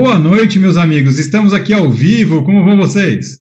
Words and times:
Boa 0.00 0.16
noite, 0.16 0.60
meus 0.60 0.76
amigos. 0.76 1.18
Estamos 1.18 1.52
aqui 1.52 1.74
ao 1.74 1.90
vivo. 1.90 2.44
Como 2.44 2.64
vão 2.64 2.76
vocês? 2.76 3.40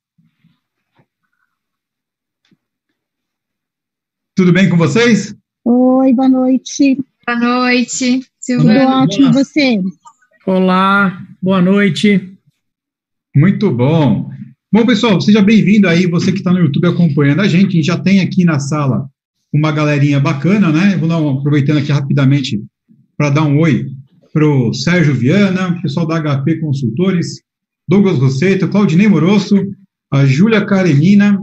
Tudo 4.35 4.51
bem 4.51 4.67
com 4.67 4.75
vocês? 4.75 5.35
Oi, 5.64 6.14
boa 6.14 6.28
noite. 6.28 6.98
Boa 7.28 7.39
noite, 7.39 8.28
Silvana. 8.39 8.80
Tudo 8.80 8.91
ótimo, 8.91 9.34
você? 9.34 9.80
Olá, 10.48 11.21
boa 11.39 11.62
noite. 11.62 12.36
Muito 13.36 13.70
bom. 13.70 14.32
Bom, 14.74 14.84
pessoal, 14.84 15.21
seja 15.21 15.44
bem-vindo 15.44 15.88
aí, 15.88 16.08
você 16.08 16.32
que 16.32 16.39
está 16.39 16.52
no 16.52 16.58
YouTube 16.58 16.88
acompanhando 16.88 17.42
a 17.42 17.48
gente. 17.48 17.68
A 17.68 17.71
gente 17.74 17.86
já 17.86 18.00
tem 18.00 18.20
aqui 18.20 18.44
na 18.44 18.58
sala 18.58 19.08
uma 19.54 19.71
galerinha 19.71 20.20
bacana, 20.20 20.71
né? 20.71 20.98
Vou 20.98 21.08
dar 21.08 21.20
um, 21.20 21.38
aproveitando 21.38 21.78
aqui 21.78 21.92
rapidamente 21.92 22.60
para 23.16 23.30
dar 23.30 23.44
um 23.44 23.60
oi 23.60 23.96
para 24.38 24.48
o 24.48 24.72
Sérgio 24.72 25.16
Viana, 25.16 25.82
pessoal 25.82 26.05
da 26.05 26.22
HP 26.22 26.59
Consultores, 26.59 27.41
Douglas 27.90 28.20
Rosseto, 28.20 28.68
Claudinei 28.68 29.08
Morosso, 29.08 29.55
a 30.14 30.28
Júlia 30.28 30.64
Karenina, 30.64 31.40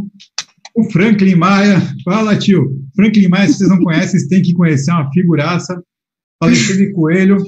o 0.77 0.85
Franklin 0.85 1.35
Maia. 1.35 1.83
Fala, 2.05 2.39
tio. 2.39 2.81
Franklin 2.95 3.27
Maia, 3.27 3.49
se 3.49 3.55
vocês 3.55 3.69
não 3.69 3.81
conhecem, 3.81 4.11
vocês 4.11 4.29
têm 4.29 4.43
que 4.43 4.53
conhecer, 4.53 4.93
é 4.93 4.95
uma 4.95 5.11
figuraça. 5.11 5.83
Alexandre 6.41 6.93
Coelho. 6.93 7.39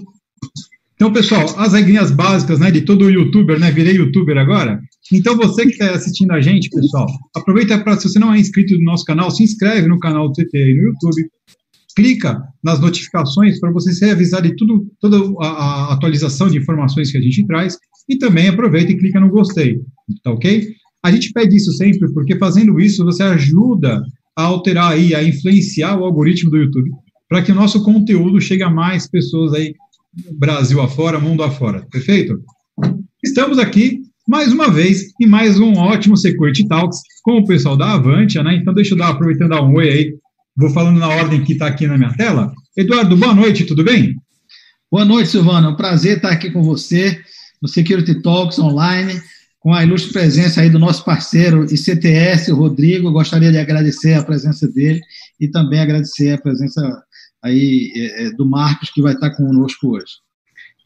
Então, 0.96 1.12
pessoal, 1.12 1.45
as 1.60 1.74
regrinhas 1.74 2.10
básicas, 2.10 2.59
né, 2.59 2.73
de 2.73 2.80
todo 2.80 3.09
youtuber, 3.09 3.60
né, 3.60 3.70
virei 3.70 3.98
youtuber 3.98 4.37
agora. 4.38 4.80
Então, 5.12 5.37
você 5.37 5.62
que 5.62 5.73
está 5.74 5.92
assistindo 5.92 6.32
a 6.32 6.40
gente, 6.40 6.70
pessoal, 6.70 7.06
aproveita 7.37 7.78
para, 7.84 7.96
se 7.96 8.09
você 8.09 8.18
não 8.18 8.34
é 8.34 8.40
inscrito 8.40 8.76
no 8.78 8.82
nosso 8.82 9.04
canal, 9.04 9.30
se 9.30 9.45
inscreve 9.45 9.87
no 9.87 10.01
canal 10.01 10.26
do 10.26 10.32
TT 10.32 10.74
no 10.74 10.88
YouTube, 10.88 11.30
clica 11.96 12.42
nas 12.62 12.78
notificações 12.78 13.59
para 13.59 13.73
você 13.73 13.91
ser 13.92 14.10
avisado 14.10 14.46
de 14.46 14.54
tudo, 14.54 14.87
toda 15.00 15.16
a, 15.41 15.46
a, 15.46 15.95
atualização 15.95 16.48
de 16.48 16.59
informações 16.59 17.10
que 17.10 17.16
a 17.16 17.23
gente 17.23 17.45
traz 17.46 17.79
e 18.07 18.18
também 18.18 18.48
aproveita 18.48 18.93
e 18.93 18.98
clica 18.98 19.18
no 19.18 19.30
gostei, 19.30 19.80
tá 20.23 20.30
ok? 20.30 20.68
A 21.02 21.10
gente 21.10 21.32
pede 21.32 21.57
isso 21.57 21.73
sempre 21.73 22.12
porque 22.12 22.37
fazendo 22.37 22.79
isso 22.79 23.02
você 23.02 23.23
ajuda 23.23 24.02
a 24.37 24.43
alterar 24.43 24.93
aí, 24.93 25.15
a 25.15 25.24
influenciar 25.24 25.98
o 25.98 26.04
algoritmo 26.04 26.51
do 26.51 26.59
YouTube 26.59 26.90
para 27.29 27.43
que 27.43 27.51
o 27.51 27.54
nosso 27.54 27.82
conteúdo 27.82 28.40
chegue 28.40 28.63
a 28.63 28.70
mais 28.70 29.09
pessoas 29.09 29.54
aí, 29.54 29.74
Brasil 30.38 30.80
afora, 30.80 31.18
mundo 31.18 31.42
afora, 31.42 31.87
perfeito? 31.90 32.38
Estamos 33.24 33.59
aqui 33.59 34.02
mais 34.29 34.52
uma 34.52 34.70
vez 34.70 35.13
em 35.20 35.26
mais 35.26 35.59
um 35.59 35.73
ótimo 35.74 36.16
Security 36.16 36.68
Talks 36.68 36.98
com 37.23 37.38
o 37.38 37.46
pessoal 37.46 37.76
da 37.76 37.95
Avantia, 37.95 38.42
né? 38.42 38.57
Então 38.57 38.74
deixa 38.74 38.92
eu 38.92 38.98
dar, 38.98 39.09
aproveitando 39.09 39.51
dar 39.51 39.63
um 39.63 39.74
oi 39.76 39.88
aí 39.88 40.15
Vou 40.57 40.71
falando 40.71 40.99
na 40.99 41.09
ordem 41.09 41.45
que 41.45 41.52
está 41.52 41.66
aqui 41.66 41.87
na 41.87 41.99
minha 41.99 42.15
tela. 42.15 42.51
Eduardo, 42.74 43.15
boa 43.15 43.35
noite, 43.35 43.66
tudo 43.66 43.85
bem? 43.85 44.16
Boa 44.90 45.04
noite, 45.04 45.29
Silvano. 45.29 45.66
É 45.66 45.71
um 45.71 45.76
prazer 45.76 46.16
estar 46.16 46.30
aqui 46.30 46.51
com 46.51 46.63
você 46.63 47.21
no 47.60 47.68
Security 47.68 48.23
Talks 48.23 48.59
Online, 48.59 49.21
com 49.60 49.74
a 49.74 49.85
ilustre 49.85 50.15
presença 50.15 50.63
aí 50.63 50.71
do 50.71 50.79
nosso 50.79 51.04
parceiro 51.04 51.66
ICTS, 51.66 52.51
o 52.51 52.57
Rodrigo. 52.57 53.13
Gostaria 53.13 53.52
de 53.52 53.59
agradecer 53.59 54.15
a 54.15 54.23
presença 54.23 54.66
dele 54.66 54.98
e 55.38 55.46
também 55.46 55.79
agradecer 55.79 56.32
a 56.32 56.38
presença 56.38 57.02
aí 57.43 57.93
é, 57.95 58.24
é 58.24 58.30
do 58.30 58.46
Marcos, 58.46 58.88
que 58.88 59.02
vai 59.02 59.13
estar 59.13 59.32
conosco 59.32 59.88
hoje. 59.88 60.15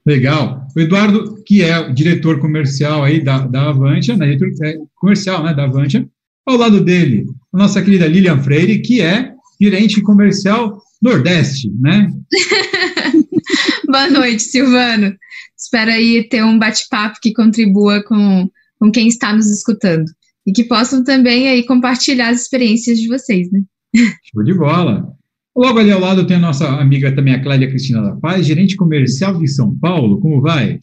Legal. 0.04 0.66
O 0.76 0.80
Eduardo, 0.80 1.44
que 1.44 1.62
é 1.62 1.78
o 1.78 1.94
diretor 1.94 2.40
comercial 2.40 3.04
aí 3.04 3.22
da, 3.22 3.46
da 3.46 3.68
Avantia, 3.68 4.16
né, 4.16 4.34
é, 4.34 4.78
comercial 4.96 5.44
né, 5.44 5.54
da 5.54 5.62
Avantia, 5.62 6.08
ao 6.44 6.56
lado 6.56 6.80
dele, 6.80 7.26
a 7.52 7.58
nossa 7.58 7.80
querida 7.80 8.08
Lilian 8.08 8.42
Freire, 8.42 8.80
que 8.80 9.00
é 9.00 9.38
gerente 9.60 10.00
comercial 10.02 10.80
Nordeste, 11.02 11.70
né? 11.80 12.12
Boa 13.86 14.08
noite, 14.08 14.42
Silvano. 14.42 15.16
Espero 15.56 15.90
aí 15.90 16.28
ter 16.28 16.44
um 16.44 16.58
bate-papo 16.58 17.18
que 17.20 17.32
contribua 17.32 18.02
com, 18.04 18.48
com 18.78 18.90
quem 18.90 19.08
está 19.08 19.34
nos 19.34 19.50
escutando 19.50 20.04
e 20.46 20.52
que 20.52 20.64
possam 20.64 21.02
também 21.04 21.48
aí 21.48 21.64
compartilhar 21.64 22.28
as 22.28 22.42
experiências 22.42 22.98
de 22.98 23.08
vocês, 23.08 23.50
né? 23.50 23.60
Show 24.32 24.44
de 24.44 24.54
bola. 24.54 25.12
Logo 25.56 25.78
ali 25.78 25.90
ao 25.90 26.00
lado 26.00 26.26
tem 26.26 26.36
a 26.36 26.40
nossa 26.40 26.66
amiga 26.68 27.14
também, 27.14 27.34
a 27.34 27.42
Cláudia 27.42 27.68
Cristina 27.68 28.02
da 28.02 28.16
Paz, 28.16 28.46
gerente 28.46 28.76
comercial 28.76 29.38
de 29.38 29.48
São 29.48 29.76
Paulo. 29.76 30.20
Como 30.20 30.40
vai? 30.40 30.78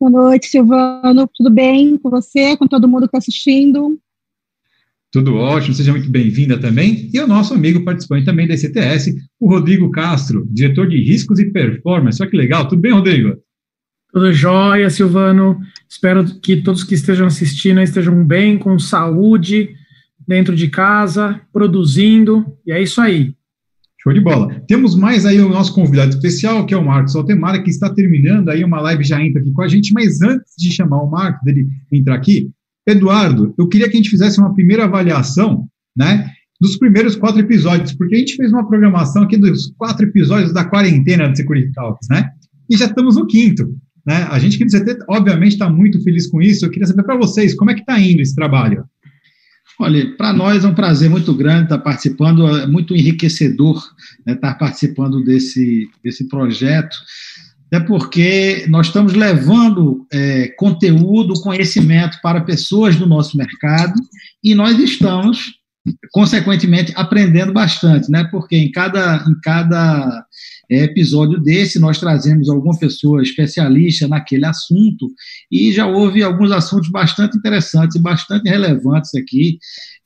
Boa 0.00 0.10
noite, 0.10 0.48
Silvano. 0.48 1.28
Tudo 1.34 1.50
bem 1.50 1.96
com 1.98 2.10
você, 2.10 2.56
com 2.56 2.66
todo 2.66 2.88
mundo 2.88 3.02
que 3.02 3.06
está 3.06 3.18
assistindo? 3.18 3.98
Tudo 5.14 5.36
ótimo, 5.36 5.72
seja 5.72 5.92
muito 5.92 6.10
bem-vinda 6.10 6.58
também. 6.58 7.08
E 7.14 7.20
o 7.20 7.26
nosso 7.28 7.54
amigo 7.54 7.84
participante 7.84 8.24
também 8.24 8.48
da 8.48 8.54
ICTS, 8.54 9.14
o 9.38 9.48
Rodrigo 9.48 9.88
Castro, 9.92 10.44
diretor 10.50 10.88
de 10.88 10.96
riscos 11.04 11.38
e 11.38 11.52
performance. 11.52 12.20
Olha 12.20 12.28
que 12.28 12.36
legal, 12.36 12.66
tudo 12.66 12.82
bem, 12.82 12.90
Rodrigo? 12.90 13.36
Tudo 14.12 14.32
jóia, 14.32 14.90
Silvano. 14.90 15.60
Espero 15.88 16.24
que 16.40 16.56
todos 16.56 16.82
que 16.82 16.96
estejam 16.96 17.28
assistindo 17.28 17.80
estejam 17.80 18.26
bem, 18.26 18.58
com 18.58 18.76
saúde, 18.76 19.76
dentro 20.26 20.56
de 20.56 20.66
casa, 20.66 21.40
produzindo, 21.52 22.44
e 22.66 22.72
é 22.72 22.82
isso 22.82 23.00
aí. 23.00 23.36
Show 24.02 24.12
de 24.12 24.20
bola. 24.20 24.60
Temos 24.66 24.96
mais 24.96 25.24
aí 25.24 25.40
o 25.40 25.48
nosso 25.48 25.72
convidado 25.76 26.10
especial, 26.10 26.66
que 26.66 26.74
é 26.74 26.76
o 26.76 26.84
Marcos 26.84 27.14
Altemara, 27.14 27.62
que 27.62 27.70
está 27.70 27.88
terminando 27.88 28.48
aí 28.48 28.64
uma 28.64 28.80
live, 28.80 29.04
já 29.04 29.22
entra 29.22 29.40
aqui 29.40 29.52
com 29.52 29.62
a 29.62 29.68
gente, 29.68 29.92
mas 29.92 30.20
antes 30.22 30.54
de 30.58 30.72
chamar 30.72 31.04
o 31.04 31.08
Marcos, 31.08 31.40
dele 31.44 31.68
entrar 31.92 32.16
aqui, 32.16 32.50
Eduardo, 32.86 33.54
eu 33.58 33.68
queria 33.68 33.88
que 33.88 33.94
a 33.94 33.96
gente 33.96 34.10
fizesse 34.10 34.38
uma 34.38 34.54
primeira 34.54 34.84
avaliação, 34.84 35.66
né, 35.96 36.30
dos 36.60 36.76
primeiros 36.76 37.16
quatro 37.16 37.40
episódios, 37.40 37.92
porque 37.92 38.14
a 38.14 38.18
gente 38.18 38.36
fez 38.36 38.52
uma 38.52 38.66
programação 38.66 39.22
aqui 39.22 39.36
dos 39.36 39.72
quatro 39.76 40.06
episódios 40.06 40.52
da 40.52 40.64
quarentena 40.64 41.28
do 41.28 41.36
Security 41.36 41.72
Talks, 41.72 42.08
né, 42.10 42.30
e 42.70 42.76
já 42.76 42.86
estamos 42.86 43.16
no 43.16 43.26
quinto, 43.26 43.64
né, 44.06 44.26
a 44.30 44.38
gente 44.38 44.58
do 44.58 44.70
CT, 44.70 45.04
obviamente, 45.08 45.52
está 45.52 45.68
muito 45.68 46.02
feliz 46.02 46.26
com 46.26 46.42
isso, 46.42 46.64
eu 46.64 46.70
queria 46.70 46.86
saber 46.86 47.04
para 47.04 47.16
vocês, 47.16 47.54
como 47.54 47.70
é 47.70 47.74
que 47.74 47.80
está 47.80 47.98
indo 47.98 48.20
esse 48.20 48.34
trabalho? 48.34 48.84
Olha, 49.80 50.16
para 50.16 50.32
nós 50.32 50.64
é 50.64 50.68
um 50.68 50.74
prazer 50.74 51.10
muito 51.10 51.34
grande 51.34 51.64
estar 51.64 51.78
participando, 51.78 52.46
é 52.46 52.66
muito 52.66 52.94
enriquecedor 52.94 53.82
né, 54.24 54.34
estar 54.34 54.54
participando 54.54 55.24
desse, 55.24 55.88
desse 56.02 56.28
projeto, 56.28 56.96
é 57.70 57.80
porque 57.80 58.66
nós 58.68 58.86
estamos 58.86 59.14
levando 59.14 60.06
é, 60.12 60.48
conteúdo, 60.56 61.40
conhecimento 61.40 62.18
para 62.22 62.40
pessoas 62.40 62.96
do 62.96 63.06
nosso 63.06 63.36
mercado 63.36 63.94
e 64.42 64.54
nós 64.54 64.78
estamos, 64.78 65.54
consequentemente, 66.12 66.92
aprendendo 66.94 67.52
bastante, 67.52 68.10
né? 68.10 68.28
Porque 68.30 68.56
em 68.56 68.70
cada, 68.70 69.24
em 69.28 69.40
cada 69.40 70.24
é, 70.70 70.84
episódio 70.84 71.40
desse 71.40 71.78
nós 71.78 71.98
trazemos 71.98 72.48
alguma 72.48 72.78
pessoa 72.78 73.22
especialista 73.22 74.08
naquele 74.08 74.46
assunto 74.46 75.10
e 75.50 75.72
já 75.72 75.86
houve 75.86 76.22
alguns 76.22 76.50
assuntos 76.52 76.90
bastante 76.90 77.36
interessantes 77.36 77.96
e 77.96 78.02
bastante 78.02 78.48
relevantes 78.48 79.14
aqui 79.14 79.58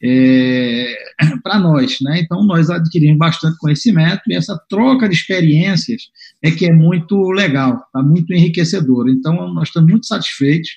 é, 0.02 0.94
para 1.42 1.58
nós, 1.58 1.98
né? 2.00 2.20
Então 2.20 2.44
nós 2.44 2.70
adquirimos 2.70 3.18
bastante 3.18 3.58
conhecimento 3.58 4.22
e 4.28 4.34
essa 4.34 4.58
troca 4.68 5.08
de 5.08 5.14
experiências 5.14 6.02
é 6.42 6.50
que 6.50 6.66
é 6.66 6.72
muito 6.72 7.30
legal, 7.30 7.82
tá 7.92 8.02
muito 8.02 8.32
enriquecedor. 8.32 9.08
Então 9.08 9.52
nós 9.52 9.68
estamos 9.68 9.90
muito 9.90 10.06
satisfeitos 10.06 10.70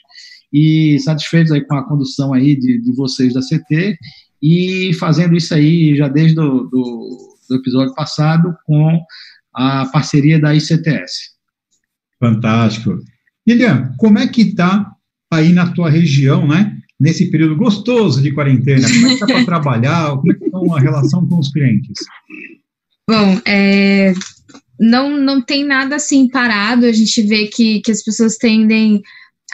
e 0.51 0.99
satisfeitos 0.99 1.51
aí 1.51 1.61
com 1.61 1.75
a 1.75 1.87
condução 1.87 2.33
aí 2.33 2.55
de, 2.55 2.81
de 2.81 2.93
vocês 2.93 3.33
da 3.33 3.41
CT 3.41 3.97
e 4.41 4.91
fazendo 4.95 5.35
isso 5.35 5.53
aí 5.53 5.95
já 5.95 6.07
desde 6.07 6.35
do, 6.35 6.67
do, 6.67 7.37
do 7.49 7.55
episódio 7.55 7.93
passado 7.93 8.53
com 8.65 8.99
a 9.53 9.85
parceria 9.87 10.39
da 10.39 10.55
ICTS. 10.55 11.31
Fantástico. 12.19 12.97
Lilian, 13.47 13.93
como 13.97 14.19
é 14.19 14.27
que 14.27 14.41
está 14.41 14.91
aí 15.31 15.51
na 15.51 15.71
tua 15.71 15.89
região, 15.89 16.47
né? 16.47 16.81
nesse 17.01 17.31
período 17.31 17.55
gostoso 17.55 18.21
de 18.21 18.31
quarentena? 18.31 18.87
Como 18.87 19.05
é 19.05 19.07
que 19.07 19.13
está 19.15 19.25
para 19.25 19.43
trabalhar? 19.43 20.11
Como 20.11 20.31
é 20.31 20.35
que 20.35 20.45
está 20.45 20.59
a 20.59 20.79
relação 20.79 21.27
com 21.27 21.39
os 21.39 21.51
clientes? 21.51 21.97
Bom, 23.09 23.41
é, 23.43 24.13
não, 24.79 25.17
não 25.17 25.41
tem 25.41 25.65
nada 25.65 25.95
assim 25.95 26.29
parado, 26.29 26.85
a 26.85 26.91
gente 26.91 27.23
vê 27.23 27.47
que, 27.47 27.81
que 27.81 27.91
as 27.91 28.03
pessoas 28.03 28.37
tendem 28.37 29.01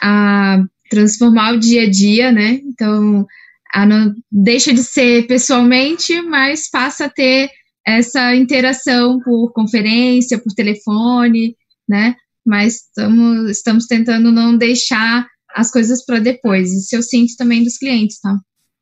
a 0.02 0.62
transformar 0.90 1.54
o 1.54 1.60
dia 1.60 1.84
a 1.84 1.90
dia, 1.90 2.32
né? 2.34 2.60
Então, 2.66 3.26
a 3.74 3.86
não, 3.86 4.14
deixa 4.30 4.74
de 4.74 4.84
ser 4.84 5.26
pessoalmente, 5.26 6.22
mas 6.22 6.70
passa 6.70 7.06
a 7.06 7.10
ter 7.10 7.50
essa 7.88 8.36
interação 8.36 9.18
por 9.22 9.54
conferência, 9.54 10.38
por 10.38 10.54
telefone, 10.54 11.56
né? 11.88 12.16
Mas 12.46 12.82
tamo, 12.94 13.48
estamos 13.48 13.86
tentando 13.86 14.30
não 14.30 14.58
deixar 14.58 15.26
as 15.56 15.72
coisas 15.72 16.06
para 16.06 16.20
depois. 16.20 16.74
Isso 16.74 16.94
eu 16.98 17.02
sinto 17.02 17.38
também 17.38 17.64
dos 17.64 17.78
clientes, 17.78 18.20
tá? 18.20 18.38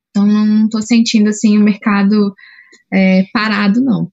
Então 0.09 0.25
não 0.25 0.65
estou 0.65 0.81
sentindo 0.81 1.29
assim 1.29 1.55
o 1.55 1.63
mercado 1.63 2.33
é, 2.91 3.25
parado, 3.31 3.79
não. 3.79 4.09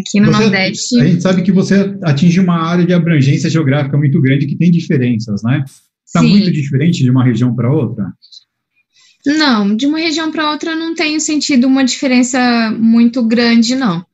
Aqui 0.00 0.20
no 0.20 0.26
você, 0.26 0.38
Nordeste. 0.38 1.00
A 1.00 1.04
gente 1.04 1.22
sabe 1.22 1.42
que 1.42 1.52
você 1.52 1.96
atinge 2.02 2.38
uma 2.38 2.62
área 2.62 2.86
de 2.86 2.92
abrangência 2.92 3.50
geográfica 3.50 3.98
muito 3.98 4.20
grande 4.20 4.46
que 4.46 4.56
tem 4.56 4.70
diferenças, 4.70 5.42
né? 5.42 5.64
Está 6.06 6.22
muito 6.22 6.50
diferente 6.52 7.02
de 7.02 7.10
uma 7.10 7.24
região 7.24 7.54
para 7.54 7.72
outra? 7.72 8.12
Não, 9.26 9.74
de 9.74 9.86
uma 9.86 9.98
região 9.98 10.30
para 10.30 10.50
outra 10.50 10.76
não 10.76 10.94
tenho 10.94 11.20
sentido 11.20 11.66
uma 11.66 11.84
diferença 11.84 12.70
muito 12.78 13.22
grande, 13.26 13.74
não. 13.74 14.04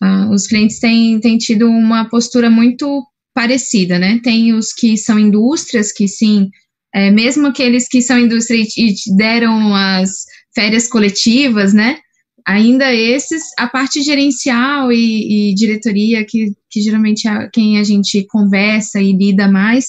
Ah, 0.00 0.30
os 0.30 0.46
clientes 0.46 0.78
têm, 0.78 1.20
têm 1.20 1.36
tido 1.36 1.68
uma 1.68 2.08
postura 2.08 2.48
muito 2.48 3.04
parecida, 3.34 3.98
né? 3.98 4.20
Tem 4.22 4.54
os 4.54 4.72
que 4.72 4.96
são 4.96 5.18
indústrias, 5.18 5.92
que 5.92 6.08
sim, 6.08 6.48
é, 6.94 7.10
mesmo 7.10 7.46
aqueles 7.46 7.86
que 7.88 8.00
são 8.02 8.18
indústria 8.18 8.62
e 8.76 8.94
deram 9.16 9.74
as 9.74 10.10
férias 10.54 10.88
coletivas, 10.88 11.72
né? 11.72 11.98
Ainda 12.46 12.92
esses, 12.92 13.42
a 13.58 13.68
parte 13.68 14.02
gerencial 14.02 14.90
e, 14.90 15.50
e 15.50 15.54
diretoria, 15.54 16.24
que, 16.26 16.52
que 16.70 16.80
geralmente 16.80 17.28
é 17.28 17.48
quem 17.52 17.78
a 17.78 17.84
gente 17.84 18.26
conversa 18.26 19.00
e 19.00 19.12
lida 19.12 19.46
mais, 19.46 19.86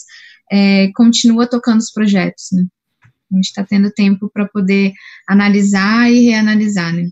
é, 0.51 0.91
continua 0.93 1.47
tocando 1.47 1.79
os 1.79 1.91
projetos, 1.91 2.47
né? 2.51 2.63
A 3.31 3.35
gente 3.35 3.45
está 3.45 3.63
tendo 3.63 3.89
tempo 3.91 4.29
para 4.31 4.45
poder 4.45 4.91
analisar 5.27 6.11
e 6.11 6.25
reanalisar, 6.25 6.93
né? 6.93 7.07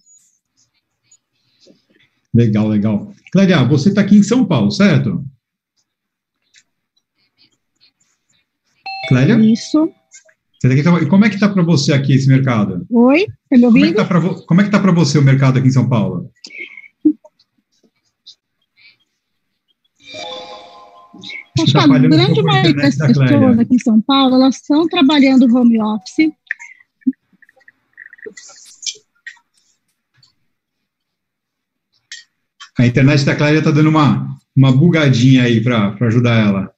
Legal, 2.33 2.67
legal. 2.67 3.11
Clélia, 3.31 3.63
você 3.63 3.89
está 3.89 4.01
aqui 4.01 4.17
em 4.17 4.23
São 4.23 4.45
Paulo, 4.45 4.71
certo? 4.71 5.23
Clélia? 9.07 9.35
Isso. 9.39 9.91
Tá 10.61 11.05
como 11.07 11.25
é 11.25 11.29
que 11.29 11.35
está 11.35 11.47
para 11.47 11.63
você 11.63 11.93
aqui 11.93 12.13
esse 12.13 12.27
mercado? 12.27 12.85
Oi, 12.89 13.21
está 13.21 13.57
me 13.57 13.65
ouvindo? 13.65 14.45
Como 14.45 14.61
é 14.61 14.63
que 14.63 14.67
está 14.67 14.79
para 14.79 14.91
você 14.91 15.17
o 15.17 15.23
mercado 15.23 15.57
aqui 15.57 15.69
em 15.69 15.71
São 15.71 15.87
Paulo? 15.87 16.29
Acho 21.61 21.71
que 21.71 21.77
a 21.77 21.87
grande 21.87 22.41
maioria 22.43 22.73
das 22.73 22.95
pessoas 22.97 23.59
aqui 23.59 23.75
em 23.75 23.79
São 23.79 24.01
Paulo, 24.01 24.35
elas 24.35 24.55
estão 24.55 24.87
trabalhando 24.87 25.53
home 25.55 25.81
office. 25.81 26.31
A 32.79 32.87
internet 32.87 33.25
da 33.25 33.35
Clélia 33.35 33.59
está 33.59 33.71
dando 33.71 33.89
uma, 33.89 34.37
uma 34.55 34.71
bugadinha 34.71 35.43
aí 35.43 35.61
para 35.61 35.97
ajudar 35.99 36.35
ela. 36.35 36.73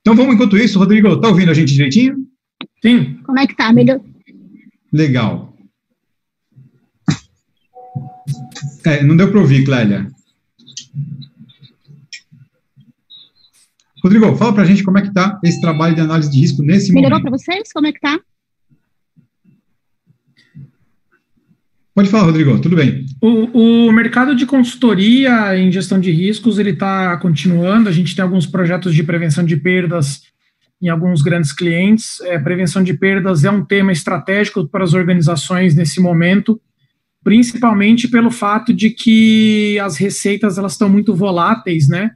Então 0.00 0.16
vamos 0.16 0.34
enquanto 0.34 0.58
isso, 0.58 0.80
Rodrigo, 0.80 1.12
está 1.12 1.28
ouvindo 1.28 1.52
a 1.52 1.54
gente 1.54 1.72
direitinho? 1.72 2.16
Sim. 2.82 3.20
Como 3.24 3.38
é 3.38 3.46
que 3.46 3.54
tá? 3.54 3.72
Melhor? 3.72 4.00
Legal. 4.92 5.56
É, 8.84 9.04
não 9.04 9.16
deu 9.16 9.30
para 9.30 9.38
ouvir, 9.38 9.64
Clélia. 9.64 10.10
Rodrigo, 14.02 14.34
fala 14.34 14.54
para 14.54 14.62
a 14.64 14.66
gente 14.66 14.82
como 14.82 14.98
é 14.98 15.02
que 15.02 15.08
está 15.08 15.38
esse 15.44 15.60
trabalho 15.60 15.94
de 15.94 16.00
análise 16.00 16.32
de 16.32 16.40
risco 16.40 16.62
nesse 16.62 16.92
Melhorou 16.92 17.20
momento. 17.20 17.24
Melhorou 17.26 17.38
para 17.38 17.54
vocês? 17.54 17.72
Como 17.72 17.86
é 17.86 17.92
que 17.92 17.98
está? 17.98 18.18
Pode 21.98 22.10
falar, 22.10 22.26
Rodrigo, 22.26 22.60
tudo 22.60 22.76
bem. 22.76 23.04
O, 23.20 23.88
o 23.88 23.92
mercado 23.92 24.32
de 24.32 24.46
consultoria 24.46 25.58
em 25.58 25.72
gestão 25.72 25.98
de 25.98 26.12
riscos, 26.12 26.56
ele 26.56 26.70
está 26.70 27.16
continuando, 27.16 27.88
a 27.88 27.92
gente 27.92 28.14
tem 28.14 28.22
alguns 28.22 28.46
projetos 28.46 28.94
de 28.94 29.02
prevenção 29.02 29.44
de 29.44 29.56
perdas 29.56 30.20
em 30.80 30.88
alguns 30.88 31.22
grandes 31.22 31.52
clientes. 31.52 32.20
É, 32.20 32.38
prevenção 32.38 32.84
de 32.84 32.94
perdas 32.94 33.42
é 33.42 33.50
um 33.50 33.64
tema 33.64 33.90
estratégico 33.90 34.68
para 34.68 34.84
as 34.84 34.94
organizações 34.94 35.74
nesse 35.74 36.00
momento, 36.00 36.60
principalmente 37.24 38.06
pelo 38.06 38.30
fato 38.30 38.72
de 38.72 38.90
que 38.90 39.76
as 39.80 39.96
receitas 39.96 40.56
elas 40.56 40.74
estão 40.74 40.88
muito 40.88 41.16
voláteis, 41.16 41.88
né? 41.88 42.12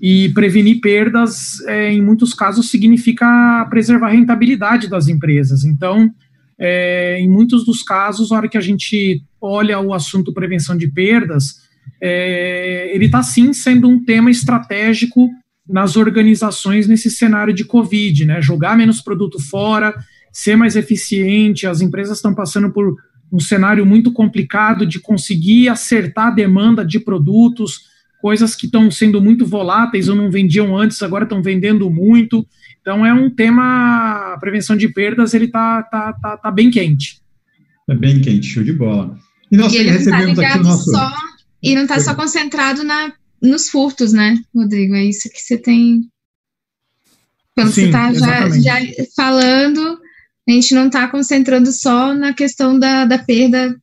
E 0.00 0.28
prevenir 0.34 0.80
perdas, 0.80 1.60
é, 1.66 1.92
em 1.92 2.00
muitos 2.00 2.32
casos, 2.32 2.70
significa 2.70 3.66
preservar 3.68 4.06
a 4.06 4.12
rentabilidade 4.12 4.88
das 4.88 5.08
empresas. 5.08 5.64
Então, 5.64 6.12
é, 6.58 7.18
em 7.20 7.28
muitos 7.28 7.64
dos 7.64 7.82
casos, 7.82 8.30
na 8.30 8.38
hora 8.38 8.48
que 8.48 8.58
a 8.58 8.62
gente 8.62 9.22
olha 9.40 9.78
o 9.78 9.92
assunto 9.92 10.32
prevenção 10.32 10.76
de 10.76 10.88
perdas, 10.88 11.56
é, 12.00 12.90
ele 12.94 13.06
está 13.06 13.22
sim 13.22 13.52
sendo 13.52 13.88
um 13.88 14.02
tema 14.02 14.30
estratégico 14.30 15.30
nas 15.68 15.96
organizações 15.96 16.86
nesse 16.86 17.10
cenário 17.10 17.52
de 17.52 17.64
Covid, 17.64 18.24
né? 18.24 18.40
Jogar 18.40 18.76
menos 18.76 19.00
produto 19.00 19.40
fora, 19.40 19.94
ser 20.32 20.56
mais 20.56 20.76
eficiente. 20.76 21.66
As 21.66 21.80
empresas 21.80 22.18
estão 22.18 22.34
passando 22.34 22.70
por 22.70 22.96
um 23.32 23.40
cenário 23.40 23.84
muito 23.84 24.12
complicado 24.12 24.86
de 24.86 25.00
conseguir 25.00 25.68
acertar 25.68 26.28
a 26.28 26.30
demanda 26.30 26.84
de 26.84 27.00
produtos 27.00 27.80
coisas 28.20 28.54
que 28.54 28.66
estão 28.66 28.90
sendo 28.90 29.20
muito 29.20 29.44
voláteis 29.44 30.08
ou 30.08 30.16
não 30.16 30.30
vendiam 30.30 30.76
antes, 30.76 31.02
agora 31.02 31.24
estão 31.24 31.42
vendendo 31.42 31.88
muito. 31.90 32.46
Então 32.86 33.04
é 33.04 33.12
um 33.12 33.28
tema, 33.28 34.34
a 34.34 34.38
prevenção 34.38 34.76
de 34.76 34.88
perdas, 34.88 35.34
ele 35.34 35.48
tá, 35.48 35.82
tá, 35.82 36.12
tá, 36.12 36.36
tá 36.36 36.50
bem 36.52 36.70
quente. 36.70 37.20
É 37.90 37.96
bem 37.96 38.20
quente, 38.20 38.46
show 38.46 38.62
de 38.62 38.72
bola. 38.72 39.18
E 39.50 39.56
nós 39.56 39.72
e 39.72 39.78
ele 39.78 39.90
recebemos 39.90 40.36
tá 40.36 40.46
aqui 40.46 40.58
o 40.60 40.62
nosso... 40.62 40.92
Só, 40.92 41.12
e 41.60 41.74
não 41.74 41.82
está 41.82 41.98
só 41.98 42.14
concentrado 42.14 42.84
na, 42.84 43.12
nos 43.42 43.68
furtos, 43.68 44.12
né, 44.12 44.38
Rodrigo? 44.54 44.94
É 44.94 45.04
isso 45.04 45.28
que 45.28 45.40
você 45.40 45.58
tem. 45.58 46.08
Quando 47.56 47.72
Sim, 47.72 47.80
você 47.80 47.86
está 47.86 48.12
já, 48.12 48.48
já 48.50 48.76
falando, 49.16 49.98
a 50.48 50.52
gente 50.52 50.72
não 50.72 50.86
está 50.86 51.08
concentrando 51.08 51.72
só 51.72 52.14
na 52.14 52.32
questão 52.34 52.78
da, 52.78 53.04
da 53.04 53.18
perda 53.18 53.76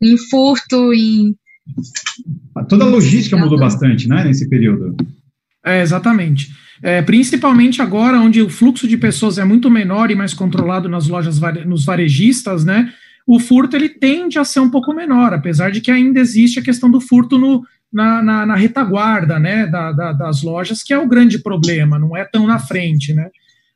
em 0.00 0.16
furto, 0.16 0.94
em 0.94 1.34
Toda 2.68 2.84
a 2.84 2.88
logística 2.88 3.36
mudou 3.36 3.58
bastante, 3.58 4.06
né, 4.06 4.22
nesse 4.22 4.48
período. 4.48 4.96
É, 5.64 5.82
exatamente. 5.82 6.48
É, 6.82 7.00
principalmente 7.02 7.80
agora, 7.80 8.20
onde 8.20 8.42
o 8.42 8.50
fluxo 8.50 8.86
de 8.86 8.96
pessoas 8.96 9.38
é 9.38 9.44
muito 9.44 9.70
menor 9.70 10.10
e 10.10 10.14
mais 10.14 10.34
controlado 10.34 10.88
nas 10.88 11.08
lojas, 11.08 11.40
nos 11.64 11.84
varejistas, 11.84 12.64
né? 12.64 12.92
O 13.26 13.40
furto 13.40 13.74
ele 13.74 13.88
tende 13.88 14.38
a 14.38 14.44
ser 14.44 14.60
um 14.60 14.70
pouco 14.70 14.92
menor, 14.94 15.34
apesar 15.34 15.70
de 15.70 15.80
que 15.80 15.90
ainda 15.90 16.20
existe 16.20 16.60
a 16.60 16.62
questão 16.62 16.88
do 16.90 17.00
furto 17.00 17.38
no, 17.38 17.64
na, 17.92 18.22
na, 18.22 18.46
na 18.46 18.54
retaguarda, 18.54 19.38
né, 19.38 19.66
da, 19.66 19.90
da, 19.90 20.12
das 20.12 20.42
lojas, 20.42 20.82
que 20.82 20.92
é 20.92 20.98
o 20.98 21.08
grande 21.08 21.38
problema, 21.38 21.98
não 21.98 22.16
é 22.16 22.24
tão 22.24 22.46
na 22.46 22.58
frente, 22.58 23.12
né? 23.12 23.28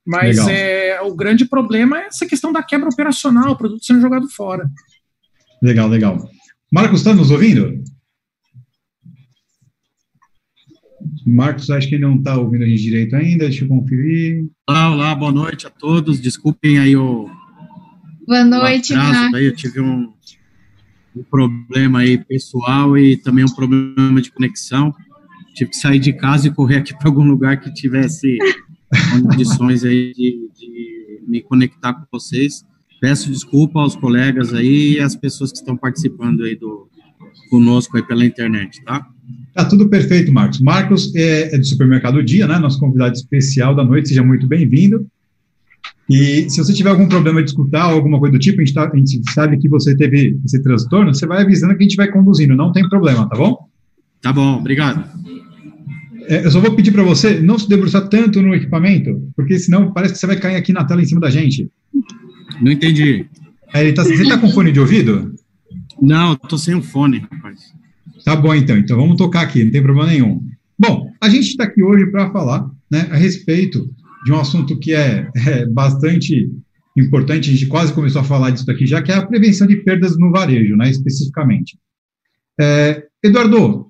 Mas 0.06 0.38
é, 0.48 1.00
o 1.02 1.14
grande 1.14 1.44
problema 1.44 2.00
é 2.00 2.06
essa 2.06 2.26
questão 2.26 2.52
da 2.52 2.62
quebra 2.62 2.88
operacional, 2.88 3.52
o 3.52 3.56
produto 3.56 3.84
sendo 3.84 4.00
jogado 4.00 4.28
fora. 4.28 4.68
Legal, 5.62 5.88
legal. 5.88 6.28
Marcos, 6.72 7.00
está 7.00 7.14
nos 7.14 7.30
ouvindo? 7.30 7.82
Marcos, 11.26 11.70
acho 11.70 11.88
que 11.88 11.94
ele 11.96 12.04
não 12.04 12.16
está 12.16 12.36
ouvindo 12.36 12.64
a 12.64 12.66
gente 12.66 12.82
direito 12.82 13.14
ainda, 13.14 13.44
deixa 13.44 13.64
eu 13.64 13.68
conferir. 13.68 14.46
Olá, 14.68 14.90
olá, 14.90 15.14
boa 15.14 15.32
noite 15.32 15.66
a 15.66 15.70
todos. 15.70 16.20
Desculpem 16.20 16.78
aí 16.78 16.96
o. 16.96 17.28
Boa 18.26 18.44
noite, 18.44 18.94
Marcos. 18.94 19.34
Aí 19.34 19.46
eu 19.46 19.54
tive 19.54 19.80
um, 19.80 20.12
um 21.14 21.22
problema 21.30 22.00
aí 22.00 22.18
pessoal 22.18 22.96
e 22.96 23.16
também 23.16 23.44
um 23.44 23.54
problema 23.54 24.20
de 24.20 24.30
conexão. 24.32 24.94
Tive 25.54 25.70
que 25.70 25.76
sair 25.76 25.98
de 25.98 26.12
casa 26.12 26.48
e 26.48 26.54
correr 26.54 26.76
aqui 26.76 26.96
para 26.96 27.08
algum 27.08 27.24
lugar 27.24 27.60
que 27.60 27.72
tivesse 27.72 28.38
condições 29.22 29.84
aí 29.84 30.12
de, 30.14 30.48
de 30.56 31.22
me 31.26 31.42
conectar 31.42 31.94
com 31.94 32.06
vocês. 32.10 32.64
Peço 33.00 33.30
desculpa 33.30 33.80
aos 33.80 33.96
colegas 33.96 34.54
aí 34.54 34.94
e 34.94 35.00
às 35.00 35.16
pessoas 35.16 35.50
que 35.50 35.58
estão 35.58 35.76
participando 35.76 36.44
aí 36.44 36.54
do 36.56 36.88
conosco 37.48 37.96
aí 37.96 38.06
pela 38.06 38.24
internet, 38.24 38.82
tá? 38.84 39.06
Tá 39.54 39.64
tudo 39.64 39.88
perfeito, 39.88 40.32
Marcos. 40.32 40.60
Marcos 40.60 41.14
é, 41.14 41.54
é 41.54 41.58
do 41.58 41.66
Supermercado 41.66 42.22
Dia, 42.22 42.46
né? 42.46 42.58
Nosso 42.58 42.78
convidado 42.78 43.14
especial 43.14 43.74
da 43.74 43.84
noite, 43.84 44.08
seja 44.08 44.22
muito 44.22 44.46
bem-vindo. 44.46 45.06
E 46.08 46.50
se 46.50 46.58
você 46.58 46.72
tiver 46.72 46.90
algum 46.90 47.08
problema 47.08 47.42
de 47.42 47.50
escutar 47.50 47.82
alguma 47.82 48.18
coisa 48.18 48.32
do 48.32 48.38
tipo, 48.38 48.60
a 48.60 48.64
gente, 48.64 48.74
tá, 48.74 48.90
a 48.92 48.96
gente 48.96 49.20
sabe 49.32 49.58
que 49.58 49.68
você 49.68 49.96
teve 49.96 50.36
esse 50.44 50.60
transtorno, 50.62 51.14
você 51.14 51.24
vai 51.26 51.42
avisando 51.42 51.76
que 51.76 51.84
a 51.84 51.88
gente 51.88 51.96
vai 51.96 52.10
conduzindo, 52.10 52.56
não 52.56 52.72
tem 52.72 52.88
problema, 52.88 53.28
tá 53.28 53.36
bom? 53.36 53.68
Tá 54.20 54.32
bom, 54.32 54.58
obrigado. 54.58 55.04
É, 56.22 56.44
eu 56.44 56.50
só 56.50 56.60
vou 56.60 56.74
pedir 56.74 56.90
para 56.90 57.04
você 57.04 57.40
não 57.40 57.58
se 57.58 57.68
debruçar 57.68 58.08
tanto 58.08 58.42
no 58.42 58.54
equipamento, 58.54 59.32
porque 59.36 59.58
senão 59.58 59.92
parece 59.92 60.14
que 60.14 60.18
você 60.18 60.26
vai 60.26 60.36
cair 60.36 60.56
aqui 60.56 60.72
na 60.72 60.84
tela 60.84 61.00
em 61.00 61.06
cima 61.06 61.20
da 61.20 61.30
gente. 61.30 61.70
Não 62.60 62.72
entendi. 62.72 63.26
É, 63.72 63.92
tá, 63.92 64.02
você 64.02 64.14
está 64.14 64.36
com 64.36 64.50
fone 64.50 64.72
de 64.72 64.80
ouvido? 64.80 65.32
Não, 66.02 66.32
estou 66.32 66.58
sem 66.58 66.74
o 66.74 66.82
fone, 66.82 67.18
rapaz. 67.30 67.60
Tá 68.24 68.36
bom, 68.36 68.54
então. 68.54 68.76
Então 68.76 68.96
vamos 68.96 69.16
tocar 69.16 69.42
aqui, 69.42 69.64
não 69.64 69.72
tem 69.72 69.82
problema 69.82 70.10
nenhum. 70.10 70.42
Bom, 70.78 71.10
a 71.20 71.28
gente 71.28 71.48
está 71.48 71.64
aqui 71.64 71.82
hoje 71.82 72.06
para 72.06 72.30
falar 72.30 72.70
né, 72.90 73.08
a 73.10 73.16
respeito 73.16 73.88
de 74.24 74.32
um 74.32 74.40
assunto 74.40 74.78
que 74.78 74.94
é, 74.94 75.28
é, 75.46 75.66
bastante 75.66 76.50
importante, 76.96 77.48
a 77.48 77.52
gente 77.52 77.66
quase 77.66 77.92
começou 77.92 78.20
a 78.20 78.24
falar 78.24 78.50
disso 78.50 78.70
aqui 78.70 78.86
já, 78.86 79.00
que 79.02 79.12
é 79.12 79.14
a 79.14 79.26
prevenção 79.26 79.66
de 79.66 79.76
perdas 79.76 80.18
no 80.18 80.30
varejo, 80.30 80.76
né, 80.76 80.90
especificamente. 80.90 81.78
É, 82.60 83.06
Eduardo, 83.22 83.86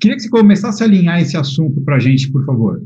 queria 0.00 0.16
que 0.16 0.22
você 0.22 0.28
começasse 0.28 0.82
a 0.82 0.86
alinhar 0.86 1.20
esse 1.20 1.36
assunto 1.36 1.80
para 1.80 1.96
a 1.96 2.00
gente, 2.00 2.30
por 2.30 2.44
favor. 2.44 2.82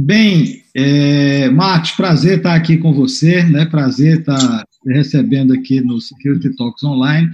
Bem, 0.00 0.62
é, 0.76 1.50
Marcos, 1.50 1.90
prazer 1.90 2.38
estar 2.38 2.54
aqui 2.54 2.76
com 2.76 2.92
você, 2.92 3.42
né? 3.42 3.66
Prazer 3.66 4.20
estar 4.20 4.64
recebendo 4.86 5.52
aqui 5.52 5.80
no 5.80 6.00
Security 6.00 6.54
Talks 6.54 6.84
Online. 6.84 7.28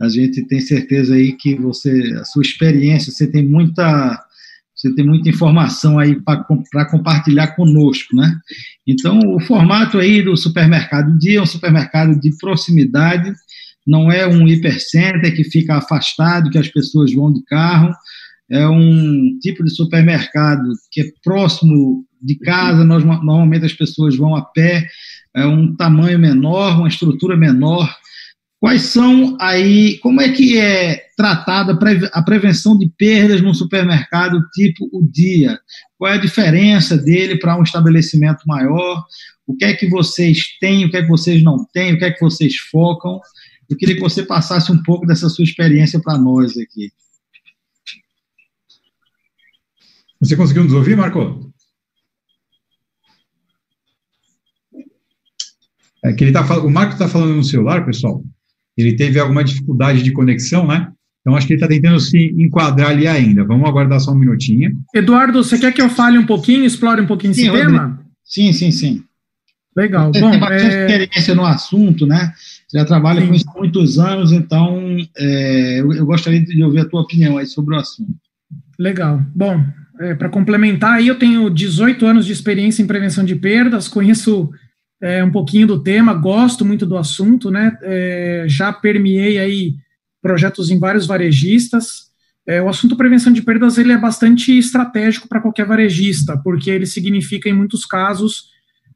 A 0.00 0.08
gente 0.08 0.46
tem 0.46 0.60
certeza 0.60 1.14
aí 1.14 1.32
que 1.32 1.54
você, 1.54 2.14
a 2.20 2.24
sua 2.24 2.42
experiência, 2.42 3.12
você 3.12 3.26
tem 3.26 3.46
muita, 3.46 4.18
você 4.74 4.92
tem 4.94 5.06
muita 5.06 5.28
informação 5.28 5.98
aí 5.98 6.20
para 6.20 6.84
compartilhar 6.90 7.48
conosco, 7.54 8.16
né? 8.16 8.36
Então, 8.86 9.18
o 9.18 9.40
formato 9.40 9.98
aí 9.98 10.22
do 10.22 10.36
supermercado 10.36 11.16
dia 11.18 11.38
é 11.38 11.42
um 11.42 11.46
supermercado 11.46 12.18
de 12.18 12.36
proximidade, 12.38 13.32
não 13.86 14.10
é 14.10 14.26
um 14.26 14.48
hipercenter 14.48 15.34
que 15.34 15.44
fica 15.44 15.76
afastado, 15.76 16.50
que 16.50 16.58
as 16.58 16.68
pessoas 16.68 17.12
vão 17.12 17.32
de 17.32 17.44
carro, 17.44 17.94
é 18.50 18.66
um 18.66 19.38
tipo 19.40 19.64
de 19.64 19.70
supermercado 19.70 20.68
que 20.90 21.00
é 21.02 21.04
próximo 21.22 22.04
de 22.20 22.36
casa, 22.36 22.84
nós, 22.84 23.04
normalmente 23.04 23.66
as 23.66 23.72
pessoas 23.72 24.16
vão 24.16 24.34
a 24.34 24.42
pé, 24.42 24.86
é 25.34 25.46
um 25.46 25.74
tamanho 25.74 26.18
menor, 26.18 26.78
uma 26.78 26.88
estrutura 26.88 27.36
menor. 27.36 27.94
Quais 28.64 28.80
são 28.84 29.36
aí, 29.42 29.98
como 29.98 30.22
é 30.22 30.32
que 30.32 30.56
é 30.56 31.08
tratada 31.18 31.78
a 32.14 32.22
prevenção 32.22 32.78
de 32.78 32.88
perdas 32.96 33.42
num 33.42 33.52
supermercado 33.52 34.40
tipo 34.54 34.88
o 34.90 35.06
dia? 35.06 35.60
Qual 35.98 36.10
é 36.10 36.14
a 36.14 36.20
diferença 36.20 36.96
dele 36.96 37.38
para 37.38 37.58
um 37.58 37.62
estabelecimento 37.62 38.40
maior? 38.46 39.04
O 39.46 39.54
que 39.54 39.66
é 39.66 39.74
que 39.74 39.86
vocês 39.86 40.56
têm, 40.58 40.86
o 40.86 40.90
que 40.90 40.96
é 40.96 41.02
que 41.02 41.08
vocês 41.08 41.42
não 41.42 41.62
têm, 41.74 41.92
o 41.92 41.98
que 41.98 42.06
é 42.06 42.10
que 42.10 42.22
vocês 42.22 42.56
focam? 42.56 43.20
Eu 43.68 43.76
queria 43.76 43.96
que 43.96 44.00
você 44.00 44.22
passasse 44.22 44.72
um 44.72 44.82
pouco 44.82 45.06
dessa 45.06 45.28
sua 45.28 45.44
experiência 45.44 46.00
para 46.00 46.16
nós 46.16 46.56
aqui. 46.56 46.90
Você 50.18 50.34
conseguiu 50.36 50.64
nos 50.64 50.72
ouvir, 50.72 50.96
Marco? 50.96 51.52
É 56.02 56.14
que 56.14 56.24
ele 56.24 56.32
tá, 56.32 56.40
o 56.60 56.70
Marco 56.70 56.94
está 56.94 57.06
falando 57.06 57.34
no 57.34 57.44
celular, 57.44 57.84
pessoal. 57.84 58.24
Ele 58.76 58.94
teve 58.94 59.18
alguma 59.18 59.44
dificuldade 59.44 60.02
de 60.02 60.12
conexão, 60.12 60.66
né? 60.66 60.88
Então, 61.20 61.36
acho 61.36 61.46
que 61.46 61.54
ele 61.54 61.62
está 61.62 61.68
tentando 61.68 61.98
se 61.98 62.34
enquadrar 62.38 62.90
ali 62.90 63.06
ainda. 63.06 63.44
Vamos 63.44 63.66
aguardar 63.66 63.98
só 63.98 64.12
um 64.12 64.18
minutinho. 64.18 64.72
Eduardo, 64.94 65.42
você 65.42 65.58
quer 65.58 65.72
que 65.72 65.80
eu 65.80 65.88
fale 65.88 66.18
um 66.18 66.26
pouquinho, 66.26 66.64
explore 66.64 67.00
um 67.00 67.06
pouquinho 67.06 67.32
sim, 67.32 67.48
esse 67.48 67.50
tema? 67.50 67.98
Sim, 68.22 68.52
sim, 68.52 68.70
sim. 68.70 69.02
Legal. 69.74 70.12
Você 70.12 70.20
Bom, 70.20 70.30
tem 70.30 70.40
bastante 70.40 70.74
é... 70.74 70.80
experiência 70.80 71.34
no 71.34 71.46
assunto, 71.46 72.06
né? 72.06 72.32
Você 72.68 72.78
já 72.78 72.84
trabalha 72.84 73.22
sim. 73.22 73.28
com 73.28 73.34
isso 73.34 73.48
há 73.48 73.58
muitos 73.58 73.98
anos, 73.98 74.32
então 74.32 74.96
é, 75.16 75.80
eu, 75.80 75.92
eu 75.94 76.06
gostaria 76.06 76.44
de 76.44 76.62
ouvir 76.62 76.80
a 76.80 76.84
tua 76.88 77.00
opinião 77.00 77.38
aí 77.38 77.46
sobre 77.46 77.74
o 77.74 77.78
assunto. 77.78 78.14
Legal. 78.78 79.22
Bom, 79.34 79.64
é, 80.00 80.14
para 80.14 80.28
complementar, 80.28 80.94
aí 80.94 81.08
eu 81.08 81.18
tenho 81.18 81.48
18 81.48 82.04
anos 82.04 82.26
de 82.26 82.32
experiência 82.32 82.82
em 82.82 82.86
prevenção 82.86 83.24
de 83.24 83.34
perdas, 83.34 83.88
conheço 83.88 84.50
é, 85.04 85.22
um 85.22 85.30
pouquinho 85.30 85.66
do 85.66 85.82
tema, 85.82 86.14
gosto 86.14 86.64
muito 86.64 86.86
do 86.86 86.96
assunto, 86.96 87.50
né? 87.50 87.76
É, 87.82 88.46
já 88.48 88.72
permeei 88.72 89.36
aí 89.36 89.74
projetos 90.22 90.70
em 90.70 90.78
vários 90.78 91.06
varejistas. 91.06 92.04
É, 92.46 92.62
o 92.62 92.70
assunto 92.70 92.96
prevenção 92.96 93.30
de 93.30 93.42
perdas 93.42 93.76
ele 93.76 93.92
é 93.92 93.98
bastante 93.98 94.56
estratégico 94.56 95.28
para 95.28 95.42
qualquer 95.42 95.66
varejista, 95.66 96.38
porque 96.38 96.70
ele 96.70 96.86
significa, 96.86 97.50
em 97.50 97.52
muitos 97.52 97.84
casos, 97.84 98.44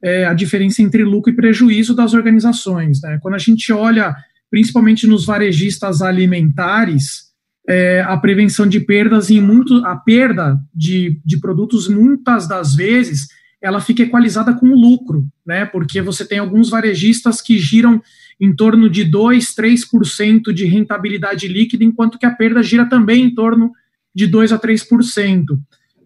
é, 0.03 0.25
a 0.25 0.33
diferença 0.33 0.81
entre 0.81 1.05
lucro 1.05 1.31
e 1.31 1.37
prejuízo 1.37 1.95
das 1.95 2.15
organizações. 2.15 3.03
Né? 3.03 3.19
Quando 3.21 3.35
a 3.35 3.39
gente 3.39 3.71
olha, 3.71 4.17
principalmente 4.51 5.07
nos 5.07 5.27
varejistas 5.27 6.01
alimentares, 6.01 7.29
é, 7.69 8.01
a 8.01 8.17
prevenção 8.17 8.67
de 8.67 8.81
perdas 8.81 9.29
em 9.29 9.43
muito, 9.43 9.85
a 9.85 9.95
perda 9.95 10.59
de, 10.75 11.21
de 11.23 11.39
produtos 11.39 11.87
muitas 11.87 12.49
das 12.49 12.75
vezes 12.75 13.29
ela 13.61 13.81
fica 13.81 14.03
equalizada 14.03 14.55
com 14.55 14.69
o 14.69 14.81
lucro, 14.81 15.27
né? 15.45 15.65
Porque 15.65 16.01
você 16.01 16.25
tem 16.25 16.39
alguns 16.39 16.71
varejistas 16.71 17.41
que 17.41 17.59
giram 17.59 18.01
em 18.41 18.55
torno 18.55 18.89
de 18.89 19.05
2, 19.05 19.55
3% 19.55 20.53
de 20.53 20.65
rentabilidade 20.65 21.49
líquida, 21.49 21.83
enquanto 21.83 22.19
que 22.19 22.27
a 22.27 22.31
perda 22.31 22.63
gira 22.63 22.87
também 22.87 23.25
em 23.25 23.35
torno 23.35 23.73
de 24.15 24.27
2 24.27 24.53
a 24.53 24.59
3%. 24.59 25.45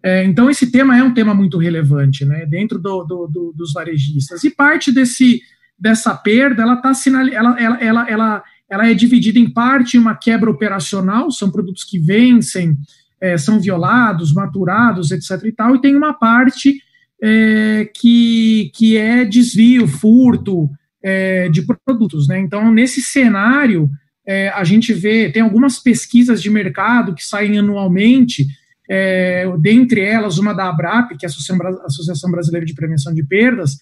É, 0.02 0.25
então, 0.25 0.50
esse 0.50 0.71
tema 0.71 0.97
é 0.97 1.02
um 1.02 1.14
tema 1.14 1.35
muito 1.35 1.59
relevante, 1.59 2.25
né? 2.25 2.47
Dentro 2.47 2.78
do, 2.78 3.04
do, 3.04 3.26
do, 3.26 3.52
dos 3.54 3.73
varejistas. 3.73 4.42
E 4.44 4.50
parte 4.50 4.90
desse, 4.90 5.40
dessa 5.78 6.14
perda, 6.14 6.62
ela 6.62 6.75
está 6.75 6.92
ela, 7.35 7.61
ela, 7.61 7.82
ela, 7.82 8.11
ela 8.11 8.44
ela 8.73 8.88
é 8.88 8.94
dividida 8.94 9.38
em 9.38 9.52
parte 9.52 9.99
uma 9.99 10.14
quebra 10.14 10.50
operacional, 10.50 11.30
são 11.30 11.50
produtos 11.50 11.85
que 11.85 11.99
vencem, 11.99 12.75
é, 13.21 13.37
são 13.37 13.61
violados, 13.61 14.32
maturados, 14.32 15.11
etc. 15.11 15.44
e 15.44 15.52
tal, 15.52 15.76
e 15.76 15.80
tem 15.82 15.94
uma 15.94 16.14
parte 16.14 16.80
é, 17.23 17.88
que, 17.95 18.73
que 18.75 18.97
é 18.97 19.25
desvio, 19.25 19.87
furto 19.87 20.69
é, 21.00 21.49
de 21.49 21.62
produtos. 21.62 22.26
Né? 22.26 22.41
Então, 22.41 22.73
nesse 22.73 23.00
cenário, 23.00 23.88
é, 24.26 24.49
a 24.49 24.64
gente 24.64 24.93
vê, 24.93 25.31
tem 25.31 25.43
algumas 25.43 25.79
pesquisas 25.79 26.43
de 26.43 26.50
mercado 26.50 27.14
que 27.14 27.25
saem 27.25 27.59
anualmente, 27.59 28.47
é, 28.91 29.47
dentre 29.61 30.00
elas 30.00 30.38
uma 30.38 30.52
da 30.52 30.69
ABRAP, 30.69 31.17
que 31.17 31.25
é 31.25 31.29
a 31.29 31.87
Associação 31.87 32.31
Brasileira 32.31 32.67
de 32.67 32.75
Prevenção 32.75 33.14
de 33.14 33.25
Perdas, 33.25 33.76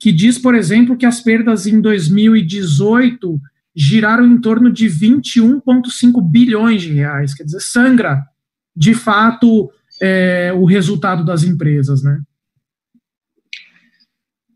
que 0.00 0.10
diz, 0.10 0.38
por 0.38 0.54
exemplo, 0.54 0.96
que 0.96 1.06
as 1.06 1.20
perdas 1.20 1.66
em 1.66 1.80
2018 1.80 3.40
giraram 3.74 4.26
em 4.26 4.40
torno 4.40 4.72
de 4.72 4.86
21,5 4.86 6.20
bilhões 6.28 6.82
de 6.82 6.92
reais. 6.92 7.34
Quer 7.34 7.44
dizer, 7.44 7.60
sangra, 7.60 8.22
de 8.76 8.94
fato, 8.94 9.70
é, 10.00 10.52
o 10.52 10.64
resultado 10.64 11.24
das 11.24 11.44
empresas, 11.44 12.02
né? 12.02 12.18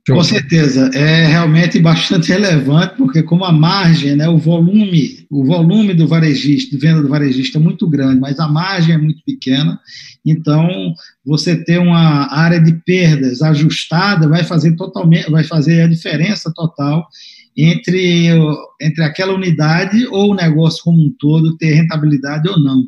Com 0.08 0.22
certeza, 0.22 0.88
é 0.94 1.26
realmente 1.26 1.80
bastante 1.80 2.28
relevante, 2.28 2.94
porque 2.96 3.24
como 3.24 3.44
a 3.44 3.50
margem, 3.50 4.14
né, 4.14 4.28
o 4.28 4.38
volume, 4.38 5.26
o 5.28 5.44
volume 5.44 5.94
do 5.94 6.06
varejista, 6.06 6.70
de 6.70 6.80
venda 6.80 7.02
do 7.02 7.08
varejista 7.08 7.58
é 7.58 7.60
muito 7.60 7.88
grande, 7.88 8.20
mas 8.20 8.38
a 8.38 8.46
margem 8.46 8.94
é 8.94 8.98
muito 8.98 9.20
pequena, 9.24 9.80
então 10.24 10.68
você 11.24 11.56
ter 11.56 11.78
uma 11.78 12.32
área 12.32 12.60
de 12.60 12.72
perdas 12.84 13.42
ajustada 13.42 14.28
vai 14.28 14.44
fazer 14.44 14.76
totalmente, 14.76 15.28
vai 15.28 15.42
fazer 15.42 15.82
a 15.82 15.88
diferença 15.88 16.52
total 16.54 17.08
entre, 17.56 18.28
entre 18.80 19.02
aquela 19.02 19.34
unidade 19.34 20.06
ou 20.06 20.30
o 20.30 20.36
negócio 20.36 20.84
como 20.84 21.02
um 21.02 21.12
todo 21.18 21.56
ter 21.56 21.74
rentabilidade 21.74 22.48
ou 22.48 22.60
não. 22.60 22.84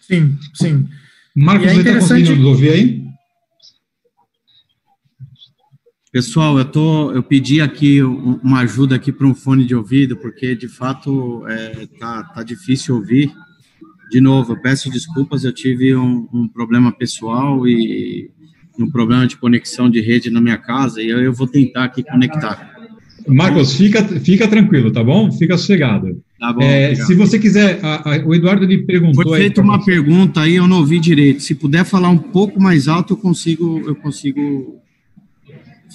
Sim, 0.00 0.36
sim. 0.54 0.88
Marcos, 1.36 1.68
é 1.68 1.74
você 1.74 1.80
está 1.80 2.00
conseguindo 2.00 2.36
nos 2.36 2.44
ouvir 2.46 2.70
aí? 2.70 3.05
Pessoal, 6.16 6.58
eu, 6.58 6.64
tô, 6.64 7.12
eu 7.12 7.22
pedi 7.22 7.60
aqui 7.60 8.02
uma 8.02 8.60
ajuda 8.60 8.96
aqui 8.96 9.12
para 9.12 9.26
um 9.26 9.34
fone 9.34 9.66
de 9.66 9.74
ouvido, 9.74 10.16
porque 10.16 10.54
de 10.54 10.66
fato 10.66 11.46
é, 11.46 11.86
tá, 12.00 12.22
tá 12.22 12.42
difícil 12.42 12.94
ouvir. 12.94 13.30
De 14.10 14.18
novo, 14.18 14.54
eu 14.54 14.56
peço 14.62 14.88
desculpas, 14.88 15.44
eu 15.44 15.52
tive 15.52 15.94
um, 15.94 16.26
um 16.32 16.48
problema 16.48 16.90
pessoal 16.90 17.68
e 17.68 18.30
um 18.78 18.90
problema 18.90 19.26
de 19.26 19.36
conexão 19.36 19.90
de 19.90 20.00
rede 20.00 20.30
na 20.30 20.40
minha 20.40 20.56
casa 20.56 21.02
e 21.02 21.10
eu, 21.10 21.20
eu 21.20 21.34
vou 21.34 21.46
tentar 21.46 21.84
aqui 21.84 22.02
conectar. 22.02 22.74
Marcos, 23.28 23.76
fica, 23.76 24.02
fica 24.02 24.48
tranquilo, 24.48 24.90
tá 24.90 25.04
bom? 25.04 25.30
Fica 25.30 25.58
sossegado. 25.58 26.22
Tá 26.40 26.50
bom, 26.50 26.62
é, 26.62 26.94
se 26.94 27.14
você 27.14 27.38
quiser, 27.38 27.78
a, 27.82 28.14
a, 28.14 28.26
o 28.26 28.34
Eduardo 28.34 28.64
lhe 28.64 28.78
perguntou. 28.86 29.22
Foi 29.22 29.38
feita 29.38 29.60
uma 29.60 29.76
você. 29.78 29.90
pergunta 29.90 30.40
aí, 30.40 30.54
eu 30.54 30.66
não 30.66 30.78
ouvi 30.78 30.98
direito. 30.98 31.42
Se 31.42 31.54
puder 31.54 31.84
falar 31.84 32.08
um 32.08 32.16
pouco 32.16 32.58
mais 32.58 32.88
alto, 32.88 33.12
eu 33.12 33.16
consigo, 33.18 33.82
eu 33.86 33.94
consigo 33.96 34.80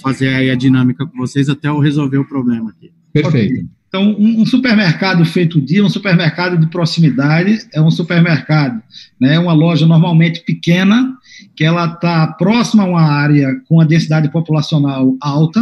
fazer 0.01 0.29
aí 0.29 0.49
a 0.49 0.55
dinâmica 0.55 1.05
com 1.05 1.17
vocês 1.17 1.49
até 1.49 1.67
eu 1.67 1.79
resolver 1.79 2.17
o 2.17 2.27
problema 2.27 2.71
aqui. 2.71 2.91
Perfeito. 3.13 3.67
Então, 3.91 4.15
um, 4.17 4.45
supermercado 4.45 5.25
feito 5.25 5.59
dia, 5.59 5.83
um 5.83 5.89
supermercado 5.89 6.57
de 6.57 6.65
proximidade, 6.67 7.59
é 7.73 7.81
um 7.81 7.91
supermercado, 7.91 8.81
né? 9.19 9.37
Uma 9.37 9.51
loja 9.51 9.85
normalmente 9.85 10.45
pequena, 10.45 11.13
que 11.53 11.65
ela 11.65 11.87
está 11.87 12.25
próxima 12.27 12.83
a 12.83 12.85
uma 12.85 13.01
área 13.01 13.53
com 13.67 13.81
a 13.81 13.83
densidade 13.83 14.31
populacional 14.31 15.17
alta. 15.19 15.61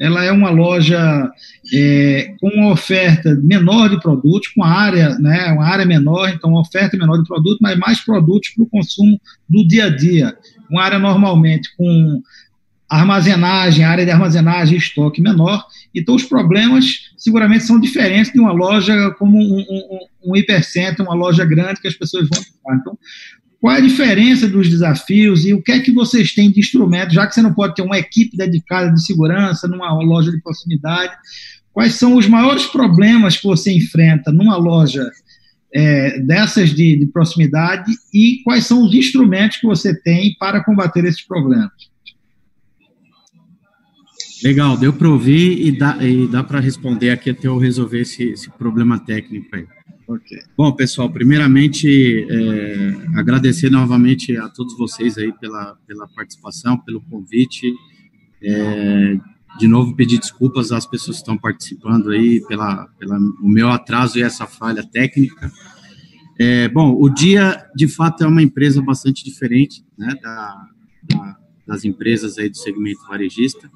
Ela 0.00 0.24
é 0.24 0.32
uma 0.32 0.48
loja 0.48 1.30
é, 1.70 2.34
com 2.40 2.48
uma 2.48 2.72
oferta 2.72 3.34
menor 3.42 3.90
de 3.90 4.00
produtos, 4.00 4.48
com 4.48 4.64
área, 4.64 5.10
né? 5.18 5.52
Uma 5.52 5.66
área 5.66 5.84
menor, 5.84 6.30
então 6.30 6.52
uma 6.52 6.62
oferta 6.62 6.96
menor 6.96 7.18
de 7.18 7.28
produtos, 7.28 7.58
mas 7.60 7.78
mais 7.78 8.00
produtos 8.00 8.54
para 8.54 8.64
o 8.64 8.70
consumo 8.70 9.20
do 9.46 9.68
dia 9.68 9.84
a 9.84 9.90
dia. 9.90 10.34
Uma 10.70 10.82
área 10.82 10.98
normalmente 10.98 11.68
com 11.76 12.22
armazenagem, 12.88 13.84
área 13.84 14.04
de 14.04 14.10
armazenagem, 14.10 14.78
estoque 14.78 15.20
menor. 15.20 15.64
Então, 15.94 16.14
os 16.14 16.22
problemas 16.22 17.10
seguramente 17.16 17.64
são 17.64 17.80
diferentes 17.80 18.32
de 18.32 18.38
uma 18.38 18.52
loja 18.52 19.10
como 19.18 19.38
um, 19.38 19.58
um, 19.58 20.30
um 20.32 20.36
hipercentro, 20.36 21.04
uma 21.04 21.14
loja 21.14 21.44
grande 21.44 21.80
que 21.80 21.88
as 21.88 21.94
pessoas 21.94 22.28
vão 22.28 22.42
comprar. 22.42 22.76
Então, 22.76 22.98
qual 23.60 23.74
é 23.74 23.78
a 23.78 23.82
diferença 23.82 24.46
dos 24.46 24.68
desafios 24.68 25.44
e 25.44 25.52
o 25.52 25.62
que 25.62 25.72
é 25.72 25.80
que 25.80 25.90
vocês 25.90 26.32
têm 26.32 26.52
de 26.52 26.60
instrumentos, 26.60 27.14
já 27.14 27.26
que 27.26 27.34
você 27.34 27.42
não 27.42 27.54
pode 27.54 27.74
ter 27.74 27.82
uma 27.82 27.98
equipe 27.98 28.36
dedicada 28.36 28.92
de 28.92 29.04
segurança 29.04 29.66
numa 29.66 29.92
loja 30.02 30.30
de 30.30 30.40
proximidade? 30.40 31.12
Quais 31.72 31.94
são 31.94 32.16
os 32.16 32.28
maiores 32.28 32.66
problemas 32.66 33.36
que 33.36 33.46
você 33.46 33.72
enfrenta 33.72 34.30
numa 34.30 34.56
loja 34.56 35.10
é, 35.74 36.20
dessas 36.20 36.70
de, 36.70 36.96
de 36.96 37.06
proximidade 37.06 37.92
e 38.14 38.40
quais 38.44 38.64
são 38.64 38.84
os 38.84 38.94
instrumentos 38.94 39.56
que 39.58 39.66
você 39.66 39.94
tem 40.00 40.36
para 40.38 40.62
combater 40.62 41.04
esses 41.04 41.26
problemas? 41.26 41.72
Legal, 44.42 44.76
deu 44.76 44.92
para 44.92 45.08
ouvir 45.08 45.66
e 45.66 45.72
dá, 45.72 45.96
e 46.04 46.26
dá 46.28 46.44
para 46.44 46.60
responder 46.60 47.10
aqui 47.10 47.30
até 47.30 47.48
eu 47.48 47.58
resolver 47.58 48.00
esse, 48.00 48.24
esse 48.24 48.50
problema 48.50 48.98
técnico 48.98 49.54
aí. 49.54 49.66
Okay. 50.08 50.38
Bom, 50.56 50.70
pessoal, 50.72 51.10
primeiramente, 51.10 52.26
é, 52.30 53.18
agradecer 53.18 53.70
novamente 53.70 54.36
a 54.36 54.48
todos 54.48 54.76
vocês 54.78 55.18
aí 55.18 55.32
pela, 55.40 55.76
pela 55.86 56.06
participação, 56.06 56.78
pelo 56.78 57.00
convite. 57.00 57.74
É, 58.40 59.18
de 59.58 59.66
novo, 59.66 59.96
pedir 59.96 60.18
desculpas 60.18 60.70
às 60.70 60.86
pessoas 60.86 61.16
que 61.16 61.22
estão 61.22 61.36
participando 61.36 62.10
aí 62.10 62.40
pela, 62.46 62.86
pela 62.98 63.18
o 63.18 63.48
meu 63.48 63.68
atraso 63.68 64.18
e 64.18 64.22
essa 64.22 64.46
falha 64.46 64.86
técnica. 64.86 65.50
É, 66.38 66.68
bom, 66.68 66.94
o 67.00 67.08
Dia, 67.08 67.66
de 67.74 67.88
fato, 67.88 68.22
é 68.22 68.26
uma 68.26 68.42
empresa 68.42 68.80
bastante 68.82 69.24
diferente 69.24 69.82
né, 69.98 70.14
da, 70.22 70.68
da, 71.02 71.36
das 71.66 71.84
empresas 71.84 72.38
aí 72.38 72.48
do 72.48 72.56
segmento 72.56 73.00
varejista. 73.08 73.68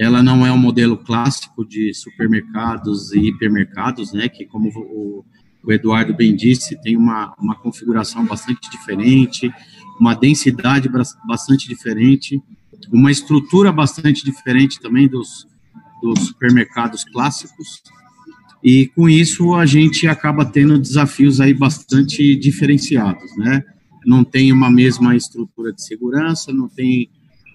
Ela 0.00 0.22
não 0.22 0.46
é 0.46 0.50
um 0.50 0.56
modelo 0.56 0.96
clássico 0.96 1.62
de 1.62 1.92
supermercados 1.92 3.12
e 3.12 3.18
hipermercados, 3.18 4.14
né, 4.14 4.30
que, 4.30 4.46
como 4.46 4.70
o, 4.70 5.22
o 5.62 5.70
Eduardo 5.70 6.16
bem 6.16 6.34
disse, 6.34 6.80
tem 6.80 6.96
uma, 6.96 7.34
uma 7.38 7.54
configuração 7.54 8.24
bastante 8.24 8.70
diferente, 8.70 9.52
uma 10.00 10.14
densidade 10.14 10.88
bastante 11.28 11.68
diferente, 11.68 12.42
uma 12.90 13.10
estrutura 13.10 13.70
bastante 13.70 14.24
diferente 14.24 14.80
também 14.80 15.06
dos, 15.06 15.46
dos 16.02 16.28
supermercados 16.28 17.04
clássicos. 17.04 17.82
E 18.64 18.86
com 18.96 19.06
isso 19.06 19.54
a 19.54 19.66
gente 19.66 20.08
acaba 20.08 20.46
tendo 20.46 20.78
desafios 20.78 21.42
aí 21.42 21.52
bastante 21.52 22.34
diferenciados, 22.36 23.36
né? 23.36 23.62
Não 24.06 24.24
tem 24.24 24.50
uma 24.50 24.70
mesma 24.70 25.14
estrutura 25.14 25.74
de 25.74 25.84
segurança, 25.84 26.50
não 26.54 26.70
tem 26.70 27.10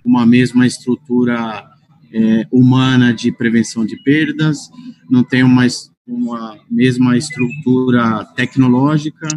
uma 0.06 0.28
mesma 0.28 0.68
estrutura 0.68 1.75
é, 2.14 2.48
humana 2.52 3.14
de 3.14 3.32
prevenção 3.32 3.86
de 3.86 3.98
perdas, 4.04 4.70
não 5.10 5.24
tem 5.24 5.44
uma, 5.44 5.66
uma 6.08 6.58
mesma 6.70 7.18
estrutura 7.18 8.26
tecnológica. 8.36 9.28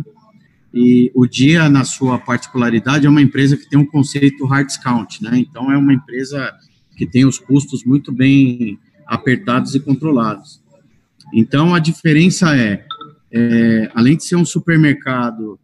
E 0.73 1.11
o 1.15 1.27
Dia, 1.27 1.69
na 1.69 1.85
sua 1.85 2.19
particularidade, 2.19 3.07
é 3.07 3.11
uma 3.11 3.23
empresa 3.23 3.57
que 3.57 3.69
tem 3.69 3.79
um 3.79 3.87
conceito 3.87 4.45
hard 4.47 4.67
discount, 4.67 5.23
né? 5.23 5.39
Então 5.39 5.73
é 5.73 5.79
uma 5.79 5.95
empresa 5.95 6.53
que 6.97 7.07
tem 7.07 7.25
os 7.25 7.39
custos 7.39 7.85
muito 7.85 8.13
bem 8.13 8.79
apertados 9.07 9.75
e 9.75 9.81
controlados. 9.81 10.61
Então, 11.33 11.75
a 11.75 11.79
diferença 11.79 12.57
é, 12.57 12.85
é 13.33 13.91
além 13.95 14.17
de 14.17 14.25
ser 14.25 14.37
um 14.37 14.45
supermercado 14.45 15.59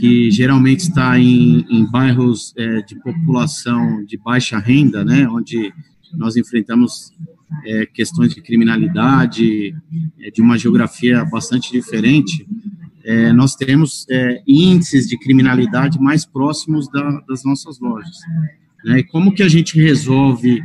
que 0.00 0.30
geralmente 0.30 0.80
está 0.80 1.18
em, 1.18 1.64
em 1.70 1.90
bairros 1.90 2.54
é, 2.56 2.82
de 2.82 2.94
população 2.96 4.04
de 4.04 4.18
baixa 4.18 4.58
renda, 4.58 5.04
né, 5.04 5.26
onde 5.28 5.72
nós 6.14 6.36
enfrentamos 6.36 7.12
é, 7.64 7.86
questões 7.86 8.34
de 8.34 8.40
criminalidade, 8.40 9.74
é, 10.20 10.30
de 10.30 10.40
uma 10.40 10.58
geografia 10.58 11.24
bastante 11.24 11.72
diferente, 11.72 12.46
é, 13.04 13.32
nós 13.32 13.54
temos 13.54 14.06
é, 14.10 14.42
índices 14.46 15.08
de 15.08 15.18
criminalidade 15.18 15.98
mais 15.98 16.26
próximos 16.26 16.90
da, 16.90 17.20
das 17.28 17.42
nossas 17.42 17.80
lojas. 17.80 18.18
Né? 18.84 18.98
E 18.98 19.04
como 19.04 19.34
que 19.34 19.42
a 19.42 19.48
gente 19.48 19.80
resolve 19.80 20.62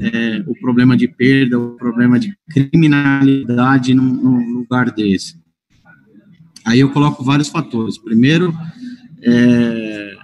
é, 0.00 0.44
o 0.46 0.54
problema 0.60 0.96
de 0.96 1.08
perda, 1.08 1.58
o 1.58 1.70
problema 1.76 2.18
de 2.18 2.36
criminalidade 2.50 3.94
num, 3.94 4.12
num, 4.12 4.52
lugar 4.52 4.90
desse? 4.90 5.36
Aí 6.66 6.80
eu 6.80 6.90
coloco 6.90 7.24
vários 7.24 7.48
fatores. 7.48 7.96
Primeiro, 7.96 8.54
é, 9.22 10.16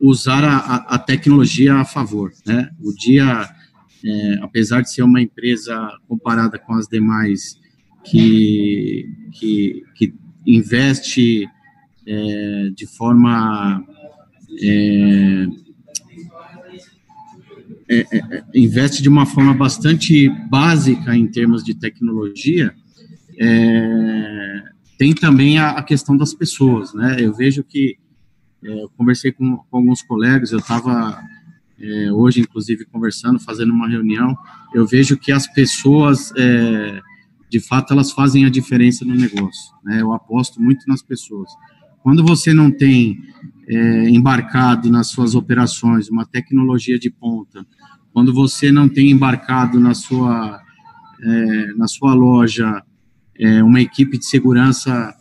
usar 0.00 0.44
a, 0.44 0.76
a, 0.76 0.98
tecnologia 0.98 1.74
a 1.74 1.84
favor. 1.84 2.30
Né? 2.46 2.70
O 2.80 2.92
dia, 2.94 3.48
é, 4.04 4.38
apesar 4.42 4.80
de 4.82 4.92
ser 4.92 5.02
uma 5.02 5.20
empresa 5.20 5.90
comparada 6.08 6.58
com 6.58 6.74
as 6.74 6.86
demais 6.86 7.58
que, 8.04 9.06
que, 9.32 9.84
que 9.94 10.14
investe 10.46 11.46
é, 12.06 12.70
de 12.74 12.86
forma 12.86 13.84
é, 14.62 15.46
é, 17.92 18.06
é, 18.16 18.44
investe 18.54 19.02
de 19.02 19.08
uma 19.08 19.26
forma 19.26 19.52
bastante 19.52 20.28
básica 20.48 21.16
em 21.16 21.26
termos 21.26 21.64
de 21.64 21.74
tecnologia, 21.74 22.72
é, 23.36 24.62
tem 24.96 25.12
também 25.12 25.58
a, 25.58 25.70
a, 25.70 25.82
questão 25.82 26.16
das 26.16 26.32
pessoas, 26.32 26.94
né? 26.94 27.16
Eu 27.18 27.34
vejo 27.34 27.64
que 27.64 27.96
eu 28.62 28.88
conversei 28.96 29.32
com, 29.32 29.56
com, 29.56 29.76
alguns 29.76 30.02
colegas, 30.02 30.52
eu 30.52 30.60
estava 30.60 31.20
é, 31.80 32.12
hoje, 32.12 32.40
inclusive, 32.40 32.84
conversando, 32.86 33.40
fazendo 33.40 33.72
uma 33.72 33.88
reunião, 33.88 34.36
eu 34.74 34.86
vejo 34.86 35.16
que 35.16 35.32
as 35.32 35.46
pessoas, 35.46 36.32
de 37.50 37.60
fato, 37.60 37.92
elas 37.92 38.12
fazem 38.12 38.44
a 38.44 38.50
diferença 38.50 39.04
no 39.04 39.14
negócio, 39.14 39.74
né? 39.84 40.00
Eu 40.00 40.12
aposto 40.12 40.60
muito 40.60 40.84
nas 40.86 41.02
pessoas. 41.02 41.50
Quando 42.02 42.24
você 42.24 42.54
não 42.54 42.70
tem 42.70 43.18
é, 43.68 44.08
embarcado 44.08 44.90
nas 44.90 45.08
suas 45.08 45.34
operações 45.34 46.08
uma 46.08 46.24
tecnologia 46.24 46.98
de 46.98 47.10
ponta, 47.10 47.64
quando 48.12 48.32
você 48.32 48.72
não 48.72 48.88
tem 48.88 49.10
embarcado 49.10 49.78
na 49.78 49.94
sua, 49.94 50.60
é, 51.22 51.66
na 51.74 51.86
sua 51.86 52.14
loja 52.14 52.82
é, 53.38 53.62
uma 53.62 53.80
equipe 53.80 54.18
de 54.18 54.26
segurança 54.26 55.14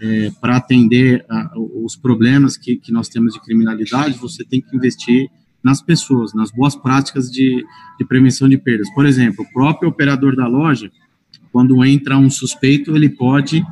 é, 0.00 0.30
para 0.40 0.56
atender 0.56 1.24
a, 1.28 1.50
os 1.56 1.96
problemas 1.96 2.56
que, 2.56 2.76
que 2.76 2.92
nós 2.92 3.08
temos 3.08 3.34
de 3.34 3.40
criminalidade, 3.40 4.18
você 4.18 4.44
tem 4.44 4.60
que 4.60 4.76
investir 4.76 5.28
nas 5.62 5.82
pessoas, 5.82 6.32
nas 6.34 6.50
boas 6.50 6.76
práticas 6.76 7.30
de, 7.30 7.64
de 7.98 8.04
prevenção 8.06 8.48
de 8.48 8.56
perdas. 8.56 8.88
Por 8.94 9.06
exemplo, 9.06 9.44
o 9.44 9.52
próprio 9.52 9.88
operador 9.88 10.36
da 10.36 10.46
loja, 10.46 10.90
quando 11.52 11.84
entra 11.84 12.16
um 12.16 12.30
suspeito, 12.30 12.94
ele 12.94 13.08
pode, 13.08 13.64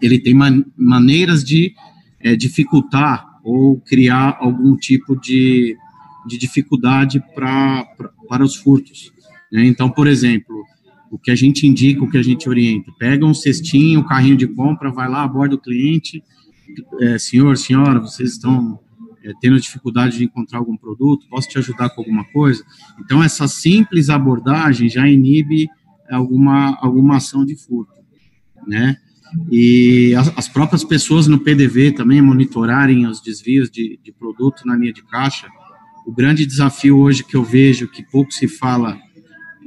ele 0.00 0.18
tem 0.18 0.34
man, 0.34 0.64
maneiras 0.76 1.42
de 1.44 1.74
é, 2.20 2.36
dificultar 2.36 3.26
ou 3.42 3.80
criar 3.80 4.36
algum 4.40 4.76
tipo 4.76 5.18
de, 5.18 5.76
de 6.26 6.38
dificuldade 6.38 7.22
pra, 7.34 7.84
pra, 7.96 8.10
para 8.28 8.44
os 8.44 8.54
furtos. 8.56 9.12
Né? 9.50 9.66
Então, 9.66 9.90
por 9.90 10.06
exemplo, 10.06 10.64
o 11.10 11.18
que 11.18 11.30
a 11.30 11.34
gente 11.34 11.66
indica, 11.66 12.04
o 12.04 12.08
que 12.08 12.18
a 12.18 12.22
gente 12.22 12.48
orienta, 12.48 12.92
pega 12.98 13.26
um 13.26 13.34
cestinho, 13.34 14.00
um 14.00 14.06
carrinho 14.06 14.36
de 14.36 14.46
compra, 14.46 14.92
vai 14.92 15.08
lá, 15.08 15.24
aborda 15.24 15.54
o 15.56 15.60
cliente, 15.60 16.22
é, 17.00 17.18
senhor, 17.18 17.56
senhora, 17.56 17.98
vocês 17.98 18.32
estão 18.32 18.78
é, 19.22 19.32
tendo 19.40 19.60
dificuldade 19.60 20.18
de 20.18 20.24
encontrar 20.24 20.58
algum 20.58 20.76
produto, 20.76 21.26
posso 21.28 21.48
te 21.48 21.58
ajudar 21.58 21.90
com 21.90 22.00
alguma 22.00 22.24
coisa? 22.24 22.64
Então, 22.98 23.22
essa 23.22 23.46
simples 23.46 24.08
abordagem 24.08 24.88
já 24.88 25.06
inibe 25.06 25.68
alguma, 26.10 26.76
alguma 26.80 27.16
ação 27.16 27.44
de 27.44 27.56
furto, 27.56 27.94
né? 28.66 28.96
E 29.50 30.12
as, 30.16 30.36
as, 30.36 30.48
próprias 30.48 30.82
pessoas 30.82 31.28
no 31.28 31.38
PDV 31.38 31.92
também 31.92 32.20
monitorarem 32.20 33.06
os 33.06 33.20
desvios 33.20 33.70
de, 33.70 33.98
de 34.02 34.12
produto 34.12 34.66
na 34.66 34.76
linha 34.76 34.92
de 34.92 35.02
caixa. 35.04 35.48
O 36.04 36.12
grande 36.12 36.44
desafio 36.44 36.98
hoje 36.98 37.22
que 37.22 37.36
eu 37.36 37.44
vejo, 37.44 37.86
que 37.86 38.02
pouco 38.02 38.32
se 38.32 38.48
fala 38.48 38.98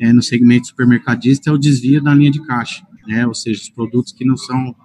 é, 0.02 0.12
no 0.12 0.22
segmento 0.22 0.68
supermercadista, 0.68 1.50
é 1.50 1.54
o 1.54 1.58
desvio 1.58 2.04
na 2.04 2.14
linha 2.14 2.32
de 2.32 2.44
caixa, 2.44 2.86
né? 3.08 3.26
ou 3.26 3.34
seja, 3.34 3.62
os 3.62 3.70
produtos 3.70 4.12
que 4.12 4.26
não 4.26 4.36
são 4.36 4.76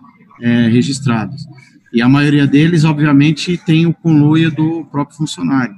é, 0.41 0.69
registrados. 0.69 1.45
E 1.92 2.03
a 2.03 2.09
maioria 2.09 2.46
deles, 2.46 2.85
obviamente, 2.85 3.57
tem 3.57 3.87
o 3.87 3.94
conluio 3.94 4.51
do 4.51 4.85
próprio 4.87 5.16
funcionário. 5.16 5.74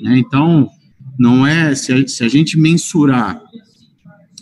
Né? 0.00 0.18
Então, 0.18 0.68
não 1.18 1.46
é, 1.46 1.74
se 1.74 1.92
a, 1.92 2.06
se 2.06 2.22
a 2.24 2.28
gente 2.28 2.58
mensurar 2.58 3.40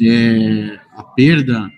é, 0.03 0.79
a 0.97 1.03
perda 1.03 1.71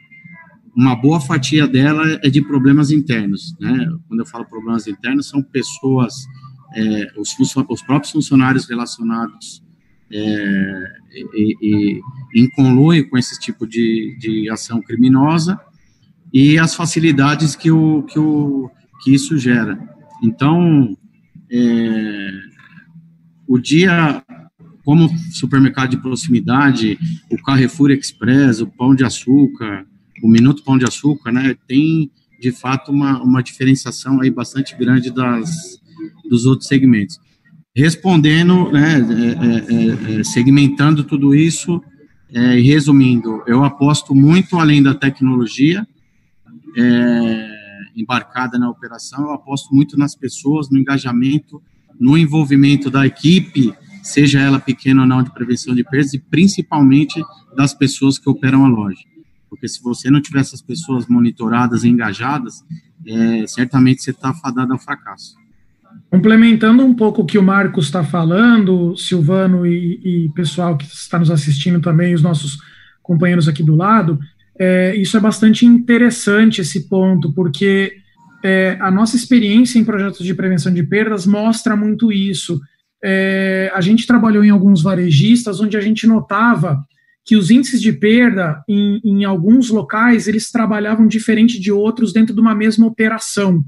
uma 0.78 0.94
boa 0.94 1.20
fatia 1.20 1.66
dela 1.66 2.20
é 2.22 2.30
de 2.30 2.40
problemas 2.40 2.92
internos, 2.92 3.52
né? 3.58 3.92
Quando 4.06 4.20
eu 4.20 4.26
falo 4.26 4.44
problemas 4.44 4.86
internos, 4.86 5.28
são 5.28 5.42
pessoas, 5.42 6.14
é, 6.72 7.06
os, 7.16 7.34
os, 7.68 7.82
próprios 7.82 8.12
funcionários 8.12 8.68
relacionados 8.68 9.60
é, 10.08 10.84
e, 11.34 11.56
e, 11.60 12.00
em 12.32 12.48
conluio 12.50 13.10
com 13.10 13.18
esse 13.18 13.40
tipo 13.40 13.66
de, 13.66 14.16
de 14.20 14.48
ação 14.50 14.80
criminosa 14.80 15.58
e 16.32 16.56
as 16.56 16.76
facilidades 16.76 17.56
que, 17.56 17.72
o, 17.72 18.04
que, 18.04 18.18
o, 18.20 18.70
que 19.00 19.14
isso 19.14 19.38
gera. 19.38 19.78
Então, 20.22 20.96
é, 21.50 22.30
o 23.46 23.58
dia, 23.58 24.22
como 24.84 25.08
supermercado 25.32 25.90
de 25.90 25.96
proximidade, 25.98 26.98
o 27.30 27.37
Carrefour 27.42 27.90
Express, 27.90 28.61
o 28.61 28.66
Pão 28.66 28.94
de 28.94 29.04
Açúcar, 29.04 29.87
o 30.22 30.28
Minuto 30.28 30.62
Pão 30.62 30.76
de 30.76 30.84
Açúcar, 30.84 31.32
né, 31.32 31.56
tem 31.66 32.11
de 32.40 32.52
fato 32.52 32.92
uma, 32.92 33.22
uma 33.22 33.42
diferenciação 33.42 34.20
aí 34.20 34.30
bastante 34.30 34.76
grande 34.76 35.11
das, 35.11 35.80
dos 36.28 36.46
outros 36.46 36.68
segmentos. 36.68 37.18
Respondendo, 37.74 38.70
né, 38.70 38.96
é, 38.98 40.16
é, 40.16 40.20
é, 40.20 40.24
segmentando 40.24 41.04
tudo 41.04 41.34
isso 41.34 41.82
e 42.30 42.61
resumindo, 42.61 43.42
eu 43.46 43.64
aposto 43.64 44.14
muito 44.14 44.58
além 44.58 44.82
da 44.82 44.94
tecnologia 44.94 45.87
embarcada 48.02 48.58
na 48.58 48.70
operação, 48.70 49.24
eu 49.24 49.32
aposto 49.32 49.74
muito 49.74 49.98
nas 49.98 50.14
pessoas, 50.14 50.70
no 50.70 50.78
engajamento, 50.78 51.62
no 51.98 52.16
envolvimento 52.16 52.90
da 52.90 53.06
equipe, 53.06 53.74
seja 54.02 54.40
ela 54.40 54.61
pequena 54.61 55.02
ou 55.02 55.06
não, 55.06 55.22
de 55.22 55.32
prevenção 55.32 55.74
de 55.74 55.84
perdas, 55.84 56.14
e 56.14 56.18
principalmente 56.18 57.22
das 57.56 57.74
pessoas 57.74 58.18
que 58.18 58.28
operam 58.28 58.64
a 58.64 58.68
loja 58.68 59.08
porque 59.48 59.66
se 59.66 59.82
você 59.82 60.11
não 60.11 60.20
tiver 60.20 60.40
essas 60.40 60.62
pessoas 60.62 61.06
monitoradas 61.06 61.84
e 61.84 61.88
engajadas, 61.88 62.64
é, 63.06 63.46
certamente 63.46 64.02
você 64.02 64.11
está 64.11 64.32
fadado 64.32 64.72
ao 64.72 64.78
fracasso. 64.78 65.37
Complementando 66.11 66.84
um 66.84 66.94
pouco 66.94 67.22
o 67.22 67.26
que 67.26 67.38
o 67.38 67.42
Marcos 67.42 67.87
está 67.87 68.04
falando, 68.04 68.96
Silvano 68.96 69.66
e, 69.66 70.26
e, 70.26 70.28
pessoal 70.30 70.76
que 70.76 70.84
está 70.84 71.18
nos 71.18 71.30
assistindo 71.30 71.80
também, 71.80 72.14
os 72.14 72.22
nossos 72.22 72.58
companheiros 73.02 73.48
aqui 73.48 73.62
do 73.62 73.74
lado, 73.74 74.18
é, 74.59 74.97
isso 74.97 75.16
é 75.16 75.21
bastante 75.21 75.64
interessante 75.64 76.61
esse 76.61 76.88
ponto, 76.88 77.33
porque 77.33 77.97
é, 78.44 78.77
a 78.81 78.90
nossa 78.90 79.16
experiência 79.16 79.79
em 79.79 79.85
projetos 79.85 80.25
de 80.25 80.35
prevenção 80.35 80.73
de 80.73 80.83
perdas 80.83 81.27
mostra 81.27 81.77
muito 81.77 82.12
isso. 82.12 82.61
É, 83.03 83.71
a 83.75 83.81
gente 83.81 84.07
trabalhou 84.07 84.44
em 84.44 84.51
alguns 84.51 84.83
varejistas 84.83 85.61
onde 85.61 85.77
a 85.77 85.81
gente 85.81 86.07
notava 86.07 86.85
que 87.25 87.37
os 87.37 87.51
índices 87.51 87.81
de 87.81 87.92
perda 87.92 88.62
em, 88.68 89.01
em 89.05 89.25
alguns 89.25 89.68
locais 89.68 90.27
eles 90.27 90.51
trabalhavam 90.51 91.07
diferente 91.07 91.61
de 91.61 91.71
outros 91.71 92.12
dentro 92.12 92.35
de 92.35 92.40
uma 92.40 92.55
mesma 92.55 92.87
operação. 92.87 93.62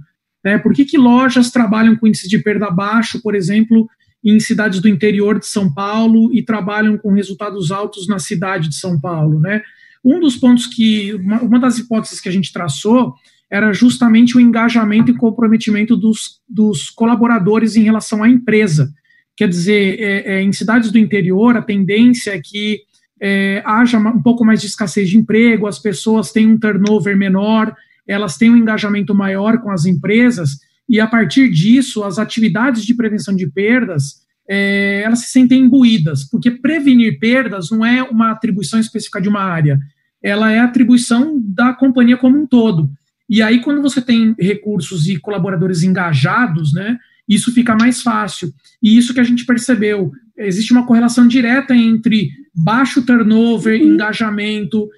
Né? 0.45 0.59
Por 0.59 0.73
que, 0.73 0.85
que 0.85 0.97
lojas 0.97 1.51
trabalham 1.51 1.95
com 1.95 2.07
índices 2.07 2.29
de 2.29 2.39
perda 2.39 2.71
baixo, 2.71 3.21
por 3.23 3.35
exemplo, 3.35 3.89
em 4.25 4.41
cidades 4.41 4.81
do 4.81 4.89
interior 4.89 5.39
de 5.39 5.47
São 5.47 5.73
Paulo 5.73 6.35
e 6.35 6.43
trabalham 6.43 6.97
com 6.97 7.13
resultados 7.13 7.71
altos 7.71 8.09
na 8.09 8.19
cidade 8.19 8.69
de 8.69 8.77
São 8.77 8.99
Paulo? 8.99 9.39
Né? 9.39 9.63
Um 10.05 10.21
dos 10.21 10.37
pontos 10.37 10.67
que, 10.67 11.15
uma, 11.15 11.41
uma 11.41 11.61
das 11.61 11.79
hipóteses 11.79 12.21
que 12.21 12.29
a 12.29 12.33
gente 12.33 12.53
traçou 12.53 13.15
era 13.51 13.73
justamente 13.73 14.37
o 14.37 14.41
engajamento 14.41 15.11
e 15.11 15.17
comprometimento 15.17 15.97
dos, 15.97 16.41
dos 16.49 16.89
colaboradores 16.89 17.75
em 17.75 17.83
relação 17.83 18.23
à 18.23 18.29
empresa. 18.29 18.93
Quer 19.37 19.49
dizer, 19.49 19.99
é, 19.99 20.35
é, 20.35 20.43
em 20.43 20.53
cidades 20.53 20.93
do 20.93 20.99
interior, 20.99 21.57
a 21.57 21.63
tendência 21.63 22.31
é 22.31 22.41
que 22.41 22.81
é, 23.21 23.63
haja 23.67 23.99
um 23.99 24.23
pouco 24.23 24.45
mais 24.45 24.61
de 24.61 24.67
escassez 24.67 25.11
de 25.11 25.19
emprego, 25.19 25.67
as 25.67 25.79
pessoas 25.79 26.33
têm 26.33 26.47
um 26.47 26.59
turnover 26.59 27.17
menor, 27.17 27.75
elas 28.07 28.37
têm 28.37 28.51
um 28.51 28.57
engajamento 28.57 29.15
maior 29.15 29.59
com 29.59 29.71
as 29.71 29.85
empresas, 29.85 30.59
e 30.89 30.99
a 30.99 31.07
partir 31.07 31.51
disso, 31.51 32.03
as 32.03 32.19
atividades 32.19 32.85
de 32.85 32.95
prevenção 32.95 33.35
de 33.35 33.49
perdas, 33.49 34.27
é, 34.53 35.03
elas 35.05 35.21
se 35.21 35.31
sentem 35.31 35.61
imbuídas, 35.61 36.25
porque 36.25 36.51
prevenir 36.51 37.21
perdas 37.21 37.71
não 37.71 37.87
é 37.87 38.03
uma 38.03 38.33
atribuição 38.33 38.81
específica 38.81 39.21
de 39.21 39.29
uma 39.29 39.41
área, 39.41 39.79
ela 40.21 40.51
é 40.51 40.59
atribuição 40.59 41.41
da 41.41 41.73
companhia 41.73 42.17
como 42.17 42.37
um 42.37 42.45
todo. 42.45 42.91
E 43.29 43.41
aí, 43.41 43.61
quando 43.61 43.81
você 43.81 44.03
tem 44.03 44.35
recursos 44.37 45.07
e 45.07 45.17
colaboradores 45.17 45.85
engajados, 45.85 46.73
né, 46.73 46.99
isso 47.29 47.53
fica 47.53 47.77
mais 47.77 48.03
fácil. 48.03 48.53
E 48.83 48.99
isso 48.99 49.15
que 49.15 49.21
a 49.21 49.25
gente 49.25 49.47
percebeu, 49.47 50.11
existe 50.37 50.73
uma 50.73 50.85
correlação 50.85 51.29
direta 51.29 51.73
entre 51.73 52.31
baixo 52.53 53.07
turnover, 53.07 53.81
uhum. 53.81 53.95
engajamento, 53.95 54.89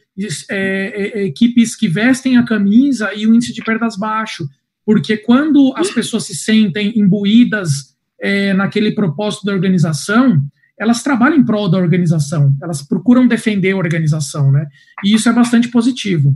é, 0.48 0.54
é, 0.54 1.20
é, 1.20 1.26
equipes 1.26 1.76
que 1.76 1.88
vestem 1.88 2.38
a 2.38 2.42
camisa 2.42 3.12
e 3.14 3.26
o 3.26 3.34
índice 3.34 3.52
de 3.52 3.62
perdas 3.62 3.98
baixo. 3.98 4.48
Porque 4.84 5.18
quando 5.18 5.74
as 5.76 5.90
pessoas 5.90 6.24
se 6.24 6.34
sentem 6.34 6.98
imbuídas 6.98 7.91
é, 8.22 8.54
naquele 8.54 8.92
propósito 8.92 9.44
da 9.44 9.52
organização, 9.52 10.40
elas 10.78 11.02
trabalham 11.02 11.38
em 11.38 11.44
prol 11.44 11.68
da 11.68 11.78
organização, 11.78 12.56
elas 12.62 12.80
procuram 12.82 13.26
defender 13.26 13.72
a 13.72 13.76
organização, 13.76 14.52
né? 14.52 14.68
E 15.04 15.12
isso 15.12 15.28
é 15.28 15.32
bastante 15.32 15.68
positivo. 15.68 16.34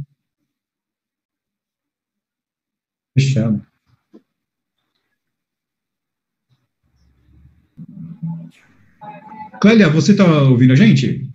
Fechado. 3.16 3.64
Clélia, 9.60 9.88
você 9.88 10.12
está 10.12 10.24
ouvindo 10.42 10.72
a 10.72 10.76
gente? 10.76 11.30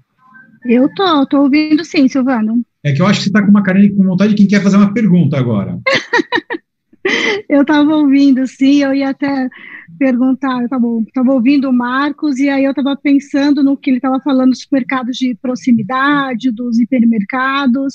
Eu 0.65 0.93
tô, 0.93 1.25
tô 1.25 1.41
ouvindo 1.43 1.83
sim, 1.83 2.07
Silvano. 2.07 2.63
É 2.83 2.91
que 2.91 3.01
eu 3.01 3.07
acho 3.07 3.19
que 3.19 3.23
você 3.23 3.29
está 3.29 3.41
com 3.41 3.49
uma 3.49 3.63
carinha 3.63 3.91
com 3.95 4.03
vontade 4.03 4.31
de 4.31 4.37
quem 4.37 4.47
quer 4.47 4.61
fazer 4.61 4.77
uma 4.77 4.93
pergunta 4.93 5.37
agora. 5.37 5.79
eu 7.49 7.61
estava 7.61 7.95
ouvindo, 7.95 8.45
sim, 8.47 8.83
eu 8.83 8.93
ia 8.93 9.09
até 9.09 9.49
perguntar, 9.97 10.59
eu 10.59 10.65
estava 10.65 11.31
ouvindo 11.31 11.69
o 11.69 11.73
Marcos, 11.73 12.39
e 12.39 12.49
aí 12.49 12.63
eu 12.63 12.71
estava 12.71 12.95
pensando 12.95 13.63
no 13.63 13.77
que 13.77 13.89
ele 13.89 13.97
estava 13.97 14.19
falando 14.19 14.51
dos 14.51 14.67
mercados 14.71 15.17
de 15.17 15.35
proximidade, 15.41 16.51
dos 16.51 16.79
hipermercados, 16.79 17.93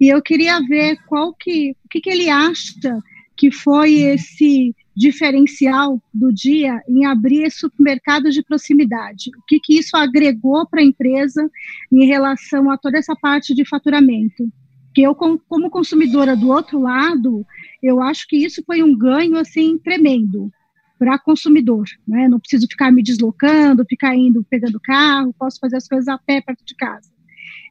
e 0.00 0.08
eu 0.08 0.22
queria 0.22 0.60
ver 0.60 0.96
qual 1.06 1.34
que, 1.34 1.72
o 1.84 1.88
que, 1.88 2.00
que 2.00 2.10
ele 2.10 2.28
acha 2.28 2.98
que 3.36 3.50
foi 3.50 3.94
esse 3.94 4.74
diferencial 4.94 5.98
do 6.12 6.30
dia 6.30 6.82
em 6.86 7.06
abrir 7.06 7.44
esse 7.44 7.60
supermercado 7.60 8.30
de 8.30 8.42
proximidade? 8.42 9.30
O 9.30 9.42
que, 9.46 9.58
que 9.58 9.78
isso 9.78 9.96
agregou 9.96 10.66
para 10.68 10.80
a 10.80 10.84
empresa 10.84 11.50
em 11.90 12.04
relação 12.06 12.70
a 12.70 12.76
toda 12.76 12.98
essa 12.98 13.16
parte 13.16 13.54
de 13.54 13.64
faturamento? 13.64 14.46
Que 14.94 15.02
eu, 15.02 15.14
como 15.14 15.70
consumidora 15.70 16.36
do 16.36 16.50
outro 16.50 16.80
lado, 16.80 17.46
eu 17.82 18.02
acho 18.02 18.26
que 18.28 18.36
isso 18.36 18.62
foi 18.64 18.82
um 18.82 18.96
ganho 18.96 19.36
assim 19.36 19.78
tremendo 19.78 20.50
para 20.98 21.18
consumidor, 21.18 21.84
né? 22.06 22.28
Não 22.28 22.38
preciso 22.38 22.66
ficar 22.68 22.92
me 22.92 23.02
deslocando, 23.02 23.86
ficar 23.88 24.14
indo 24.14 24.44
pegando 24.50 24.78
carro, 24.78 25.34
posso 25.38 25.58
fazer 25.58 25.76
as 25.76 25.88
coisas 25.88 26.08
a 26.08 26.18
pé 26.18 26.42
perto 26.42 26.64
de 26.64 26.74
casa. 26.74 27.10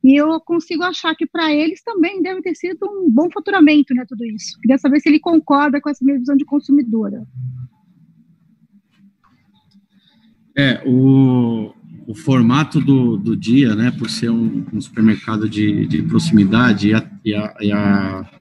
E 0.04 0.20
eu 0.20 0.40
consigo 0.40 0.84
achar 0.84 1.14
que 1.16 1.28
para 1.28 1.54
eles 1.54 1.84
também 1.84 2.22
deve 2.22 2.42
ter 2.42 2.56
sido 2.56 2.80
um 2.86 3.12
bom 3.12 3.30
faturamento, 3.30 3.94
né, 3.94 4.06
tudo 4.08 4.26
isso. 4.26 4.60
Queria 4.62 4.78
saber 4.78 5.00
se 5.00 5.10
ele 5.10 5.20
concorda 5.20 5.80
com 5.82 5.90
essa 5.90 6.04
minha 6.04 6.18
visão 6.18 6.36
de 6.36 6.46
consumidora. 6.46 7.28
É, 10.58 10.82
o, 10.86 11.74
o 12.08 12.16
formato 12.16 12.80
do, 12.80 13.18
do 13.18 13.36
dia, 13.38 13.76
né, 13.76 13.92
por 13.92 14.10
ser 14.10 14.30
um, 14.30 14.66
um 14.74 14.82
supermercado 14.82 15.50
de, 15.50 15.86
de 15.86 16.02
proximidade 16.02 16.90
e, 16.90 16.94
a, 16.94 17.12
e, 17.24 17.36
a, 17.36 17.56
e 17.62 17.72
a, 17.72 18.32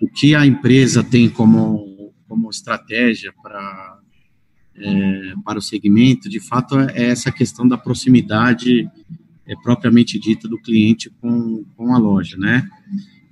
o 0.00 0.08
que 0.08 0.34
a 0.34 0.46
empresa 0.46 1.02
tem 1.02 1.28
como, 1.28 2.12
como 2.28 2.50
estratégia 2.50 3.32
para 3.42 3.98
é, 4.78 5.32
para 5.44 5.58
o 5.58 5.62
segmento, 5.62 6.28
de 6.28 6.40
fato, 6.40 6.78
é 6.78 7.04
essa 7.06 7.32
questão 7.32 7.66
da 7.66 7.78
proximidade 7.78 8.86
é, 9.46 9.54
propriamente 9.62 10.18
dita 10.18 10.46
do 10.48 10.58
cliente 10.58 11.10
com, 11.20 11.64
com 11.76 11.94
a 11.94 11.98
loja, 11.98 12.36
né? 12.36 12.68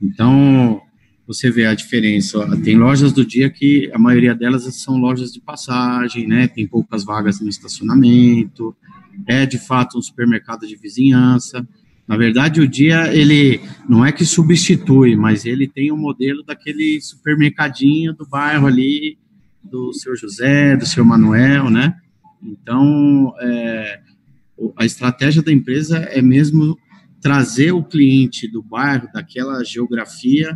Então, 0.00 0.80
você 1.26 1.50
vê 1.50 1.66
a 1.66 1.74
diferença. 1.74 2.44
Tem 2.62 2.76
lojas 2.76 3.12
do 3.12 3.24
dia 3.24 3.50
que 3.50 3.90
a 3.92 3.98
maioria 3.98 4.34
delas 4.34 4.62
são 4.74 4.96
lojas 4.96 5.32
de 5.32 5.40
passagem, 5.40 6.26
né? 6.26 6.46
Tem 6.46 6.66
poucas 6.66 7.04
vagas 7.04 7.40
no 7.40 7.48
estacionamento, 7.48 8.74
é 9.26 9.46
de 9.46 9.58
fato 9.58 9.98
um 9.98 10.02
supermercado 10.02 10.66
de 10.66 10.76
vizinhança. 10.76 11.66
Na 12.06 12.16
verdade, 12.16 12.60
o 12.60 12.68
dia 12.68 13.14
ele 13.14 13.60
não 13.88 14.04
é 14.04 14.12
que 14.12 14.24
substitui, 14.24 15.16
mas 15.16 15.46
ele 15.46 15.66
tem 15.66 15.90
o 15.90 15.94
um 15.94 15.98
modelo 15.98 16.42
daquele 16.42 17.00
supermercadinho 17.00 18.12
do 18.12 18.26
bairro 18.26 18.66
ali, 18.66 19.18
do 19.62 19.92
seu 19.94 20.14
José, 20.14 20.76
do 20.76 20.84
seu 20.84 21.04
Manuel, 21.04 21.70
né? 21.70 21.94
Então, 22.42 23.32
é, 23.40 24.00
a 24.76 24.84
estratégia 24.84 25.42
da 25.42 25.50
empresa 25.50 25.98
é 25.98 26.20
mesmo 26.20 26.76
trazer 27.22 27.72
o 27.72 27.82
cliente 27.82 28.46
do 28.46 28.62
bairro, 28.62 29.08
daquela 29.12 29.64
geografia, 29.64 30.54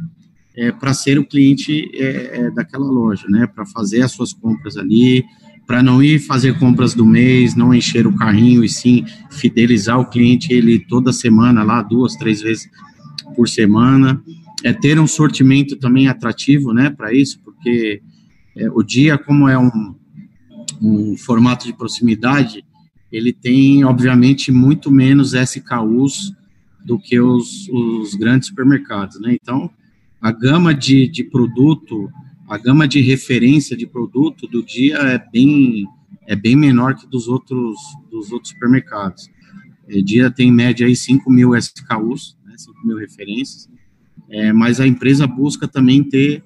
é, 0.55 0.71
para 0.71 0.93
ser 0.93 1.19
o 1.19 1.25
cliente 1.25 1.91
é, 1.95 2.41
é, 2.41 2.51
daquela 2.51 2.87
loja, 2.87 3.27
né? 3.29 3.47
Para 3.47 3.65
fazer 3.65 4.03
as 4.03 4.13
suas 4.13 4.35
compras 4.35 4.77
ali, 4.77 5.25
para 5.69 5.83
não 5.83 6.03
ir 6.03 6.19
fazer 6.19 6.59
compras 6.59 6.95
do 6.95 7.05
mês, 7.05 7.55
não 7.55 7.75
encher 7.75 8.07
o 8.07 8.17
carrinho 8.17 8.65
e 8.65 8.69
sim 8.71 9.05
fidelizar 9.31 10.01
o 10.01 10.07
cliente 10.07 10.51
ele 10.51 10.79
toda 10.79 11.13
semana 11.13 11.63
lá, 11.63 11.83
duas, 11.83 12.17
três 12.17 12.41
vezes 12.41 12.67
por 13.37 13.47
semana. 13.47 14.19
É 14.65 14.73
ter 14.73 14.99
um 14.99 15.07
sortimento 15.07 15.77
também 15.77 16.09
atrativo, 16.09 16.73
né? 16.73 16.89
Para 16.89 17.13
isso, 17.13 17.39
porque 17.45 18.01
é, 18.57 18.71
o 18.71 18.83
dia, 18.83 19.19
como 19.19 19.47
é 19.47 19.59
um, 19.59 19.95
um 20.81 21.17
formato 21.19 21.67
de 21.67 21.75
proximidade, 21.75 22.65
ele 23.13 23.31
tem, 23.31 23.85
obviamente, 23.85 24.51
muito 24.51 24.91
menos 24.91 25.35
SKUs 25.35 26.33
do 26.83 26.99
que 26.99 27.21
os, 27.21 27.69
os 27.69 28.15
grandes 28.15 28.49
supermercados, 28.49 29.21
né? 29.21 29.37
Então, 29.39 29.71
a 30.19 30.33
gama 30.33 30.73
de, 30.73 31.07
de 31.07 31.25
produto, 31.25 32.11
a 32.49 32.57
gama 32.59 32.89
de 32.89 33.01
referência 33.01 33.77
de 33.77 33.87
produto 33.87 34.47
do 34.47 34.63
dia 34.63 34.97
é 34.97 35.19
bem, 35.33 35.87
é 36.27 36.35
bem 36.35 36.57
menor 36.57 36.95
que 36.95 37.07
dos 37.07 37.29
outros, 37.29 37.77
dos 38.11 38.33
outros 38.33 38.53
supermercados. 38.53 39.29
O 39.89 40.03
dia 40.03 40.31
tem, 40.31 40.49
em 40.49 40.53
média, 40.53 40.87
aí 40.87 40.97
5 40.97 41.31
mil 41.31 41.55
SKUs, 41.57 42.37
né, 42.45 42.55
5 42.57 42.87
mil 42.87 42.97
referências, 42.97 43.69
é, 44.31 44.53
mas 44.53 44.81
a 44.81 44.87
empresa 44.87 45.27
busca 45.27 45.67
também 45.67 46.03
ter, 46.03 46.43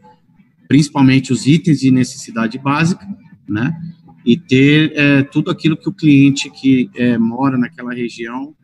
principalmente, 0.68 1.32
os 1.32 1.46
itens 1.46 1.80
de 1.80 1.90
necessidade 1.90 2.58
básica, 2.58 3.06
né? 3.48 3.76
e 4.24 4.36
ter 4.36 4.92
é, 4.94 5.22
tudo 5.22 5.50
aquilo 5.50 5.76
que 5.76 5.88
o 5.88 5.92
cliente 5.92 6.48
que 6.50 6.88
é, 6.94 7.18
mora 7.18 7.58
naquela 7.58 7.92
região 7.92 8.54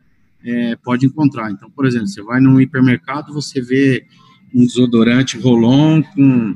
é, 0.43 0.75
pode 0.77 1.05
encontrar. 1.05 1.51
Então, 1.51 1.69
por 1.69 1.85
exemplo, 1.85 2.07
você 2.07 2.21
vai 2.21 2.39
num 2.39 2.59
hipermercado, 2.59 3.33
você 3.33 3.61
vê 3.61 4.05
um 4.53 4.65
desodorante 4.65 5.37
Rolon 5.37 6.01
com, 6.01 6.55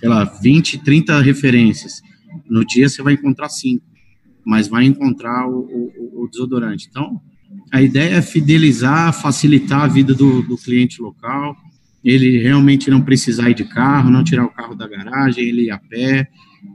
sei 0.00 0.08
lá, 0.08 0.24
20, 0.24 0.78
30 0.78 1.20
referências. 1.20 2.02
No 2.48 2.64
dia 2.64 2.88
você 2.88 3.02
vai 3.02 3.12
encontrar 3.12 3.50
cinco, 3.50 3.84
mas 4.44 4.66
vai 4.66 4.86
encontrar 4.86 5.46
o, 5.46 5.58
o, 5.60 6.22
o 6.24 6.28
desodorante. 6.28 6.88
Então, 6.90 7.20
a 7.70 7.82
ideia 7.82 8.16
é 8.16 8.22
fidelizar, 8.22 9.12
facilitar 9.12 9.82
a 9.82 9.86
vida 9.86 10.14
do, 10.14 10.40
do 10.42 10.56
cliente 10.56 11.02
local, 11.02 11.54
ele 12.02 12.38
realmente 12.38 12.90
não 12.90 13.02
precisar 13.02 13.50
ir 13.50 13.54
de 13.54 13.64
carro, 13.64 14.10
não 14.10 14.24
tirar 14.24 14.46
o 14.46 14.50
carro 14.50 14.74
da 14.74 14.88
garagem, 14.88 15.44
ele 15.44 15.66
ir 15.66 15.70
a 15.70 15.78
pé, 15.78 16.28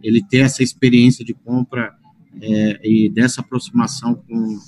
ele 0.04 0.22
ter 0.22 0.40
essa 0.40 0.62
experiência 0.62 1.26
de 1.26 1.34
compra 1.34 1.94
é, 2.40 2.80
e 2.84 3.10
dessa 3.10 3.42
aproximação 3.42 4.14
com, 4.14 4.60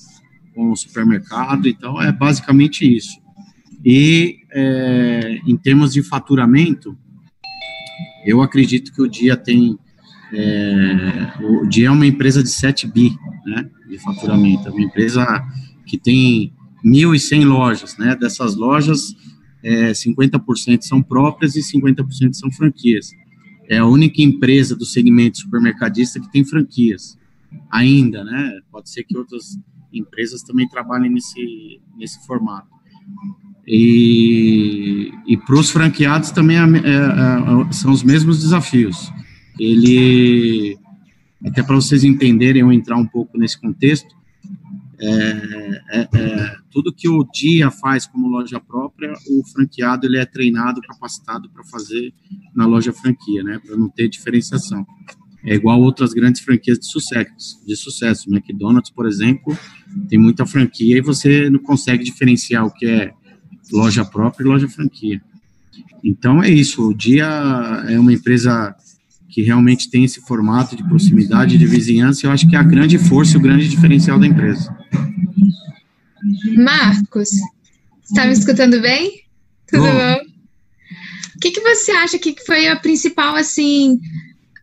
com 0.56 0.72
o 0.72 0.76
supermercado. 0.76 1.68
Então, 1.68 2.02
é 2.02 2.12
basicamente 2.12 2.84
isso. 2.92 3.22
E 3.86 4.40
é, 4.52 5.40
em 5.46 5.56
termos 5.56 5.94
de 5.94 6.02
faturamento, 6.02 6.98
Eu 8.26 8.42
acredito 8.42 8.94
que 8.94 9.02
o 9.02 9.08
Dia 9.08 9.36
tem. 9.36 9.78
É, 10.34 11.34
o 11.42 11.66
Dia 11.68 11.88
é 11.88 11.92
uma 11.92 12.06
empresa 12.06 12.44
de 12.44 12.50
7 12.50 12.88
bi 12.88 13.18
né, 13.46 13.70
de 13.90 13.98
faturamento, 14.00 14.68
é 14.68 14.72
uma 14.72 14.82
empresa 14.82 15.26
que 15.86 15.98
tem 15.98 16.54
1.100 16.84 17.46
lojas, 17.46 17.98
né? 17.98 18.16
Dessas 18.16 18.56
lojas, 18.56 19.16
é, 19.64 19.92
50% 19.92 20.82
são 20.82 21.02
próprias 21.02 21.56
e 21.56 21.62
50% 21.62 22.34
são 22.34 22.52
franquias. 22.52 23.12
É 23.70 23.78
a 23.78 23.86
única 23.86 24.22
empresa 24.22 24.76
do 24.76 24.86
segmento 24.86 25.40
supermercadista 25.40 26.20
que 26.20 26.32
tem 26.32 26.44
franquias, 26.44 27.18
ainda, 27.70 28.24
né? 28.24 28.60
Pode 28.72 28.90
ser 28.90 29.04
que 29.04 29.18
outras 29.18 29.58
empresas 29.94 30.42
também 30.44 30.68
trabalhem 30.68 31.12
nesse, 31.12 31.82
nesse 31.98 32.26
formato. 32.26 32.68
E, 33.68 35.12
e 35.28 35.36
para 35.36 35.56
os 35.56 35.70
franqueados 35.70 36.32
também 36.32 36.58
é, 36.58 36.62
é, 36.62 36.64
é, 36.64 37.72
são 37.74 37.92
os 37.92 38.02
mesmos 38.02 38.40
desafios. 38.40 39.12
Ele, 39.60 40.78
até 41.46 41.62
para 41.62 41.76
vocês 41.76 42.04
entenderem 42.06 42.64
ou 42.64 42.72
entrar 42.72 42.96
um 42.96 43.06
pouco 43.06 43.38
nesse 43.38 43.60
contexto, 43.60 44.16
é, 45.00 45.82
é, 45.92 46.08
é, 46.12 46.56
tudo 46.72 46.94
que 46.94 47.10
o 47.10 47.24
dia 47.26 47.70
faz 47.70 48.08
como 48.08 48.30
loja 48.30 48.60
própria, 48.60 49.14
o 49.30 49.46
franqueado 49.52 50.08
ele 50.08 50.18
é 50.18 50.26
treinado, 50.26 50.82
capacitado 50.82 51.50
para 51.50 51.64
fazer 51.66 52.14
na 52.56 52.66
loja 52.66 52.94
franquia, 52.94 53.44
né, 53.44 53.60
para 53.64 53.76
não 53.76 53.90
ter 53.90 54.08
diferenciação. 54.08 54.88
É 55.44 55.54
igual 55.54 55.80
outras 55.82 56.14
grandes 56.14 56.42
franquias 56.42 56.80
de 56.80 56.88
sucesso, 56.88 57.64
de 57.66 57.76
sucesso. 57.76 58.30
McDonald's, 58.30 58.92
por 58.92 59.06
exemplo, 59.06 59.58
tem 60.10 60.18
muita 60.18 60.46
franquia 60.46 60.98
e 60.98 61.02
você 61.02 61.50
não 61.50 61.60
consegue 61.60 62.04
diferenciar 62.04 62.66
o 62.66 62.72
que 62.72 62.86
é 62.86 63.14
loja 63.72 64.06
própria 64.06 64.44
e 64.44 64.48
loja 64.48 64.68
franquia. 64.68 65.22
Então 66.04 66.44
é 66.44 66.50
isso. 66.50 66.90
O 66.90 66.94
Dia 66.94 67.26
é 67.88 68.00
uma 68.00 68.14
empresa 68.14 68.76
que 69.30 69.42
realmente 69.44 69.90
tem 69.90 70.04
esse 70.04 70.22
formato 70.22 70.76
de 70.76 70.84
proximidade, 70.84 71.58
de 71.58 71.66
vizinhança, 71.68 72.26
eu 72.26 72.32
acho 72.32 72.50
que 72.50 72.56
é 72.56 72.60
a 72.60 72.64
grande 72.64 72.98
força 72.98 73.34
e 73.34 73.38
o 73.38 73.42
grande 73.42 73.70
diferencial 73.70 74.20
da 74.20 74.26
empresa. 74.26 74.76
Marcos, 76.56 77.30
está 78.04 78.26
me 78.26 78.34
escutando 78.34 78.82
bem? 78.82 79.22
Tudo 79.68 79.84
bom? 79.84 79.94
bom? 79.94 80.38
O 81.36 81.40
que, 81.40 81.52
que 81.52 81.62
você 81.62 81.92
acha 81.92 82.18
que 82.18 82.36
foi 82.46 82.68
a 82.68 82.76
principal, 82.78 83.36
assim, 83.36 84.00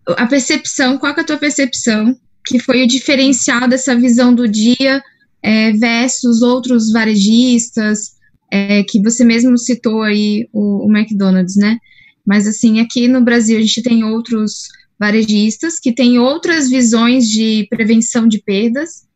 a 0.08 0.26
percepção, 0.26 0.98
qual 0.98 1.14
é 1.14 1.20
a 1.20 1.24
tua 1.24 1.36
percepção, 1.36 2.18
que 2.44 2.58
foi 2.58 2.82
o 2.82 2.88
diferencial 2.88 3.68
dessa 3.68 3.94
visão 3.94 4.34
do 4.34 4.48
dia 4.48 5.00
é, 5.40 5.72
versus 5.72 6.42
outros 6.42 6.90
varejistas, 6.90 8.14
é, 8.50 8.82
que 8.82 9.00
você 9.00 9.24
mesmo 9.24 9.56
citou 9.58 10.02
aí 10.02 10.48
o, 10.52 10.86
o 10.86 10.96
McDonald's, 10.96 11.56
né? 11.56 11.78
Mas, 12.26 12.46
assim, 12.46 12.80
aqui 12.80 13.06
no 13.08 13.22
Brasil 13.22 13.58
a 13.58 13.60
gente 13.60 13.82
tem 13.82 14.04
outros 14.04 14.68
varejistas 14.98 15.78
que 15.78 15.92
têm 15.92 16.18
outras 16.18 16.70
visões 16.70 17.28
de 17.28 17.66
prevenção 17.68 18.26
de 18.26 18.40
perdas. 18.40 19.06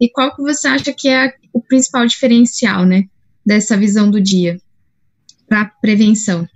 E 0.00 0.10
qual 0.10 0.34
que 0.34 0.42
você 0.42 0.68
acha 0.68 0.92
que 0.92 1.08
é 1.08 1.32
o 1.52 1.60
principal 1.60 2.06
diferencial, 2.06 2.84
né, 2.84 3.04
dessa 3.44 3.76
visão 3.76 4.10
do 4.10 4.20
dia 4.20 4.58
para 5.48 5.64
prevenção? 5.64 6.48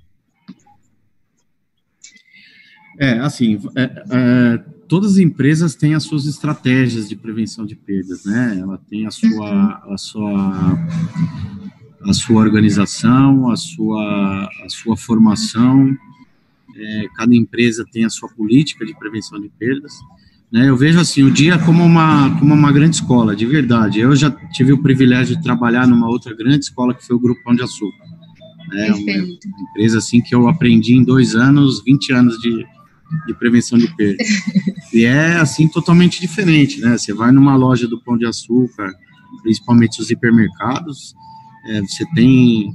É, 2.98 3.18
assim, 3.18 3.58
é, 3.76 3.82
é, 3.82 4.64
todas 4.88 5.12
as 5.12 5.18
empresas 5.18 5.74
têm 5.74 5.94
as 5.94 6.04
suas 6.04 6.26
estratégias 6.26 7.08
de 7.08 7.16
prevenção 7.16 7.66
de 7.66 7.74
perdas, 7.74 8.24
né? 8.24 8.56
Ela 8.60 8.78
tem 8.88 9.06
a 9.06 9.10
sua, 9.10 9.82
uhum. 9.84 9.92
a 9.92 9.98
sua 9.98 10.78
a 12.06 12.12
sua 12.12 12.40
organização, 12.40 13.50
a 13.50 13.56
sua, 13.56 14.48
a 14.64 14.68
sua 14.68 14.96
formação. 14.96 15.96
É, 16.76 17.06
cada 17.14 17.34
empresa 17.34 17.84
tem 17.90 18.04
a 18.04 18.10
sua 18.10 18.28
política 18.28 18.84
de 18.84 18.94
prevenção 18.98 19.40
de 19.40 19.48
perdas. 19.48 19.92
Né? 20.52 20.68
Eu 20.68 20.76
vejo 20.76 21.00
assim 21.00 21.22
o 21.22 21.30
dia 21.30 21.58
como 21.58 21.82
uma 21.84 22.38
como 22.38 22.52
uma 22.54 22.72
grande 22.72 22.96
escola, 22.96 23.34
de 23.34 23.46
verdade. 23.46 24.00
Eu 24.00 24.14
já 24.14 24.30
tive 24.52 24.72
o 24.72 24.82
privilégio 24.82 25.36
de 25.36 25.42
trabalhar 25.42 25.86
numa 25.86 26.08
outra 26.08 26.34
grande 26.34 26.64
escola 26.64 26.94
que 26.94 27.06
foi 27.06 27.16
o 27.16 27.20
Grupo 27.20 27.42
Pão 27.42 27.54
de 27.54 27.62
Açúcar. 27.62 28.04
É 28.72 28.92
uma 28.92 29.12
empresa 29.70 29.98
assim 29.98 30.20
que 30.20 30.34
eu 30.34 30.48
aprendi 30.48 30.94
em 30.94 31.04
dois 31.04 31.34
anos, 31.34 31.82
20 31.84 32.12
anos 32.12 32.38
de, 32.38 32.66
de 33.26 33.34
prevenção 33.34 33.78
de 33.78 33.94
perdas. 33.94 34.26
E 34.92 35.04
é 35.04 35.36
assim 35.36 35.68
totalmente 35.68 36.20
diferente, 36.20 36.80
né? 36.80 36.96
Você 36.96 37.12
vai 37.12 37.30
numa 37.30 37.56
loja 37.56 37.86
do 37.86 38.00
Pão 38.00 38.16
de 38.16 38.26
Açúcar, 38.26 38.92
principalmente 39.42 40.00
os 40.00 40.10
hipermercados, 40.10 41.14
é, 41.66 41.80
você 41.80 42.04
tem 42.14 42.72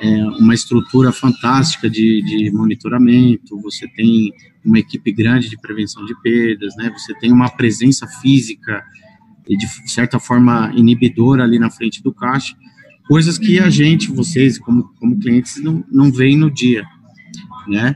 é, 0.00 0.24
uma 0.38 0.54
estrutura 0.54 1.12
fantástica 1.12 1.88
de, 1.90 2.22
de, 2.22 2.50
monitoramento, 2.50 3.60
você 3.60 3.86
tem 3.88 4.32
uma 4.64 4.78
equipe 4.78 5.12
grande 5.12 5.48
de 5.48 5.58
prevenção 5.58 6.04
de 6.04 6.14
perdas, 6.22 6.74
né? 6.76 6.90
Você 6.90 7.14
tem 7.14 7.32
uma 7.32 7.50
presença 7.50 8.06
física 8.06 8.82
e 9.48 9.56
de 9.56 9.66
certa 9.90 10.18
forma 10.18 10.72
inibidora 10.74 11.44
ali 11.44 11.58
na 11.58 11.70
frente 11.70 12.02
do 12.02 12.14
caixa, 12.14 12.54
coisas 13.06 13.36
que 13.36 13.58
a 13.58 13.68
gente, 13.68 14.10
vocês 14.10 14.58
como, 14.58 14.84
como 14.98 15.18
clientes 15.18 15.62
não, 15.62 15.84
não 15.90 16.12
veem 16.12 16.36
no 16.36 16.50
dia, 16.50 16.84
né? 17.68 17.94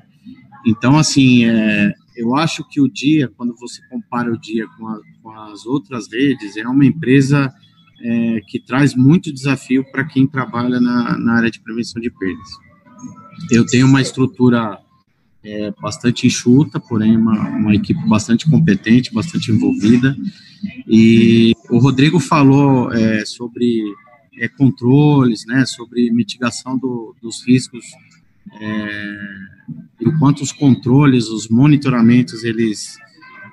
Então, 0.66 0.98
assim, 0.98 1.44
é, 1.44 1.92
eu 2.16 2.35
acho 2.37 2.66
que 2.68 2.80
o 2.80 2.88
dia, 2.88 3.30
quando 3.37 3.54
você 3.57 3.80
compara 3.88 4.33
o 4.33 4.38
dia 4.38 4.66
com, 4.76 4.88
a, 4.88 5.00
com 5.22 5.30
as 5.30 5.66
outras 5.66 6.11
redes, 6.11 6.57
é 6.57 6.66
uma 6.66 6.85
empresa 6.85 7.52
é, 8.04 8.40
que 8.46 8.60
traz 8.60 8.94
muito 8.94 9.32
desafio 9.32 9.82
para 9.90 10.04
quem 10.04 10.26
trabalha 10.26 10.78
na, 10.78 11.18
na, 11.18 11.32
área 11.34 11.50
de 11.50 11.58
prevenção 11.58 12.00
de 12.02 12.10
perdas. 12.10 12.48
Eu 13.50 13.64
tenho 13.64 13.86
uma 13.86 14.02
estrutura 14.02 14.78
é, 15.42 15.72
bastante 15.80 16.26
enxuta, 16.26 16.78
porém 16.78 17.16
uma, 17.16 17.48
uma, 17.48 17.74
equipe 17.74 18.06
bastante 18.06 18.48
competente, 18.48 19.12
bastante 19.12 19.50
envolvida. 19.50 20.14
E 20.86 21.54
o 21.70 21.78
Rodrigo 21.78 22.20
falou 22.20 22.92
é, 22.92 23.24
sobre 23.24 23.82
é, 24.38 24.48
controles, 24.48 25.46
né, 25.46 25.64
sobre 25.64 26.10
mitigação 26.12 26.76
do, 26.76 27.16
dos 27.22 27.42
riscos, 27.46 27.86
é, 28.60 29.18
enquanto 30.00 30.42
os 30.42 30.52
controles, 30.52 31.28
os 31.28 31.48
monitoramentos, 31.48 32.44
eles 32.44 32.98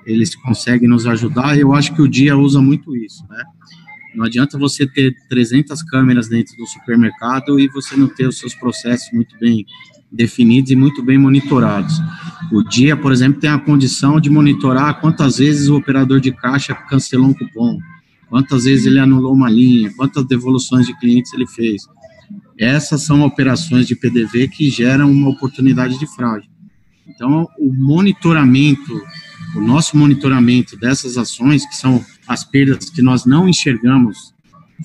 eles 0.04 0.34
conseguem 0.34 0.88
nos 0.88 1.06
ajudar. 1.06 1.56
Eu 1.56 1.72
acho 1.72 1.94
que 1.94 2.02
o 2.02 2.08
dia 2.08 2.36
usa 2.36 2.60
muito 2.60 2.96
isso, 2.96 3.24
né? 3.30 3.44
Não 4.14 4.24
adianta 4.24 4.58
você 4.58 4.86
ter 4.86 5.16
300 5.28 5.82
câmeras 5.82 6.28
dentro 6.28 6.56
do 6.56 6.66
supermercado 6.66 7.58
e 7.58 7.68
você 7.68 7.96
não 7.96 8.08
ter 8.08 8.26
os 8.26 8.38
seus 8.38 8.54
processos 8.54 9.10
muito 9.12 9.36
bem 9.38 9.64
definidos 10.10 10.70
e 10.70 10.76
muito 10.76 11.02
bem 11.02 11.16
monitorados. 11.16 11.98
O 12.52 12.62
dia, 12.62 12.96
por 12.96 13.12
exemplo, 13.12 13.40
tem 13.40 13.48
a 13.48 13.58
condição 13.58 14.20
de 14.20 14.28
monitorar 14.28 15.00
quantas 15.00 15.38
vezes 15.38 15.68
o 15.68 15.76
operador 15.76 16.20
de 16.20 16.30
caixa 16.32 16.74
cancelou 16.74 17.28
um 17.28 17.34
cupom, 17.34 17.78
quantas 18.28 18.64
vezes 18.64 18.84
ele 18.84 18.98
anulou 18.98 19.32
uma 19.32 19.48
linha, 19.48 19.92
quantas 19.96 20.26
devoluções 20.26 20.86
de 20.86 20.98
clientes 20.98 21.32
ele 21.32 21.46
fez. 21.46 21.82
Essas 22.58 23.02
são 23.02 23.22
operações 23.22 23.86
de 23.86 23.96
PDV 23.96 24.48
que 24.48 24.70
geram 24.70 25.10
uma 25.10 25.30
oportunidade 25.30 25.98
de 25.98 26.06
fraude. 26.06 26.50
Então, 27.08 27.48
o 27.58 27.72
monitoramento, 27.72 29.00
o 29.56 29.60
nosso 29.60 29.96
monitoramento 29.96 30.76
dessas 30.76 31.16
ações, 31.16 31.66
que 31.66 31.76
são 31.76 32.04
as 32.26 32.44
perdas 32.44 32.90
que 32.90 33.02
nós 33.02 33.24
não 33.24 33.48
enxergamos 33.48 34.34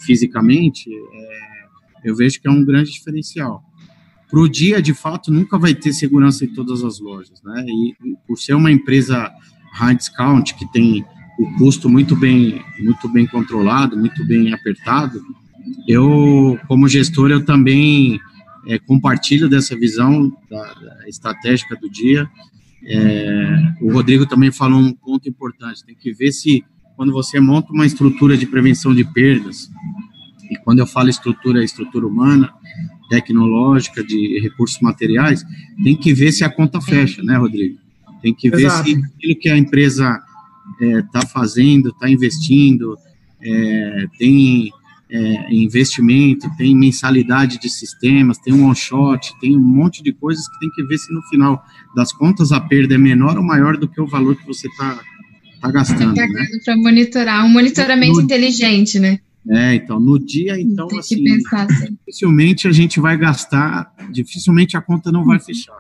fisicamente, 0.02 0.90
é, 0.90 2.10
eu 2.10 2.16
vejo 2.16 2.40
que 2.42 2.48
é 2.48 2.52
um 2.52 2.64
grande 2.64 2.92
diferencial. 2.92 3.64
Para 4.30 4.40
o 4.40 4.50
dia, 4.50 4.82
de 4.82 4.94
fato, 4.94 5.32
nunca 5.32 5.58
vai 5.58 5.74
ter 5.74 5.94
segurança 5.94 6.44
em 6.44 6.50
todas 6.50 6.84
as 6.84 7.00
lojas, 7.00 7.42
né? 7.44 7.66
E 7.66 7.96
por 8.28 8.38
ser 8.38 8.54
uma 8.56 8.72
empresa 8.72 9.32
high 9.74 9.96
discount 9.96 10.54
que 10.56 10.70
tem 10.72 11.06
o 11.40 11.58
custo 11.58 11.90
muito 11.90 12.16
bem, 12.16 12.62
muito 12.80 13.08
bem 13.08 13.26
controlado, 13.26 13.98
muito 13.98 14.26
bem 14.26 14.54
apertado, 14.54 15.22
eu, 15.88 16.60
como 16.68 16.88
gestor, 16.88 17.32
eu 17.32 17.44
também 17.44 18.20
é, 18.68 18.78
compartilho 18.80 19.50
dessa 19.50 19.76
visão 19.76 20.32
da, 20.50 20.74
da 20.74 21.08
estratégica 21.08 21.76
do 21.76 21.90
dia. 21.90 22.30
É, 22.86 23.74
o 23.82 23.92
Rodrigo 23.92 24.26
também 24.26 24.52
falou 24.52 24.80
um 24.80 24.94
ponto 24.94 25.28
importante, 25.28 25.86
tem 25.86 25.96
que 25.96 26.14
ver 26.14 26.32
se 26.32 26.64
quando 26.98 27.14
você 27.14 27.40
monta 27.40 27.72
uma 27.72 27.86
estrutura 27.86 28.36
de 28.36 28.48
prevenção 28.48 28.94
de 28.94 29.06
perdas, 29.06 29.70
e 30.50 30.58
quando 30.58 30.80
eu 30.80 30.88
falo 30.88 31.10
estrutura, 31.10 31.62
é 31.62 31.64
estrutura 31.64 32.08
humana, 32.08 32.52
tecnológica, 33.08 34.04
de 34.04 34.40
recursos 34.42 34.82
materiais, 34.82 35.46
tem 35.84 35.96
que 35.96 36.12
ver 36.12 36.32
se 36.32 36.44
a 36.44 36.50
conta 36.50 36.82
fecha, 36.82 37.22
né, 37.22 37.38
Rodrigo? 37.38 37.78
Tem 38.22 38.34
que 38.34 38.50
ver 38.50 38.66
Exato. 38.66 38.90
se 38.90 38.96
aquilo 38.96 39.40
que 39.40 39.48
a 39.48 39.58
empresa 39.58 40.20
está 40.82 41.20
é, 41.20 41.26
fazendo, 41.28 41.90
está 41.90 42.10
investindo, 42.10 42.98
é, 43.42 44.08
tem 44.18 44.72
é, 45.10 45.54
investimento, 45.54 46.50
tem 46.58 46.76
mensalidade 46.76 47.60
de 47.60 47.70
sistemas, 47.70 48.40
tem 48.40 48.56
um 48.56 48.66
one-shot, 48.66 49.38
tem 49.40 49.56
um 49.56 49.62
monte 49.62 50.02
de 50.02 50.12
coisas 50.12 50.48
que 50.50 50.60
tem 50.60 50.70
que 50.72 50.84
ver 50.84 50.98
se 50.98 51.14
no 51.14 51.22
final 51.24 51.64
das 51.96 52.12
contas 52.12 52.52
a 52.52 52.60
perda 52.60 52.96
é 52.96 52.98
menor 52.98 53.38
ou 53.38 53.44
maior 53.44 53.78
do 53.78 53.88
que 53.88 54.02
o 54.02 54.08
valor 54.08 54.36
que 54.36 54.48
você 54.48 54.68
está 54.68 55.00
tá 55.62 55.72
gastando. 55.72 56.14
Tá 56.14 56.28
né? 56.28 56.46
Para 56.64 56.78
monitorar, 56.78 57.46
um 57.46 57.50
monitoramento 57.50 58.18
no, 58.18 58.22
inteligente, 58.22 59.00
né? 59.00 59.20
É, 59.50 59.76
então, 59.76 60.00
no 60.00 60.20
dia, 60.20 60.60
então, 60.60 60.88
Tem 60.88 61.00
assim, 61.00 61.24
assim, 61.54 61.98
dificilmente 62.06 62.68
a 62.68 62.72
gente 62.72 63.00
vai 63.00 63.18
gastar, 63.18 63.94
dificilmente 64.12 64.76
a 64.76 64.82
conta 64.82 65.12
não 65.12 65.24
vai 65.24 65.40
fechar. 65.40 65.78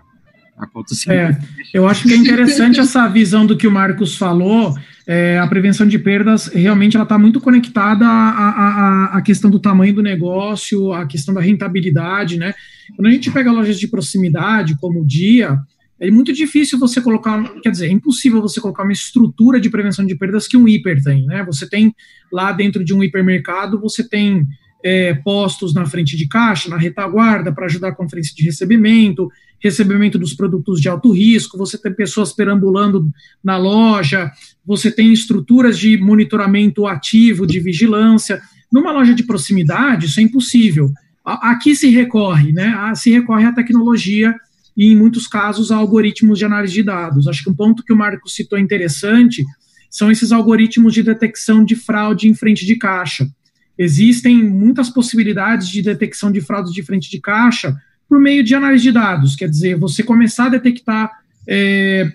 A 0.57 0.65
conta 0.65 0.93
é, 1.09 1.37
eu 1.71 1.87
acho 1.87 2.07
que 2.07 2.13
é 2.13 2.17
interessante 2.17 2.79
essa 2.79 3.07
visão 3.07 3.45
do 3.45 3.55
que 3.55 3.67
o 3.67 3.71
Marcos 3.71 4.17
falou. 4.17 4.75
É, 5.05 5.37
a 5.37 5.45
prevenção 5.45 5.87
de 5.87 5.99
perdas 5.99 6.47
realmente 6.47 6.97
ela 6.97 7.03
está 7.03 7.17
muito 7.17 7.39
conectada 7.39 8.05
à, 8.05 8.29
à, 8.29 9.17
à, 9.17 9.21
questão 9.21 9.51
do 9.51 9.59
tamanho 9.59 9.93
do 9.93 10.01
negócio, 10.01 10.91
à 10.93 11.05
questão 11.05 11.31
da 11.31 11.41
rentabilidade, 11.41 12.37
né? 12.37 12.55
Quando 12.95 13.07
a 13.07 13.11
gente 13.11 13.29
pega 13.29 13.51
lojas 13.51 13.79
de 13.79 13.87
proximidade, 13.87 14.75
como 14.79 15.01
o 15.01 15.05
Dia, 15.05 15.59
é 15.99 16.11
muito 16.11 16.31
difícil 16.31 16.77
você 16.77 17.01
colocar, 17.01 17.43
quer 17.61 17.71
dizer, 17.71 17.87
é 17.87 17.91
impossível 17.91 18.41
você 18.41 18.61
colocar 18.61 18.83
uma 18.83 18.91
estrutura 18.91 19.59
de 19.59 19.69
prevenção 19.69 20.05
de 20.05 20.15
perdas 20.15 20.47
que 20.47 20.55
um 20.55 20.67
hiper 20.67 21.01
tem, 21.01 21.25
né? 21.25 21.43
Você 21.45 21.67
tem 21.67 21.93
lá 22.31 22.51
dentro 22.51 22.83
de 22.83 22.93
um 22.93 23.03
hipermercado, 23.03 23.79
você 23.79 24.07
tem 24.07 24.45
é, 24.83 25.15
postos 25.15 25.73
na 25.73 25.85
frente 25.85 26.15
de 26.15 26.27
caixa, 26.27 26.69
na 26.69 26.77
retaguarda, 26.77 27.51
para 27.51 27.65
ajudar 27.65 27.95
a 27.97 28.09
frente 28.09 28.35
de 28.35 28.43
recebimento, 28.43 29.27
recebimento 29.59 30.19
dos 30.19 30.33
produtos 30.33 30.79
de 30.79 30.87
alto 30.87 31.11
risco, 31.11 31.57
você 31.57 31.77
tem 31.79 31.91
pessoas 31.91 32.31
perambulando 32.31 33.09
na 33.43 33.57
loja, 33.57 34.31
você 34.63 34.91
tem 34.91 35.11
estruturas 35.11 35.79
de 35.79 35.97
monitoramento 35.97 36.85
ativo, 36.85 37.47
de 37.47 37.59
vigilância. 37.59 38.39
Numa 38.71 38.91
loja 38.91 39.15
de 39.15 39.23
proximidade, 39.23 40.05
isso 40.05 40.19
é 40.19 40.23
impossível. 40.23 40.91
Aqui 41.25 41.75
se 41.75 41.89
recorre, 41.89 42.53
né? 42.53 42.93
Se 42.95 43.09
recorre 43.09 43.45
à 43.45 43.51
tecnologia 43.51 44.35
e, 44.77 44.91
em 44.91 44.95
muitos 44.95 45.27
casos, 45.27 45.71
a 45.71 45.75
algoritmos 45.75 46.37
de 46.37 46.45
análise 46.45 46.75
de 46.75 46.83
dados. 46.83 47.27
Acho 47.27 47.43
que 47.43 47.49
um 47.49 47.55
ponto 47.55 47.83
que 47.83 47.91
o 47.91 47.97
Marco 47.97 48.29
citou 48.29 48.59
interessante 48.59 49.43
são 49.89 50.11
esses 50.11 50.31
algoritmos 50.31 50.93
de 50.93 51.01
detecção 51.01 51.65
de 51.65 51.75
fraude 51.75 52.29
em 52.29 52.35
frente 52.35 52.65
de 52.65 52.75
caixa. 52.75 53.27
Existem 53.77 54.43
muitas 54.43 54.89
possibilidades 54.89 55.67
de 55.69 55.81
detecção 55.81 56.31
de 56.31 56.41
fraudes 56.41 56.73
de 56.73 56.83
frente 56.83 57.09
de 57.09 57.19
caixa 57.19 57.75
por 58.07 58.19
meio 58.19 58.43
de 58.43 58.53
análise 58.53 58.83
de 58.83 58.91
dados, 58.91 59.35
quer 59.35 59.49
dizer, 59.49 59.77
você 59.77 60.01
começar 60.01 60.45
a 60.45 60.49
detectar 60.49 61.11
é, 61.47 62.09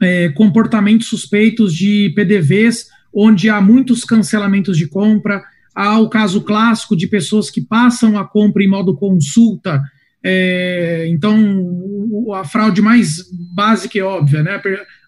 é, 0.00 0.28
comportamentos 0.30 1.08
suspeitos 1.08 1.74
de 1.74 2.12
PDVs, 2.14 2.86
onde 3.12 3.48
há 3.48 3.60
muitos 3.60 4.04
cancelamentos 4.04 4.76
de 4.76 4.86
compra, 4.86 5.42
há 5.74 5.98
o 5.98 6.08
caso 6.08 6.42
clássico 6.42 6.96
de 6.96 7.06
pessoas 7.06 7.50
que 7.50 7.60
passam 7.60 8.18
a 8.18 8.24
compra 8.24 8.62
em 8.62 8.68
modo 8.68 8.96
consulta, 8.96 9.82
é, 10.28 11.06
então 11.08 11.36
a 12.34 12.44
fraude 12.44 12.82
mais 12.82 13.18
básica 13.54 13.96
e 13.96 14.02
óbvia, 14.02 14.42
né? 14.42 14.60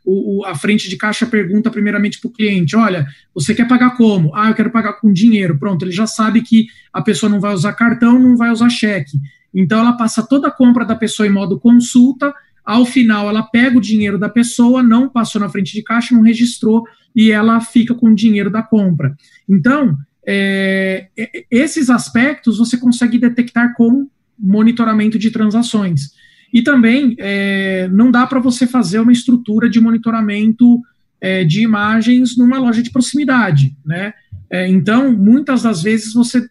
o, 0.05 0.39
o, 0.39 0.45
a 0.47 0.55
frente 0.55 0.89
de 0.89 0.97
caixa 0.97 1.27
pergunta 1.27 1.71
primeiramente 1.71 2.21
para 2.21 2.29
o 2.29 2.33
cliente: 2.33 2.77
olha, 2.77 3.07
você 3.35 3.53
quer 3.55 3.67
pagar 3.67 3.97
como? 3.97 4.35
Ah, 4.35 4.49
eu 4.49 4.55
quero 4.55 4.71
pagar 4.71 4.95
com 4.95 5.13
dinheiro. 5.13 5.59
Pronto, 5.59 5.85
ele 5.85 5.93
já 5.93 6.07
sabe 6.07 6.41
que 6.43 6.67
a 6.93 7.03
pessoa 7.03 7.29
não 7.29 7.41
vai 7.41 7.53
usar 7.53 7.73
cartão, 7.73 8.19
não 8.19 8.37
vai 8.37 8.51
usar 8.51 8.71
cheque. 8.71 9.19
Então 9.53 9.81
ela 9.81 9.95
passa 9.95 10.27
toda 10.27 10.49
a 10.49 10.53
compra 10.53 10.85
da 10.85 10.95
pessoa 10.95 11.27
em 11.27 11.33
modo 11.33 11.59
consulta. 11.59 12.33
Ao 12.65 12.85
final, 12.87 13.29
ela 13.29 13.43
pega 13.43 13.77
o 13.77 13.81
dinheiro 13.81 14.19
da 14.19 14.29
pessoa, 14.29 14.83
não 14.83 15.09
passou 15.09 15.41
na 15.41 15.49
frente 15.49 15.73
de 15.73 15.83
caixa, 15.83 16.15
não 16.15 16.23
registrou 16.23 16.85
e 17.17 17.33
ela 17.33 17.61
fica 17.61 17.95
com 17.95 18.11
o 18.11 18.15
dinheiro 18.15 18.51
da 18.51 18.63
compra. 18.63 19.17
Então, 19.49 19.97
é, 20.27 21.09
esses 21.51 21.91
aspectos 21.91 22.59
você 22.59 22.77
consegue 22.77 23.19
detectar 23.19 23.75
com 23.75 24.07
monitoramento 24.39 25.19
de 25.19 25.31
transações. 25.31 26.13
E 26.53 26.63
também 26.63 27.15
é, 27.19 27.89
não 27.89 28.11
dá 28.11 28.27
para 28.27 28.41
você 28.41 28.67
fazer 28.67 29.01
uma 29.01 29.13
estrutura 29.13 29.69
de 29.69 29.81
monitoramento 29.81 30.81
é, 31.21 31.45
de 31.45 31.63
imagens 31.63 32.37
numa 32.37 32.59
loja 32.59 32.83
de 32.83 32.91
proximidade, 32.91 33.77
né? 33.85 34.13
É, 34.51 34.67
então, 34.67 35.13
muitas 35.13 35.63
das 35.63 35.83
vezes 35.83 36.15
você, 36.15 36.49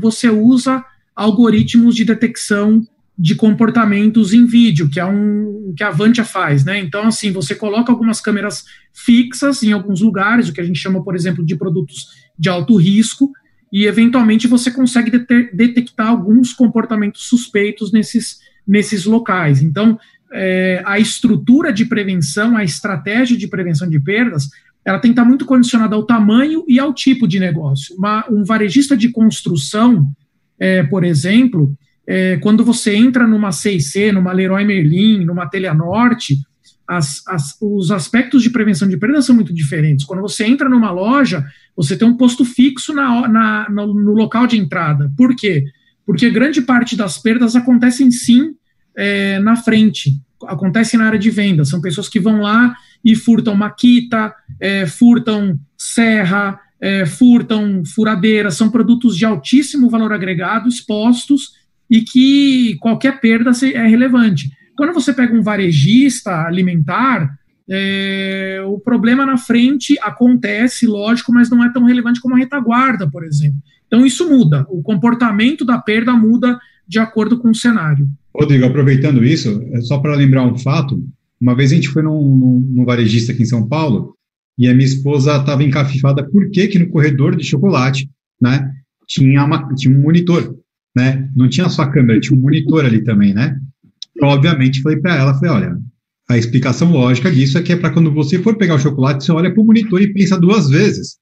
você 0.00 0.28
usa 0.28 0.84
algoritmos 1.14 1.94
de 1.94 2.04
detecção 2.04 2.82
de 3.16 3.34
comportamentos 3.34 4.32
em 4.32 4.46
vídeo, 4.46 4.88
que 4.88 5.00
é 5.00 5.04
um 5.04 5.74
que 5.76 5.82
a 5.82 5.88
Avantia 5.88 6.24
faz, 6.24 6.64
né? 6.64 6.78
Então, 6.78 7.06
assim, 7.08 7.32
você 7.32 7.54
coloca 7.54 7.90
algumas 7.90 8.20
câmeras 8.20 8.64
fixas 8.92 9.62
em 9.62 9.72
alguns 9.72 10.00
lugares, 10.00 10.48
o 10.48 10.52
que 10.52 10.60
a 10.60 10.64
gente 10.64 10.78
chama, 10.78 11.02
por 11.02 11.16
exemplo, 11.16 11.44
de 11.44 11.56
produtos 11.56 12.06
de 12.38 12.48
alto 12.48 12.76
risco, 12.76 13.32
e 13.72 13.86
eventualmente 13.86 14.46
você 14.46 14.70
consegue 14.70 15.10
detectar 15.52 16.08
alguns 16.08 16.52
comportamentos 16.52 17.28
suspeitos 17.28 17.92
nesses 17.92 18.38
nesses 18.68 19.06
locais. 19.06 19.62
Então, 19.62 19.98
é, 20.30 20.82
a 20.84 20.98
estrutura 20.98 21.72
de 21.72 21.86
prevenção, 21.86 22.54
a 22.54 22.62
estratégia 22.62 23.36
de 23.36 23.48
prevenção 23.48 23.88
de 23.88 23.98
perdas, 23.98 24.48
ela 24.84 24.98
tem 24.98 25.10
que 25.10 25.18
estar 25.18 25.24
muito 25.24 25.46
condicionada 25.46 25.96
ao 25.96 26.04
tamanho 26.04 26.64
e 26.68 26.78
ao 26.78 26.92
tipo 26.92 27.26
de 27.26 27.40
negócio. 27.40 27.96
Uma, 27.96 28.26
um 28.30 28.44
varejista 28.44 28.94
de 28.94 29.08
construção, 29.08 30.06
é, 30.58 30.82
por 30.82 31.02
exemplo, 31.02 31.74
é, 32.06 32.36
quando 32.38 32.62
você 32.62 32.94
entra 32.94 33.26
numa 33.26 33.52
C&C, 33.52 34.12
numa 34.12 34.32
Leroy 34.32 34.64
Merlin, 34.64 35.24
numa 35.24 35.48
Telha 35.48 35.72
Norte, 35.72 36.36
as, 36.86 37.22
as, 37.26 37.56
os 37.60 37.90
aspectos 37.90 38.42
de 38.42 38.48
prevenção 38.48 38.88
de 38.88 38.96
perdas 38.96 39.26
são 39.26 39.34
muito 39.34 39.52
diferentes. 39.52 40.06
Quando 40.06 40.22
você 40.22 40.44
entra 40.44 40.70
numa 40.70 40.90
loja, 40.90 41.44
você 41.78 41.96
tem 41.96 42.08
um 42.08 42.16
posto 42.16 42.44
fixo 42.44 42.92
na, 42.92 43.28
na, 43.28 43.70
no, 43.70 43.94
no 43.94 44.12
local 44.12 44.48
de 44.48 44.58
entrada. 44.58 45.12
Por 45.16 45.36
quê? 45.36 45.64
Porque 46.04 46.28
grande 46.28 46.60
parte 46.60 46.96
das 46.96 47.18
perdas 47.18 47.54
acontecem 47.54 48.10
sim 48.10 48.56
é, 48.96 49.38
na 49.38 49.54
frente, 49.54 50.20
acontece 50.48 50.96
na 50.96 51.06
área 51.06 51.18
de 51.20 51.30
venda. 51.30 51.64
São 51.64 51.80
pessoas 51.80 52.08
que 52.08 52.18
vão 52.18 52.40
lá 52.40 52.74
e 53.04 53.14
furtam 53.14 53.54
maquita, 53.54 54.34
é, 54.58 54.86
furtam 54.86 55.56
serra, 55.76 56.58
é, 56.80 57.06
furtam 57.06 57.84
furadeira, 57.84 58.50
são 58.50 58.70
produtos 58.70 59.16
de 59.16 59.24
altíssimo 59.24 59.88
valor 59.88 60.12
agregado 60.12 60.68
expostos 60.68 61.52
e 61.88 62.00
que 62.00 62.76
qualquer 62.80 63.20
perda 63.20 63.52
é 63.72 63.86
relevante. 63.86 64.50
Quando 64.76 64.92
você 64.92 65.12
pega 65.12 65.32
um 65.32 65.42
varejista 65.42 66.44
alimentar, 66.44 67.37
é, 67.70 68.62
o 68.66 68.78
problema 68.78 69.26
na 69.26 69.36
frente 69.36 69.98
acontece, 70.00 70.86
lógico, 70.86 71.32
mas 71.32 71.50
não 71.50 71.62
é 71.62 71.70
tão 71.72 71.84
relevante 71.84 72.20
como 72.20 72.34
a 72.34 72.38
retaguarda, 72.38 73.08
por 73.10 73.24
exemplo. 73.24 73.58
Então 73.86 74.04
isso 74.06 74.28
muda, 74.28 74.66
o 74.68 74.82
comportamento 74.82 75.64
da 75.64 75.78
perda 75.78 76.12
muda 76.12 76.58
de 76.86 76.98
acordo 76.98 77.38
com 77.38 77.50
o 77.50 77.54
cenário. 77.54 78.08
Rodrigo, 78.34 78.64
aproveitando 78.64 79.24
isso, 79.24 79.62
é 79.72 79.80
só 79.80 79.98
para 79.98 80.14
lembrar 80.14 80.46
um 80.46 80.56
fato, 80.56 81.02
uma 81.40 81.54
vez 81.54 81.72
a 81.72 81.74
gente 81.74 81.88
foi 81.88 82.02
num, 82.02 82.36
num, 82.36 82.72
num 82.74 82.84
varejista 82.84 83.32
aqui 83.32 83.42
em 83.42 83.46
São 83.46 83.66
Paulo 83.66 84.14
e 84.56 84.68
a 84.68 84.74
minha 84.74 84.86
esposa 84.86 85.36
estava 85.36 85.62
encafifada 85.62 86.24
por 86.28 86.50
que 86.50 86.68
que 86.68 86.78
no 86.78 86.88
corredor 86.88 87.36
de 87.36 87.44
chocolate, 87.44 88.08
né, 88.40 88.72
tinha, 89.06 89.44
uma, 89.44 89.74
tinha 89.74 89.96
um 89.96 90.00
monitor, 90.00 90.56
né, 90.96 91.28
não 91.34 91.48
tinha 91.48 91.68
só 91.68 91.82
a 91.82 91.90
câmera, 91.90 92.20
tinha 92.20 92.36
um 92.38 92.42
monitor 92.42 92.84
ali 92.84 93.02
também, 93.02 93.34
né. 93.34 93.58
Então, 94.16 94.28
obviamente, 94.28 94.82
falei 94.82 94.98
para 94.98 95.16
ela, 95.16 95.34
falei, 95.34 95.50
olha, 95.50 95.78
a 96.28 96.36
explicação 96.36 96.92
lógica 96.92 97.30
disso 97.30 97.56
é 97.56 97.62
que 97.62 97.72
é 97.72 97.76
para 97.76 97.90
quando 97.90 98.12
você 98.12 98.38
for 98.38 98.56
pegar 98.56 98.74
o 98.74 98.78
chocolate, 98.78 99.24
você 99.24 99.32
olha 99.32 99.52
para 99.52 99.62
o 99.62 99.64
monitor 99.64 100.00
e 100.02 100.12
pensa 100.12 100.38
duas 100.38 100.68
vezes. 100.68 101.16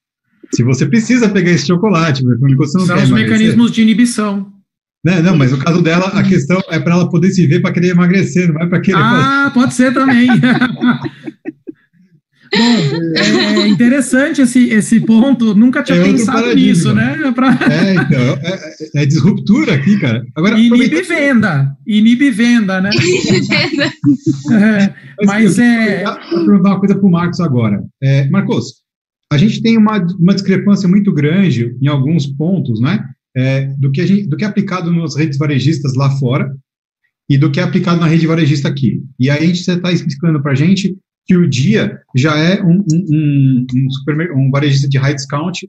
Se 0.53 0.62
você 0.62 0.87
precisa 0.87 1.29
pegar 1.29 1.53
esse 1.53 1.66
chocolate, 1.66 2.23
porque 2.23 2.57
você 2.57 2.79
não 2.79 2.87
São 2.87 3.03
os 3.03 3.11
mecanismos 3.11 3.71
de 3.71 3.83
inibição. 3.83 4.53
Né? 5.05 5.23
Não, 5.23 5.37
mas 5.37 5.53
no 5.53 5.59
caso 5.59 5.81
dela, 5.83 6.07
a 6.09 6.23
questão 6.25 6.61
é 6.69 6.81
para 6.81 6.95
ela 6.95 7.09
poder 7.09 7.31
se 7.31 7.47
ver 7.47 7.62
para 7.62 7.73
querer 7.73 7.90
emagrecer, 7.90 8.53
não 8.53 8.61
é 8.61 8.66
para 8.66 8.81
querer. 8.81 8.99
Ah, 8.99 9.51
pode 9.55 9.75
ser 9.75 9.95
também. 9.95 10.29
Bom, 12.55 13.17
é, 13.17 13.61
é, 13.63 13.69
interessante 13.69 14.43
esse, 14.43 14.69
esse 14.71 15.01
ponto, 15.01 15.55
nunca 15.55 15.83
tinha 15.83 15.99
é 15.99 16.05
pensado 16.05 16.55
nisso, 16.55 16.95
né? 16.95 17.33
Pra... 17.35 17.59
É, 17.71 17.95
então, 17.95 18.39
é, 18.43 18.99
é, 18.99 19.03
é 19.03 19.07
disruptura 19.07 19.75
aqui, 19.75 19.99
cara. 19.99 20.25
Agora, 20.35 20.59
inibe 20.59 21.03
venda, 21.03 21.77
inibe 21.87 22.31
venda, 22.31 22.81
né? 22.81 22.91
é, 24.53 24.95
mas, 25.25 25.27
mas 25.27 25.59
é. 25.59 26.05
Vou 26.05 26.45
perguntar 26.47 26.69
uma 26.71 26.81
coisa 26.81 26.95
para 26.95 27.07
o 27.07 27.11
Marcos 27.11 27.41
agora. 27.41 27.83
É, 28.03 28.29
Marcos, 28.29 28.83
a 29.33 29.37
gente 29.37 29.63
tem 29.63 29.77
uma, 29.77 29.99
uma 30.19 30.35
discrepância 30.35 30.89
muito 30.89 31.13
grande 31.13 31.77
em 31.81 31.89
alguns 31.89 32.27
pontos, 32.27 32.81
né? 32.81 33.05
é, 33.37 33.67
do, 33.79 33.93
que 33.93 34.07
gente, 34.07 34.27
do 34.27 34.37
que 34.37 34.45
é 34.45 34.47
aplicado 34.47 34.91
nas 34.91 35.15
redes 35.15 35.37
varejistas 35.37 35.95
lá 35.95 36.11
fora 36.19 36.51
e 37.29 37.37
do 37.37 37.51
que 37.51 37.61
é 37.61 37.63
aplicado 37.63 38.01
na 38.01 38.07
rede 38.07 38.27
varejista 38.27 38.69
aqui. 38.69 39.03
E 39.21 39.29
aí 39.29 39.44
a 39.44 39.47
gente 39.47 39.61
está 39.61 39.92
explicando 39.92 40.40
para 40.40 40.53
a 40.53 40.55
gente 40.55 40.97
que 41.27 41.37
o 41.37 41.48
dia 41.48 42.00
já 42.14 42.37
é 42.38 42.62
um, 42.62 42.85
um, 42.92 43.66
um, 43.74 44.46
um 44.46 44.50
varejista 44.50 44.88
de 44.88 44.96
high 44.96 45.14
discount 45.14 45.68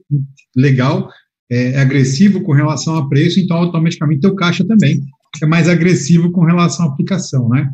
legal, 0.56 1.10
é, 1.50 1.72
é, 1.72 1.80
agressivo 1.80 2.42
com 2.42 2.52
relação 2.52 2.96
a 2.96 3.08
preço, 3.08 3.40
então 3.40 3.56
automaticamente 3.56 4.26
o 4.26 4.34
caixa 4.34 4.64
também 4.64 5.00
é 5.42 5.46
mais 5.46 5.68
agressivo 5.68 6.30
com 6.30 6.44
relação 6.44 6.86
à 6.86 6.88
aplicação, 6.88 7.48
né? 7.48 7.70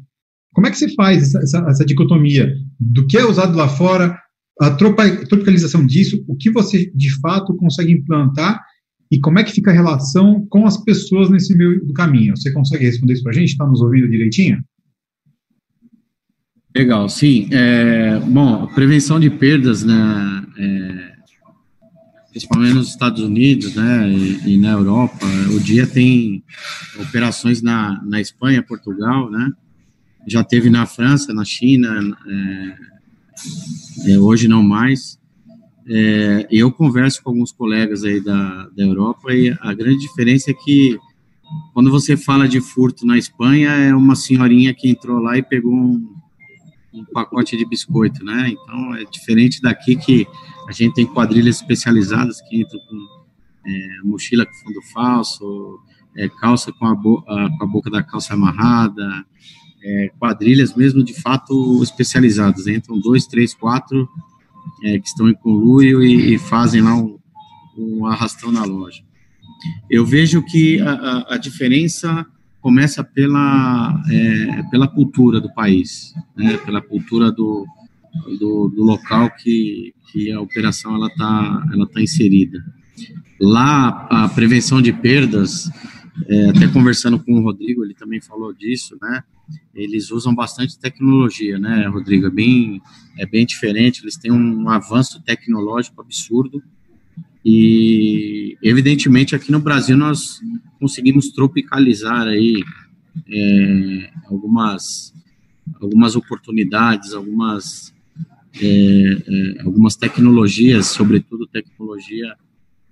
Como 0.53 0.67
é 0.67 0.71
que 0.71 0.79
você 0.79 0.93
faz 0.95 1.23
essa, 1.23 1.39
essa, 1.39 1.67
essa 1.69 1.85
dicotomia 1.85 2.53
do 2.79 3.07
que 3.07 3.17
é 3.17 3.25
usado 3.25 3.57
lá 3.57 3.69
fora, 3.69 4.17
a 4.61 4.71
tropicalização 4.71 5.85
disso, 5.85 6.25
o 6.29 6.37
que 6.37 6.51
você 6.51 6.91
de 6.95 7.11
fato 7.21 7.57
consegue 7.57 7.93
implantar 7.93 8.61
e 9.11 9.19
como 9.19 9.39
é 9.39 9.45
que 9.45 9.53
fica 9.53 9.71
a 9.71 9.75
relação 9.75 10.47
com 10.49 10.67
as 10.67 10.77
pessoas 10.77 11.29
nesse 11.29 11.57
meio 11.57 11.85
do 11.85 11.93
caminho? 11.93 12.37
Você 12.37 12.53
consegue 12.53 12.85
responder 12.85 13.15
isso 13.15 13.23
para 13.23 13.33
a 13.33 13.35
gente? 13.35 13.51
Está 13.51 13.67
nos 13.67 13.81
ouvindo 13.81 14.09
direitinho? 14.09 14.63
Legal, 16.77 17.09
sim. 17.09 17.49
É, 17.53 18.19
bom, 18.19 18.67
prevenção 18.67 19.21
de 19.21 19.31
perdas, 19.31 19.85
né, 19.85 20.45
é, 20.59 21.15
principalmente 22.31 22.75
nos 22.75 22.89
Estados 22.89 23.23
Unidos, 23.23 23.77
né, 23.77 24.11
e, 24.11 24.55
e, 24.55 24.59
na 24.59 24.73
Europa, 24.73 25.25
o 25.55 25.61
dia 25.61 25.87
tem 25.87 26.43
operações 27.01 27.63
na, 27.63 28.03
na 28.05 28.21
Espanha, 28.21 28.61
Portugal, 28.61 29.31
né, 29.31 29.53
já 30.27 30.43
teve 30.43 30.69
na 30.69 30.85
França, 30.85 31.33
na 31.33 31.45
China, 31.45 32.17
é, 32.27 34.13
é, 34.13 34.19
hoje 34.19 34.49
não 34.49 34.63
mais. 34.63 35.17
É, 35.87 36.49
eu 36.51 36.73
converso 36.73 37.23
com 37.23 37.31
alguns 37.31 37.53
colegas 37.53 38.03
aí 38.03 38.21
da, 38.21 38.69
da 38.77 38.83
Europa 38.83 39.33
e 39.33 39.57
a 39.61 39.73
grande 39.75 39.99
diferença 39.99 40.51
é 40.51 40.55
que 40.55 40.99
quando 41.73 41.89
você 41.89 42.17
fala 42.17 42.49
de 42.49 42.61
furto 42.61 43.07
na 43.07 43.17
Espanha, 43.17 43.71
é 43.71 43.95
uma 43.95 44.17
senhorinha 44.17 44.75
que 44.75 44.89
entrou 44.89 45.21
lá 45.21 45.37
e 45.37 45.43
pegou 45.43 45.73
um, 45.73 46.24
um 46.95 47.05
pacote 47.05 47.57
de 47.57 47.67
biscoito, 47.67 48.25
né? 48.25 48.51
Então 48.51 48.95
é 48.95 49.05
diferente 49.05 49.61
daqui 49.61 49.97
que 49.97 50.27
a 50.69 50.73
gente 50.73 50.95
tem 50.95 51.07
quadrilhas 51.07 51.57
especializadas 51.57 52.41
que 52.43 52.61
entram 52.61 52.79
com 52.89 53.25
é, 53.67 53.99
mochila 54.05 54.47
com 54.47 54.53
fundo 54.53 54.81
falso, 54.93 55.81
é, 56.17 56.29
calça 56.29 56.73
com 56.73 56.87
a, 56.87 56.93
a, 56.93 57.51
com 57.59 57.65
a, 57.65 57.67
boca 57.67 57.91
da 57.91 58.03
calça 58.03 58.35
amarrada, 58.35 59.25
é, 59.83 60.11
quadrilhas 60.19 60.75
mesmo 60.75 61.03
de 61.03 61.21
fato 61.21 61.83
especializadas. 61.83 62.67
Entram 62.67 62.99
dois, 63.01 63.27
três, 63.27 63.55
quatro 63.55 64.09
é, 64.85 64.99
que 64.99 65.09
estão 65.09 65.29
em 65.29 65.35
conluio 65.35 66.03
e, 66.03 66.35
e 66.35 66.39
fazem 66.39 66.83
lá 66.83 66.95
um, 66.95 67.19
um, 67.77 68.07
arrastão 68.07 68.53
na 68.53 68.65
loja. 68.65 69.03
Eu 69.91 70.05
vejo 70.05 70.43
que 70.43 70.81
a, 70.81 71.35
a 71.35 71.37
diferença 71.39 72.27
começa 72.65 73.05
pela, 73.05 74.03
é, 74.11 74.63
pela 74.71 74.89
cultura 74.89 75.39
do 75.39 75.53
país, 75.53 76.15
né, 76.35 76.57
pela 76.57 76.81
cultura 76.81 77.31
do, 77.31 77.67
do, 78.41 78.71
do, 78.71 78.83
local 78.83 79.31
que, 79.37 79.93
que 80.11 80.33
a 80.33 80.41
operação 80.41 80.95
ela 80.95 81.09
está 81.09 81.69
ela 81.75 81.87
tá 81.87 82.01
inserida. 82.01 82.65
Lá, 83.39 84.09
a 84.11 84.31
prevenção 84.31 84.81
de 84.81 84.95
perdas, 84.95 85.71
é, 86.27 86.49
até 86.49 86.67
conversando 86.67 87.23
com 87.23 87.35
o 87.35 87.43
Rodrigo, 87.43 87.85
ele 87.85 87.93
também 87.93 88.23
falou 88.23 88.51
disso, 88.55 88.97
né? 89.03 89.23
Eles 89.75 90.11
usam 90.11 90.35
bastante 90.35 90.79
tecnologia, 90.79 91.59
né, 91.59 91.87
Rodrigo? 91.87 92.29
É 92.29 92.31
bem, 92.31 92.81
é 93.19 93.27
bem 93.27 93.45
diferente, 93.45 94.01
eles 94.01 94.17
têm 94.17 94.33
um 94.33 94.71
avanço 94.71 95.23
tecnológico 95.23 96.01
absurdo. 96.01 96.63
E, 97.45 98.57
evidentemente, 98.63 99.37
aqui 99.37 99.53
no 99.53 99.61
Brasil 99.61 99.97
nós 99.97 100.41
conseguimos 100.81 101.29
tropicalizar 101.29 102.27
aí 102.27 102.63
é, 103.29 104.11
algumas, 104.27 105.13
algumas 105.81 106.17
oportunidades, 106.17 107.13
algumas, 107.13 107.95
é, 108.61 108.67
é, 108.67 109.63
algumas 109.63 109.95
tecnologias, 109.95 110.87
sobretudo 110.87 111.47
tecnologia 111.47 112.35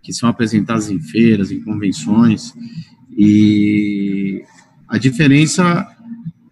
que 0.02 0.12
são 0.12 0.28
apresentadas 0.28 0.90
em 0.90 1.00
feiras, 1.00 1.50
em 1.50 1.62
convenções, 1.62 2.52
e 3.16 4.42
a 4.88 4.98
diferença 4.98 5.86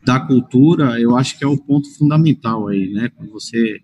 da 0.05 0.21
cultura, 0.21 1.01
eu 1.01 1.17
acho 1.17 1.37
que 1.37 1.45
é 1.45 1.47
o 1.47 1.59
ponto 1.59 1.93
fundamental 1.97 2.69
aí, 2.69 2.91
né? 2.91 3.11
Quando 3.15 3.31
você 3.33 3.81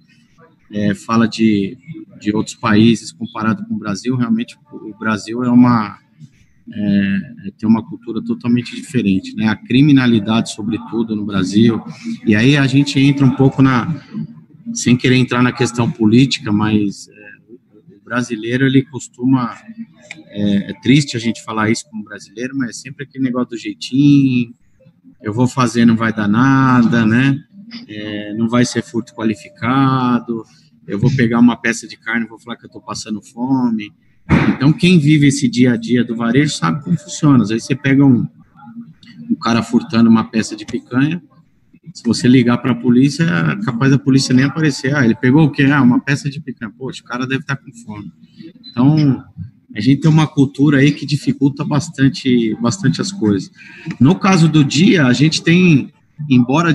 é, 0.72 0.94
fala 0.94 1.26
de, 1.26 1.76
de 2.20 2.34
outros 2.34 2.56
países 2.56 3.12
comparado 3.12 3.64
com 3.66 3.74
o 3.74 3.78
Brasil, 3.78 4.16
realmente 4.16 4.56
o 4.72 4.98
Brasil 4.98 5.42
é 5.44 5.50
uma 5.50 5.98
é, 6.68 7.50
tem 7.56 7.68
uma 7.68 7.84
cultura 7.84 8.20
totalmente 8.24 8.74
diferente, 8.74 9.36
né? 9.36 9.48
A 9.48 9.54
criminalidade, 9.54 10.52
sobretudo 10.52 11.14
no 11.14 11.24
Brasil, 11.24 11.80
e 12.26 12.34
aí 12.34 12.56
a 12.56 12.66
gente 12.66 12.98
entra 12.98 13.24
um 13.24 13.36
pouco 13.36 13.62
na, 13.62 13.94
sem 14.72 14.96
querer 14.96 15.16
entrar 15.16 15.42
na 15.42 15.52
questão 15.52 15.88
política, 15.88 16.50
mas 16.50 17.08
brasileiro 18.06 18.64
ele 18.64 18.84
costuma 18.84 19.58
é, 20.28 20.70
é, 20.70 20.80
triste 20.80 21.16
a 21.16 21.20
gente 21.20 21.42
falar 21.42 21.70
isso 21.70 21.84
como 21.90 22.04
brasileiro, 22.04 22.56
mas 22.56 22.70
é 22.70 22.72
sempre 22.72 23.04
aquele 23.04 23.24
negócio 23.24 23.50
do 23.50 23.58
jeitinho, 23.58 24.54
eu 25.20 25.32
vou 25.32 25.48
fazer, 25.48 25.84
não 25.84 25.96
vai 25.96 26.12
dar 26.12 26.28
nada, 26.28 27.04
né? 27.04 27.44
É, 27.88 28.34
não 28.34 28.48
vai 28.48 28.64
ser 28.64 28.82
furto 28.82 29.14
qualificado, 29.14 30.44
eu 30.86 30.98
vou 30.98 31.10
pegar 31.14 31.40
uma 31.40 31.56
peça 31.56 31.86
de 31.86 31.96
carne, 31.96 32.26
vou 32.26 32.38
falar 32.38 32.56
que 32.56 32.64
eu 32.64 32.68
estou 32.68 32.80
passando 32.80 33.20
fome. 33.20 33.92
Então, 34.54 34.72
quem 34.72 34.98
vive 34.98 35.26
esse 35.26 35.48
dia 35.48 35.72
a 35.72 35.76
dia 35.76 36.04
do 36.04 36.16
varejo 36.16 36.52
sabe 36.54 36.82
como 36.82 36.98
funciona. 36.98 37.42
Às 37.42 37.48
vezes 37.48 37.64
você 37.64 37.74
pega 37.74 38.04
um, 38.04 38.26
um 39.30 39.34
cara 39.36 39.62
furtando 39.62 40.08
uma 40.08 40.24
peça 40.24 40.54
de 40.54 40.64
picanha, 40.64 41.22
se 41.94 42.02
você 42.04 42.28
ligar 42.28 42.58
para 42.58 42.72
a 42.72 42.74
polícia, 42.74 43.26
capaz 43.64 43.90
da 43.90 43.98
polícia 43.98 44.34
nem 44.34 44.44
aparecer. 44.44 44.94
Ah, 44.94 45.04
ele 45.04 45.14
pegou 45.14 45.44
o 45.44 45.50
quê? 45.50 45.64
Ah, 45.64 45.82
uma 45.82 46.00
peça 46.00 46.28
de 46.28 46.40
picanha. 46.40 46.72
Poxa, 46.76 47.00
o 47.02 47.04
cara 47.04 47.26
deve 47.26 47.40
estar 47.40 47.56
tá 47.56 47.62
com 47.62 47.72
fome. 47.72 48.12
Então, 48.70 49.24
a 49.74 49.80
gente 49.80 50.00
tem 50.00 50.10
uma 50.10 50.26
cultura 50.26 50.78
aí 50.78 50.92
que 50.92 51.06
dificulta 51.06 51.64
bastante, 51.64 52.54
bastante 52.60 53.00
as 53.00 53.10
coisas. 53.10 53.50
No 53.98 54.14
caso 54.14 54.48
do 54.48 54.64
dia, 54.64 55.06
a 55.06 55.12
gente 55.12 55.42
tem, 55.42 55.92
embora 56.28 56.72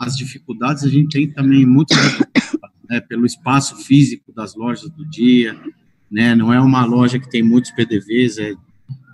as 0.00 0.16
dificuldades, 0.16 0.82
a 0.82 0.88
gente 0.88 1.10
tem 1.10 1.30
também 1.30 1.64
muitas 1.66 1.98
né, 2.88 3.00
pelo 3.00 3.26
espaço 3.26 3.76
físico 3.76 4.32
das 4.32 4.56
lojas 4.56 4.90
do 4.90 5.04
dia, 5.04 5.56
né, 6.10 6.34
não 6.34 6.52
é 6.52 6.60
uma 6.60 6.84
loja 6.84 7.20
que 7.20 7.30
tem 7.30 7.42
muitos 7.42 7.70
PDVs, 7.70 8.38
é 8.38 8.54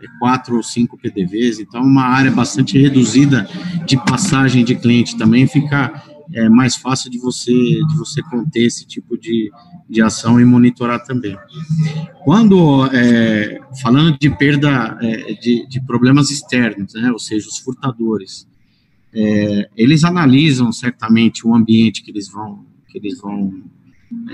é 0.02 0.06
quatro 0.18 0.56
ou 0.56 0.62
cinco 0.62 0.98
PDVs, 0.98 1.58
então 1.58 1.82
uma 1.82 2.04
área 2.04 2.30
bastante 2.30 2.78
reduzida 2.78 3.48
de 3.86 3.96
passagem 3.96 4.64
de 4.64 4.74
cliente 4.74 5.16
também 5.16 5.46
fica 5.46 6.02
é, 6.34 6.48
mais 6.48 6.76
fácil 6.76 7.10
de 7.10 7.18
você 7.18 7.52
de 7.52 7.96
você 7.96 8.22
conter 8.22 8.66
esse 8.66 8.86
tipo 8.86 9.16
de, 9.16 9.50
de 9.88 10.02
ação 10.02 10.40
e 10.40 10.44
monitorar 10.44 11.02
também. 11.04 11.36
Quando 12.24 12.86
é, 12.92 13.58
falando 13.80 14.18
de 14.18 14.28
perda 14.30 14.98
é, 15.00 15.34
de, 15.34 15.66
de, 15.66 15.80
problemas 15.86 16.30
externos, 16.30 16.94
né, 16.94 17.10
ou 17.10 17.18
seja, 17.18 17.48
os 17.48 17.58
furtadores, 17.58 18.46
é, 19.16 19.70
eles 19.76 20.04
analisam 20.04 20.70
certamente 20.70 21.46
o 21.46 21.54
ambiente 21.54 22.02
que 22.02 22.10
eles 22.10 22.28
vão 22.28 22.66
que 22.88 22.98
eles 22.98 23.18
vão 23.18 23.64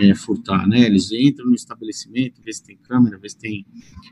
é, 0.01 0.15
furtar, 0.15 0.67
né? 0.67 0.81
Eles 0.81 1.11
entram 1.13 1.47
no 1.47 1.55
estabelecimento, 1.55 2.43
vê 2.45 2.53
se 2.53 2.65
tem 2.65 2.77
câmera, 2.77 3.19
vê 3.19 3.29
se 3.29 3.39
tem 3.39 3.65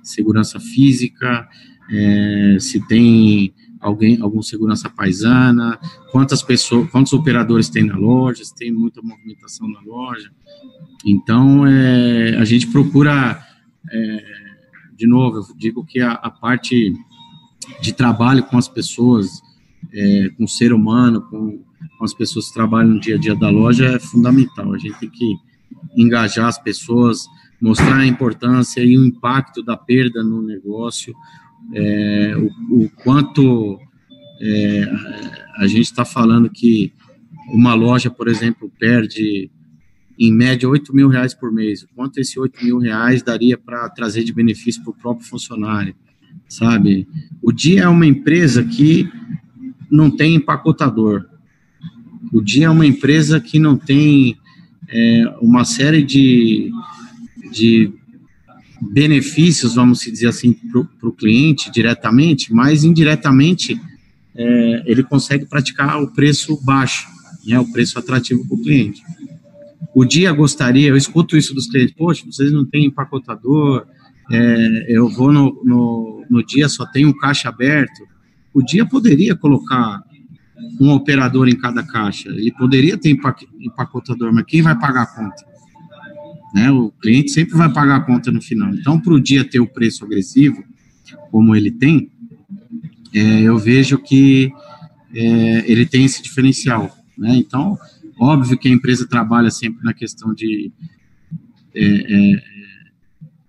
segurança 0.03 0.59
física, 0.59 1.49
é, 1.91 2.57
se 2.59 2.87
tem 2.87 3.53
alguém, 3.81 4.21
algum 4.21 4.43
segurança 4.43 4.89
paisana, 4.89 5.79
quantas 6.12 6.43
pessoas, 6.43 6.91
quantos 6.91 7.12
operadores 7.12 7.68
tem 7.68 7.85
na 7.85 7.97
loja, 7.97 8.45
se 8.45 8.55
tem 8.55 8.71
muita 8.71 9.01
movimentação 9.03 9.68
na 9.68 9.81
loja. 9.81 10.31
Então, 11.05 11.66
é, 11.66 12.37
a 12.37 12.45
gente 12.45 12.66
procura, 12.66 13.43
é, 13.91 14.25
de 14.95 15.07
novo, 15.07 15.39
eu 15.39 15.57
digo 15.57 15.85
que 15.85 16.01
a, 16.01 16.12
a, 16.12 16.31
parte 16.31 16.93
de 17.81 17.93
trabalho 17.93 18.43
com 18.45 18.59
as 18.59 18.68
pessoas, 18.68 19.41
é, 19.93 20.28
com 20.37 20.45
o 20.45 20.49
ser 20.49 20.72
humano, 20.72 21.22
com, 21.22 21.62
com 21.99 22.05
as 22.05 22.14
pessoas 22.14 22.49
que 22.49 22.55
trabalham 22.55 22.91
no 22.91 23.01
dia 23.01 23.16
a 23.16 23.18
dia 23.18 23.35
da 23.35 23.51
loja 23.51 23.87
é 23.87 23.99
fundamental. 23.99 24.72
A 24.72 24.78
gente 24.78 24.99
tem 24.99 25.11
que 25.11 25.35
engajar 25.97 26.47
as 26.47 26.59
pessoas, 26.59 27.26
mostrar 27.61 27.99
a 27.99 28.07
importância 28.07 28.83
e 28.83 28.97
o 28.97 29.05
impacto 29.05 29.62
da 29.62 29.76
perda 29.76 30.22
no 30.22 30.43
negócio, 30.43 31.14
é, 31.74 32.35
o, 32.37 32.85
o, 32.85 32.91
quanto 33.03 33.78
é, 34.41 34.85
a 35.59 35.66
gente 35.66 35.83
está 35.83 36.05
falando 36.05 36.51
que 36.51 36.93
uma 37.53 37.74
loja, 37.74 38.11
por 38.11 38.28
exemplo, 38.28 38.70
perde 38.78 39.51
em 40.18 40.33
média 40.33 40.68
8 40.68 40.95
mil 40.95 41.09
reais 41.09 41.35
por 41.35 41.53
mês. 41.53 41.87
Quanto 41.95 42.18
esse 42.18 42.39
8 42.39 42.64
mil 42.64 42.78
reais 42.78 43.22
daria 43.22 43.57
para 43.57 43.89
trazer 43.89 44.22
de 44.22 44.33
benefício 44.33 44.83
para 44.83 44.91
o 44.91 44.95
próprio 44.97 45.26
funcionário, 45.26 45.95
sabe? 46.49 47.09
O 47.43 47.53
Dia 47.53 47.83
é 47.83 47.89
uma 47.89 48.07
empresa 48.07 48.62
que 48.62 49.09
não 49.91 50.11
tem 50.11 50.34
empacotador. 50.34 51.26
O 52.32 52.41
Dia 52.41 52.66
é 52.66 52.70
uma 52.70 52.86
empresa 52.86 53.41
que 53.41 53.59
não 53.59 53.76
tem 53.76 54.36
é, 54.88 55.24
uma 55.41 55.64
série 55.64 56.03
de, 56.03 56.70
de 57.51 57.93
benefícios, 58.80 59.74
vamos 59.74 60.01
dizer 60.01 60.28
assim, 60.28 60.53
para 60.53 61.09
o 61.09 61.12
cliente 61.12 61.70
diretamente, 61.70 62.53
mas 62.53 62.84
indiretamente 62.84 63.80
é, 64.34 64.82
ele 64.86 65.03
consegue 65.03 65.47
praticar 65.47 66.01
o 66.03 66.12
preço 66.12 66.59
baixo, 66.64 67.09
né, 67.47 67.59
o 67.59 67.70
preço 67.72 67.99
atrativo 67.99 68.47
para 68.47 68.57
o 68.57 68.62
cliente. 68.62 69.03
O 69.95 70.05
dia 70.05 70.32
gostaria, 70.32 70.88
eu 70.88 70.97
escuto 70.97 71.36
isso 71.36 71.53
dos 71.55 71.66
clientes, 71.66 71.95
poxa, 71.97 72.24
vocês 72.24 72.53
não 72.53 72.64
têm 72.64 72.86
empacotador, 72.86 73.86
é, 74.30 74.86
eu 74.88 75.09
vou 75.09 75.32
no, 75.32 75.61
no, 75.64 76.24
no 76.30 76.47
dia, 76.47 76.68
só 76.68 76.86
tem 76.86 77.05
um 77.05 77.12
caixa 77.12 77.49
aberto. 77.49 78.07
O 78.53 78.62
dia 78.62 78.84
poderia 78.84 79.36
colocar 79.36 80.03
um 80.80 80.90
operador 80.90 81.48
em 81.48 81.57
cada 81.57 81.82
caixa. 81.82 82.28
Ele 82.28 82.53
poderia 82.53 82.98
ter 82.98 83.16
empacotador, 83.61 84.32
mas 84.32 84.44
quem 84.46 84.62
vai 84.62 84.78
pagar 84.78 85.03
a 85.03 85.07
conta? 85.07 85.44
Né? 86.55 86.70
O 86.70 86.90
cliente 86.90 87.30
sempre 87.30 87.57
vai 87.57 87.72
pagar 87.72 87.96
a 87.96 88.01
conta 88.01 88.30
no 88.30 88.42
final. 88.42 88.74
Então, 88.74 89.01
para 89.01 89.12
o 89.12 89.20
dia 89.20 89.44
ter 89.44 89.61
o 89.61 89.66
preço 89.66 90.05
agressivo, 90.05 90.64
como 91.30 91.55
ele 91.55 91.70
tem, 91.70 92.11
é, 93.14 93.42
eu 93.42 93.59
vejo 93.59 93.98
que 93.98 94.53
é, 95.14 95.70
ele 95.70 95.86
tem 95.86 96.05
esse 96.05 96.22
diferencial. 96.22 96.90
Né? 97.16 97.36
Então, 97.36 97.78
óbvio 98.18 98.59
que 98.59 98.68
a 98.68 98.72
empresa 98.72 99.07
trabalha 99.07 99.51
sempre 99.51 99.84
na 99.84 99.94
questão 99.94 100.34
de 100.34 100.72
é, 101.74 101.84
é 101.84 102.42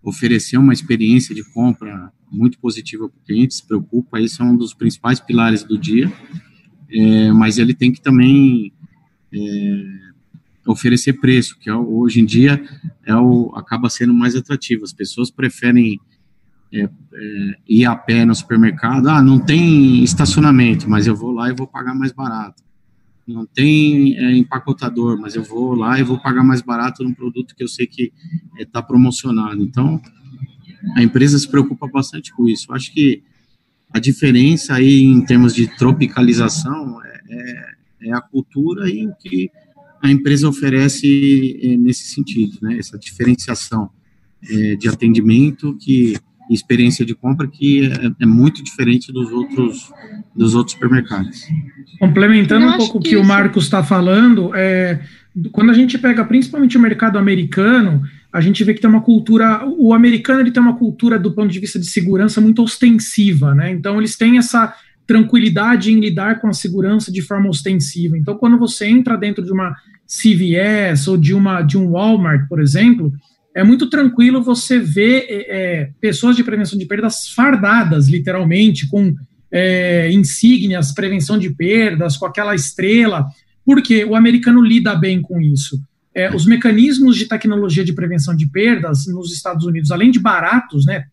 oferecer 0.04 0.58
uma 0.58 0.74
experiência 0.74 1.34
de 1.34 1.44
compra 1.44 2.12
muito 2.32 2.58
positiva 2.60 3.10
para 3.10 3.18
o 3.18 3.26
cliente, 3.26 3.56
se 3.56 3.66
preocupa, 3.66 4.20
isso 4.20 4.42
é 4.42 4.46
um 4.46 4.56
dos 4.56 4.74
principais 4.74 5.20
pilares 5.20 5.64
do 5.64 5.78
dia 5.78 6.12
é, 6.94 7.32
mas 7.32 7.58
ele 7.58 7.74
tem 7.74 7.92
que 7.92 8.02
também 8.02 8.74
é, 9.34 9.84
oferecer 10.68 11.14
preço, 11.14 11.58
que 11.58 11.70
é, 11.70 11.74
hoje 11.74 12.20
em 12.20 12.26
dia 12.26 12.62
é 13.06 13.16
o, 13.16 13.52
acaba 13.56 13.90
sendo 13.90 14.14
mais 14.14 14.36
atrativo. 14.36 14.84
As 14.84 14.94
pessoas 14.94 15.32
preferem 15.32 16.00
é, 16.74 16.84
é, 16.84 16.90
ir 17.68 17.86
a 17.86 17.96
pé 17.96 18.26
no 18.26 18.36
supermercado. 18.36 19.08
Ah, 19.08 19.22
não 19.22 19.40
tem 19.40 20.04
estacionamento, 20.04 20.90
mas 20.90 21.08
eu 21.08 21.16
vou 21.16 21.32
lá 21.32 21.50
e 21.50 21.56
vou 21.56 21.68
pagar 21.68 21.96
mais 21.96 22.12
barato. 22.12 22.62
Não 23.26 23.46
tem 23.46 24.18
é, 24.18 24.36
empacotador, 24.36 25.18
mas 25.18 25.36
eu 25.36 25.44
vou 25.44 25.74
lá 25.74 25.98
e 25.98 26.04
vou 26.04 26.20
pagar 26.20 26.44
mais 26.44 26.62
barato 26.62 27.04
num 27.04 27.14
produto 27.14 27.56
que 27.56 27.64
eu 27.64 27.68
sei 27.68 27.88
que 27.88 28.12
está 28.60 28.80
é, 28.80 28.84
promocionado. 28.84 29.64
Então, 29.64 30.02
a 30.96 31.04
empresa 31.04 31.38
se 31.38 31.48
preocupa 31.48 31.88
bastante 31.88 32.34
com 32.34 32.48
isso. 32.48 32.72
Acho 32.74 32.94
que 32.94 33.24
a 33.94 34.00
diferença 34.00 34.76
aí 34.76 35.04
em 35.04 35.24
termos 35.24 35.54
de 35.54 35.68
tropicalização 35.78 37.00
é, 37.04 37.22
é, 37.30 38.10
é 38.10 38.14
a 38.14 38.22
cultura 38.22 38.90
e 38.90 39.06
o 39.06 39.14
que 39.16 39.50
a 40.02 40.10
empresa 40.10 40.48
oferece 40.48 41.60
é, 41.62 41.78
nesse 41.78 42.06
sentido, 42.06 42.58
né? 42.62 42.78
Essa 42.78 42.98
diferenciação 42.98 43.90
é, 44.50 44.76
de 44.76 44.88
atendimento 44.88 45.78
que 45.80 46.16
experiência 46.50 47.06
de 47.06 47.16
compra 47.16 47.48
que 47.48 47.86
é, 47.86 48.24
é, 48.24 48.26
muito 48.26 48.64
diferente 48.64 49.12
dos 49.12 49.32
outros 49.32 49.92
dos 50.36 50.56
outros 50.56 50.74
supermercados. 50.74 51.46
Complementando 52.00 52.66
um 52.66 52.78
pouco 52.78 52.98
o 52.98 53.02
que, 53.02 53.10
que 53.10 53.18
o 53.18 53.24
Marcos 53.24 53.66
está 53.66 53.84
falando, 53.84 54.54
é, 54.56 55.02
quando 55.52 55.70
a 55.70 55.74
gente 55.74 55.98
pega 55.98 56.24
principalmente 56.26 56.78
o 56.78 56.80
mercado 56.80 57.18
americano, 57.18 58.02
a 58.34 58.40
gente 58.40 58.64
vê 58.64 58.74
que 58.74 58.80
tem 58.80 58.90
uma 58.90 59.02
cultura, 59.02 59.66
o 59.66 59.94
americano 59.94 60.40
ele 60.40 60.52
tem 60.52 60.64
uma 60.64 60.78
cultura 60.78 61.20
do 61.20 61.34
ponto 61.34 61.50
de 61.50 61.60
vista 61.60 61.78
de 61.78 61.86
segurança 61.86 62.40
muito 62.40 62.64
ostensiva, 62.64 63.54
né? 63.54 63.72
Então 63.72 63.98
eles 63.98 64.16
têm 64.16 64.38
essa 64.38 64.74
tranquilidade 65.06 65.92
em 65.92 66.00
lidar 66.00 66.40
com 66.40 66.48
a 66.48 66.54
segurança 66.54 67.12
de 67.12 67.22
forma 67.22 67.50
ostensiva. 67.50 68.18
Então 68.18 68.38
quando 68.38 68.58
você 68.58 68.86
entra 68.88 69.18
dentro 69.18 69.44
de 69.44 69.52
uma 69.52 69.76
CVS 70.08 71.08
ou 71.10 71.18
de 71.18 71.34
uma 71.34 71.62
de 71.62 71.78
um 71.78 71.92
Walmart, 71.92 72.48
por 72.48 72.62
exemplo, 72.62 73.12
é 73.54 73.66
muito 73.66 73.90
tranquilo 73.90 74.42
você 74.42 74.80
ver 74.80 75.26
é, 75.28 75.46
é 75.50 75.90
pessoas 76.00 76.38
de 76.38 76.44
prevenção 76.44 76.80
de 76.80 76.86
perdas 76.86 77.28
fardadas, 77.30 78.08
literalmente, 78.08 78.88
com 78.88 79.14
é, 79.52 80.10
insígnias, 80.10 80.94
prevenção 80.94 81.38
de 81.38 81.50
perdas, 81.50 82.16
com 82.16 82.26
aquela 82.26 82.56
estrela, 82.56 83.28
porque 83.66 84.06
o 84.06 84.16
americano 84.16 84.62
lida 84.62 84.96
bem 84.96 85.22
com 85.22 85.42
isso 85.42 85.78
é, 86.14 86.36
os 86.36 86.46
mecanismos 86.46 87.16
de 87.16 87.26
tecnologia 87.26 87.84
de 87.84 87.94
prevenção 87.94 88.36
de 88.36 88.50
perdas 88.50 89.06
nos 89.08 89.32
Estados 89.32 89.66
Unidos, 89.66 89.92
além 89.92 90.12
de 90.12 90.20
baratos, 90.20 90.86
né, 90.86 91.06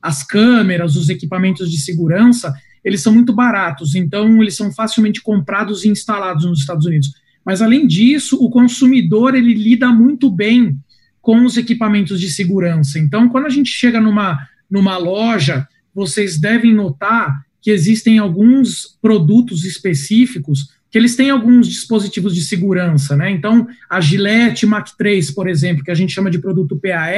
as 0.00 0.22
câmeras, 0.22 0.96
os 0.96 1.08
equipamentos 1.08 1.70
de 1.70 1.78
segurança, 1.78 2.52
eles 2.84 3.00
são 3.00 3.12
muito 3.12 3.32
baratos, 3.32 3.94
então 3.94 4.42
eles 4.42 4.56
são 4.56 4.72
facilmente 4.72 5.22
comprados 5.22 5.84
e 5.84 5.88
instalados 5.88 6.44
nos 6.44 6.60
Estados 6.60 6.84
Unidos. 6.84 7.12
Mas 7.44 7.62
além 7.62 7.86
disso, 7.86 8.36
o 8.36 8.50
consumidor 8.50 9.34
ele 9.34 9.54
lida 9.54 9.88
muito 9.88 10.30
bem 10.30 10.76
com 11.20 11.44
os 11.44 11.56
equipamentos 11.56 12.20
de 12.20 12.28
segurança. 12.28 12.98
Então, 12.98 13.28
quando 13.28 13.46
a 13.46 13.50
gente 13.50 13.70
chega 13.70 14.00
numa, 14.00 14.38
numa 14.68 14.96
loja, 14.96 15.66
vocês 15.94 16.38
devem 16.38 16.74
notar 16.74 17.44
que 17.60 17.70
existem 17.70 18.18
alguns 18.18 18.98
produtos 19.00 19.64
específicos 19.64 20.70
que 20.92 20.98
eles 20.98 21.16
têm 21.16 21.30
alguns 21.30 21.66
dispositivos 21.66 22.34
de 22.34 22.42
segurança, 22.42 23.16
né? 23.16 23.30
Então, 23.30 23.66
a 23.88 23.98
Gillette 23.98 24.66
Mac 24.66 24.90
3, 24.96 25.30
por 25.30 25.48
exemplo, 25.48 25.82
que 25.82 25.90
a 25.90 25.94
gente 25.94 26.12
chama 26.12 26.30
de 26.30 26.38
produto 26.38 26.78
PAR, 26.78 27.08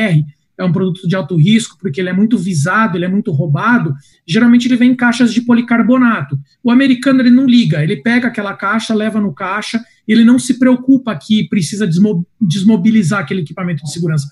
é 0.57 0.63
um 0.63 0.71
produto 0.71 1.09
de 1.09 1.17
alto 1.17 1.37
risco, 1.37 1.77
porque 1.81 2.01
ele 2.01 2.09
é 2.09 2.13
muito 2.13 2.39
visado, 2.39 2.97
ele 2.97 3.05
é 3.05 3.09
muito 3.09 3.33
roubado, 3.33 3.93
geralmente 4.25 4.69
ele 4.69 4.77
vem 4.77 4.93
em 4.93 4.95
caixas 4.95 5.35
de 5.35 5.41
policarbonato. 5.41 6.39
O 6.63 6.71
americano 6.71 7.21
ele 7.21 7.31
não 7.31 7.47
liga, 7.47 7.83
ele 7.83 7.97
pega 7.97 8.29
aquela 8.29 8.55
caixa, 8.55 8.95
leva 8.95 9.21
no 9.21 9.35
caixa, 9.35 9.83
ele 10.07 10.23
não 10.23 10.39
se 10.39 10.57
preocupa 10.57 11.19
que 11.21 11.49
precisa 11.49 11.89
desmobilizar 12.41 13.19
aquele 13.19 13.41
equipamento 13.41 13.83
de 13.83 13.93
segurança. 13.93 14.29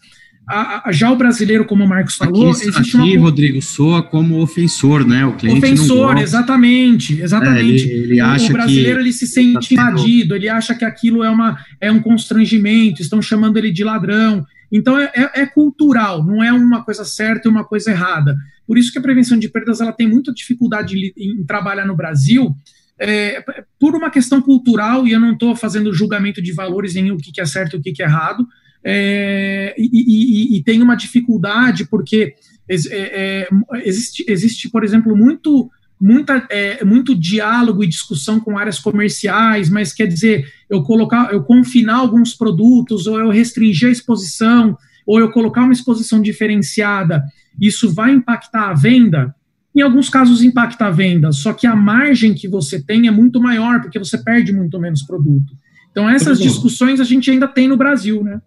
A, 0.49 0.88
a, 0.88 0.93
já 0.93 1.11
o 1.11 1.16
brasileiro, 1.16 1.64
como 1.64 1.84
o 1.84 1.88
Marcos 1.88 2.16
falou, 2.16 2.51
aqui, 2.51 2.62
existe 2.62 2.97
aqui, 2.97 3.16
uma... 3.16 3.26
Rodrigo, 3.26 3.62
soa 3.62 4.03
como 4.03 4.40
ofensor, 4.40 5.07
né? 5.07 5.24
O 5.24 5.34
cliente 5.34 5.59
ofensor, 5.59 6.18
exatamente, 6.18 7.20
exatamente. 7.20 7.84
É, 7.84 7.95
ele, 7.95 8.05
ele 8.05 8.20
acha 8.20 8.47
o, 8.47 8.51
o 8.51 8.53
brasileiro 8.53 8.99
que... 8.99 9.05
ele 9.05 9.12
se 9.12 9.26
sente 9.26 9.74
tá 9.74 9.90
invadido, 9.90 10.34
ele 10.34 10.49
acha 10.49 10.74
que 10.74 10.84
aquilo 10.84 11.22
é, 11.22 11.30
uma, 11.30 11.59
é 11.80 11.93
um 11.93 12.01
constrangimento, 12.01 13.01
estão 13.01 13.22
chamando 13.22 13.57
ele 13.57 13.70
de 13.70 13.84
ladrão. 13.84 14.45
Então 14.70 14.99
é, 14.99 15.12
é, 15.14 15.43
é, 15.43 15.47
cultural, 15.47 16.24
não 16.24 16.43
é 16.43 16.53
uma 16.53 16.82
coisa 16.82 17.05
certa 17.05 17.47
e 17.47 17.51
uma 17.51 17.64
coisa 17.64 17.90
errada. 17.90 18.36
Por 18.66 18.78
isso 18.78 18.90
que 18.90 18.99
a 18.99 19.03
prevenção 19.03 19.38
de 19.38 19.49
perdas 19.49 19.80
ela 19.80 19.93
tem 19.93 20.09
muita 20.09 20.32
dificuldade 20.32 20.97
em 21.16 21.45
trabalhar 21.45 21.86
no 21.86 21.95
Brasil, 21.95 22.55
é, 22.99 23.45
por 23.78 23.95
uma 23.95 24.11
questão 24.11 24.40
cultural, 24.40 25.07
e 25.07 25.12
eu 25.12 25.20
não 25.20 25.32
estou 25.32 25.55
fazendo 25.55 25.93
julgamento 25.93 26.40
de 26.40 26.53
valores 26.53 26.97
em 26.97 27.11
o 27.11 27.16
que, 27.16 27.30
que 27.30 27.40
é 27.40 27.45
certo 27.45 27.76
e 27.76 27.78
o 27.78 27.82
que, 27.82 27.93
que 27.93 28.03
é 28.03 28.07
errado, 28.07 28.47
é, 28.85 29.74
e, 29.78 29.89
e, 29.93 30.57
e, 30.57 30.62
tem 30.62 30.83
uma 30.83 30.97
dificuldade 30.97 31.87
porque 31.87 32.35
é, 32.68 32.74
é, 32.91 33.49
existe, 33.85 34.24
existe, 34.28 34.68
por 34.70 34.83
exemplo, 34.83 35.16
muito, 35.16 35.70
muita, 36.01 36.47
é, 36.51 36.85
muito 36.85 37.14
diálogo 37.14 37.85
e 37.85 37.89
discussão 37.89 38.41
com 38.41 38.59
áreas 38.59 38.80
comerciais, 38.80 39.70
mas 39.70 39.93
quer 39.93 40.07
dizer, 40.07 40.47
eu 40.68 40.83
colocar, 40.83 41.33
eu 41.33 41.45
confinar 41.45 41.97
alguns 41.97 42.35
produtos, 42.35 43.07
ou 43.07 43.18
eu 43.18 43.30
restringir 43.30 43.89
a 43.89 43.93
exposição, 43.93 44.76
ou 45.07 45.20
eu 45.20 45.30
colocar 45.30 45.62
uma 45.62 45.72
exposição 45.72 46.20
diferenciada, 46.20 47.22
isso 47.61 47.93
vai 47.93 48.12
impactar 48.12 48.70
a 48.70 48.74
venda? 48.74 49.35
Em 49.74 49.80
alguns 49.80 50.09
casos 50.09 50.43
impacta 50.43 50.87
a 50.87 50.91
venda, 50.91 51.33
só 51.33 51.53
que 51.53 51.66
a 51.66 51.74
margem 51.74 52.35
que 52.35 52.49
você 52.49 52.83
tem 52.83 53.07
é 53.07 53.11
muito 53.11 53.41
maior, 53.41 53.80
porque 53.80 53.99
você 53.99 54.18
perde 54.18 54.53
muito 54.53 54.78
menos 54.78 55.03
produto. 55.03 55.55
Então 55.91 56.09
essas 56.09 56.39
discussões 56.39 57.01
a 57.01 57.05
gente 57.05 57.30
ainda 57.30 57.47
tem 57.47 57.68
no 57.68 57.76
Brasil, 57.76 58.22
né? 58.22 58.41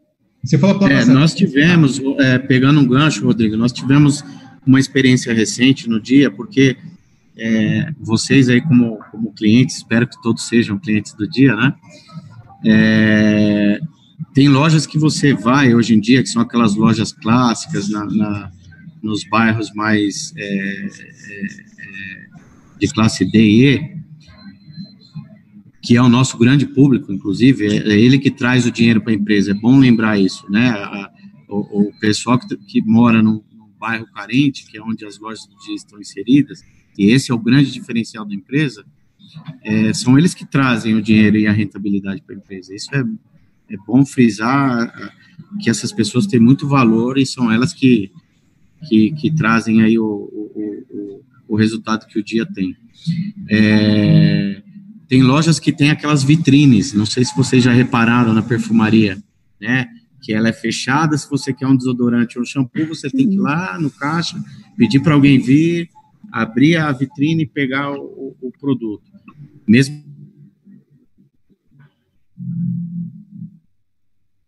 Você 0.45 0.59
falou 0.59 0.77
para 0.77 0.93
é, 0.93 1.05
nós 1.05 1.33
tivemos, 1.33 1.99
é, 2.19 2.37
pegando 2.37 2.79
um 2.79 2.87
gancho, 2.87 3.25
Rodrigo, 3.25 3.57
nós 3.57 3.73
tivemos 3.73 4.23
uma 4.65 4.79
experiência 4.79 5.33
recente 5.33 5.89
no 5.89 5.99
dia, 5.99 6.29
porque 6.29 6.77
é, 7.35 7.91
vocês 7.99 8.47
aí 8.47 8.61
como, 8.61 8.99
como 9.11 9.33
clientes, 9.33 9.77
espero 9.77 10.07
que 10.07 10.21
todos 10.21 10.47
sejam 10.47 10.77
clientes 10.77 11.13
do 11.13 11.27
dia, 11.27 11.55
né? 11.55 11.73
É, 12.63 13.79
tem 14.35 14.47
lojas 14.47 14.85
que 14.85 14.99
você 14.99 15.33
vai 15.33 15.73
hoje 15.73 15.95
em 15.95 15.99
dia, 15.99 16.21
que 16.21 16.29
são 16.29 16.41
aquelas 16.41 16.75
lojas 16.75 17.11
clássicas 17.11 17.89
na, 17.89 18.05
na 18.05 18.51
nos 19.01 19.23
bairros 19.23 19.71
mais 19.73 20.33
é, 20.35 20.43
é, 20.43 20.87
é, 20.87 22.25
de 22.79 22.87
classe 22.87 23.23
D 23.23 23.39
e 23.39 23.65
E, 23.65 23.94
que 25.85 25.95
é 25.95 26.01
o 26.01 26.09
nosso 26.09 26.37
grande 26.37 26.65
público, 26.65 27.13
inclusive, 27.13 27.67
é, 27.67 27.93
é 27.93 27.99
ele 27.99 28.17
que 28.17 28.31
traz 28.31 28.65
o 28.65 28.71
dinheiro 28.71 29.01
para 29.01 29.11
a 29.11 29.15
empresa. 29.15 29.51
É 29.51 29.53
bom 29.53 29.77
lembrar 29.77 30.19
isso, 30.19 30.49
né? 30.49 30.69
A, 30.69 31.11
o, 31.47 31.89
o, 31.89 31.99
pessoal 31.99 32.39
que, 32.39 32.57
que 32.57 32.81
mora 32.81 33.21
num, 33.21 33.43
num, 33.53 33.69
bairro 33.79 34.07
carente, 34.11 34.65
que 34.65 34.77
é 34.77 34.81
onde 34.81 35.05
as 35.05 35.19
lojas 35.19 35.45
do 35.45 35.55
dia 35.59 35.75
estão 35.75 35.99
inseridas, 35.99 36.63
e 36.97 37.11
esse 37.11 37.31
é 37.31 37.35
o 37.35 37.39
grande 37.39 37.71
diferencial 37.71 38.25
da 38.25 38.33
empresa, 38.33 38.83
é, 39.63 39.93
são 39.93 40.17
eles 40.17 40.33
que 40.33 40.45
trazem 40.45 40.95
o 40.95 41.01
dinheiro 41.01 41.37
e 41.37 41.45
a 41.45 41.51
rentabilidade 41.51 42.21
para 42.23 42.35
a 42.35 42.37
empresa. 42.37 42.73
Isso 42.73 42.89
é, 42.95 43.03
é 43.69 43.77
bom 43.85 44.03
frisar 44.05 45.13
que 45.61 45.69
essas 45.69 45.91
pessoas 45.91 46.25
têm 46.25 46.39
muito 46.39 46.67
valor 46.67 47.17
e 47.17 47.25
são 47.25 47.51
elas 47.51 47.73
que, 47.73 48.11
que, 48.87 49.11
que 49.11 49.31
trazem 49.31 49.83
aí 49.83 49.99
o, 49.99 50.05
o, 50.05 50.85
o, 50.89 51.23
o 51.49 51.55
resultado 51.55 52.07
que 52.07 52.17
o 52.17 52.23
dia 52.23 52.45
tem. 52.45 52.75
É, 53.49 54.63
tem 55.07 55.21
lojas 55.21 55.59
que 55.59 55.71
tem 55.71 55.89
aquelas 55.89 56.23
vitrines, 56.23 56.93
não 56.93 57.05
sei 57.05 57.23
se 57.23 57.35
vocês 57.35 57.63
já 57.63 57.71
repararam 57.71 58.33
na 58.33 58.41
perfumaria, 58.41 59.17
né? 59.59 59.87
Que 60.21 60.33
ela 60.33 60.49
é 60.49 60.53
fechada, 60.53 61.17
se 61.17 61.29
você 61.29 61.53
quer 61.53 61.67
um 61.67 61.75
desodorante 61.75 62.37
ou 62.37 62.43
um 62.43 62.45
shampoo, 62.45 62.87
você 62.87 63.09
tem 63.09 63.27
que 63.27 63.35
ir 63.35 63.39
lá 63.39 63.77
no 63.79 63.91
caixa, 63.91 64.37
pedir 64.77 64.99
para 65.01 65.13
alguém 65.13 65.39
vir, 65.39 65.89
abrir 66.31 66.77
a 66.77 66.91
vitrine 66.91 67.43
e 67.43 67.47
pegar 67.47 67.91
o, 67.91 68.35
o 68.41 68.51
produto. 68.59 69.03
Mesmo 69.67 70.03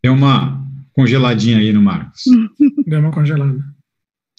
Tem 0.01 0.11
uma 0.11 0.65
congeladinha 0.93 1.57
aí 1.57 1.73
no 1.73 1.81
Marcos. 1.81 2.23
Deu 2.87 2.99
uma 2.99 3.11
congelada. 3.11 3.61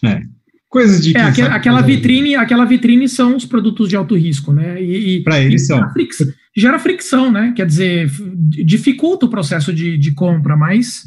É. 0.05 0.23
Coisas 0.69 1.03
de. 1.03 1.17
É, 1.17 1.23
aquela, 1.23 1.55
aquela 1.55 1.81
vitrine, 1.81 2.35
aquela 2.35 2.65
vitrine 2.67 3.09
são 3.09 3.37
os 3.37 3.47
produtos 3.47 3.89
de 3.89 3.97
alto 3.97 4.15
risco, 4.15 4.53
né? 4.53 4.83
E, 4.83 5.17
e 5.17 5.23
para 5.23 5.41
eles 5.41 5.67
são. 5.67 5.91
Fricção, 5.93 6.27
gera 6.55 6.79
fricção, 6.79 7.33
né? 7.33 7.53
Quer 7.57 7.67
dizer, 7.67 8.11
dificulta 8.51 9.25
o 9.25 9.31
processo 9.31 9.73
de, 9.73 9.97
de 9.97 10.13
compra, 10.13 10.57
mas. 10.57 11.05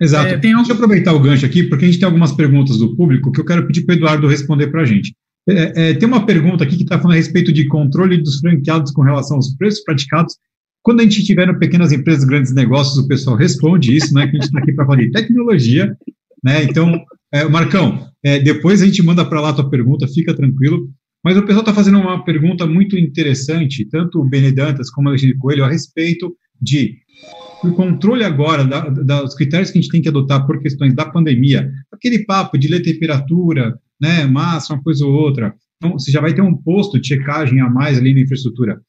Exato. 0.00 0.34
É, 0.34 0.36
tem 0.36 0.54
Deixa 0.54 0.72
eu 0.72 0.74
aproveitar 0.74 1.14
o 1.14 1.20
gancho 1.20 1.46
aqui, 1.46 1.62
porque 1.62 1.86
a 1.86 1.88
gente 1.88 1.98
tem 1.98 2.06
algumas 2.06 2.32
perguntas 2.32 2.76
do 2.76 2.94
público 2.94 3.32
que 3.32 3.40
eu 3.40 3.44
quero 3.44 3.66
pedir 3.66 3.82
para 3.82 3.94
o 3.94 3.98
Eduardo 3.98 4.28
responder 4.28 4.66
para 4.66 4.82
a 4.82 4.84
gente. 4.84 5.14
É, 5.48 5.90
é, 5.90 5.94
tem 5.94 6.06
uma 6.06 6.26
pergunta 6.26 6.62
aqui 6.62 6.76
que 6.76 6.82
está 6.82 6.98
falando 6.98 7.14
a 7.14 7.16
respeito 7.16 7.50
de 7.50 7.66
controle 7.66 8.18
dos 8.18 8.38
franqueados 8.40 8.92
com 8.92 9.00
relação 9.00 9.36
aos 9.36 9.56
preços 9.56 9.82
praticados. 9.82 10.36
Quando 10.82 11.00
a 11.00 11.04
gente 11.04 11.24
tiver 11.24 11.50
pequenas 11.58 11.90
empresas, 11.90 12.24
grandes 12.24 12.52
negócios, 12.52 12.98
o 12.98 13.08
pessoal 13.08 13.36
responde 13.36 13.96
isso, 13.96 14.12
né? 14.12 14.26
Que 14.26 14.36
a 14.36 14.40
gente 14.40 14.48
está 14.48 14.58
aqui 14.58 14.72
para 14.72 14.84
falar 14.84 14.98
de 14.98 15.10
tecnologia, 15.10 15.96
né? 16.44 16.62
Então, 16.64 17.02
é, 17.32 17.44
Marcão, 17.48 18.08
é, 18.24 18.38
depois 18.38 18.82
a 18.82 18.86
gente 18.86 19.02
manda 19.02 19.24
para 19.24 19.40
lá 19.40 19.50
a 19.50 19.54
tua 19.54 19.70
pergunta, 19.70 20.08
fica 20.08 20.34
tranquilo. 20.34 20.88
Mas 21.24 21.36
o 21.36 21.42
pessoal 21.42 21.60
está 21.60 21.74
fazendo 21.74 21.98
uma 21.98 22.24
pergunta 22.24 22.66
muito 22.66 22.96
interessante, 22.96 23.84
tanto 23.88 24.20
o 24.20 24.28
Benedantas 24.28 24.88
como 24.90 25.08
o 25.08 25.10
Alexandre 25.10 25.36
Coelho, 25.36 25.64
a 25.64 25.68
respeito 25.68 26.34
de 26.60 26.96
o 27.64 27.72
controle 27.72 28.22
agora 28.22 28.64
da, 28.64 28.88
da, 28.88 29.22
dos 29.22 29.34
critérios 29.34 29.70
que 29.70 29.78
a 29.78 29.80
gente 29.80 29.90
tem 29.90 30.00
que 30.00 30.08
adotar 30.08 30.46
por 30.46 30.60
questões 30.60 30.94
da 30.94 31.04
pandemia, 31.04 31.70
aquele 31.92 32.24
papo 32.24 32.56
de 32.56 32.68
ler 32.68 32.82
temperatura, 32.82 33.76
né, 34.00 34.24
massa, 34.26 34.74
uma 34.74 34.82
coisa 34.82 35.04
ou 35.04 35.12
outra. 35.12 35.54
Então, 35.76 35.98
você 35.98 36.10
já 36.10 36.20
vai 36.20 36.32
ter 36.32 36.40
um 36.40 36.56
posto 36.56 37.00
de 37.00 37.08
checagem 37.08 37.60
a 37.60 37.68
mais 37.68 37.98
ali 37.98 38.14
na 38.14 38.20
infraestrutura. 38.20 38.80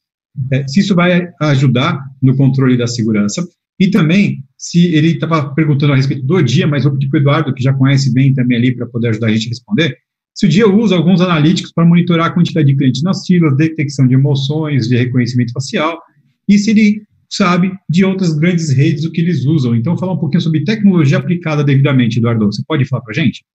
É, 0.52 0.68
se 0.68 0.80
isso 0.80 0.94
vai 0.94 1.30
ajudar 1.42 2.00
no 2.22 2.36
controle 2.36 2.78
da 2.78 2.88
segurança. 2.88 3.46
E 3.80 3.90
também, 3.90 4.44
se 4.58 4.94
ele 4.94 5.12
estava 5.12 5.54
perguntando 5.54 5.94
a 5.94 5.96
respeito 5.96 6.26
do 6.26 6.42
dia, 6.42 6.68
mas 6.68 6.84
vou 6.84 6.94
pedir 6.94 7.08
para 7.08 7.18
o 7.18 7.22
Eduardo, 7.22 7.54
que 7.54 7.64
já 7.64 7.74
conhece 7.74 8.14
bem 8.14 8.34
também 8.34 8.58
ali, 8.58 8.76
para 8.76 8.86
poder 8.86 9.10
ajudar 9.10 9.28
a 9.28 9.32
gente 9.32 9.46
a 9.46 9.50
responder, 9.50 9.98
se 10.36 10.46
o 10.46 10.50
dia 10.50 10.68
usa 10.68 10.96
alguns 10.96 11.22
analíticos 11.22 11.72
para 11.72 11.86
monitorar 11.86 12.28
a 12.28 12.32
quantidade 12.32 12.68
de 12.68 12.76
clientes 12.76 13.02
nas 13.02 13.26
filas, 13.26 13.56
detecção 13.56 14.08
de 14.08 14.14
emoções, 14.14 14.88
de 14.88 14.98
reconhecimento 14.98 15.54
facial, 15.54 16.02
e 16.48 16.58
se 16.58 16.72
ele 16.72 17.04
sabe 17.30 17.72
de 17.90 18.04
outras 18.04 18.34
grandes 18.34 18.70
redes 18.72 19.06
o 19.06 19.12
que 19.12 19.22
eles 19.22 19.46
usam. 19.46 19.76
Então, 19.76 19.98
falar 19.98 20.14
um 20.14 20.18
pouquinho 20.18 20.42
sobre 20.42 20.64
tecnologia 20.64 21.18
aplicada 21.18 21.64
devidamente, 21.64 22.18
Eduardo. 22.18 22.46
Você 22.48 22.64
pode 22.68 22.86
falar 22.86 23.04
para 23.04 23.12
a 23.12 23.16
gente? 23.16 23.46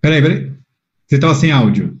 Peraí, 0.00 0.20
peraí. 0.22 0.52
Você 1.06 1.16
estava 1.16 1.34
sem 1.34 1.50
áudio. 1.50 1.98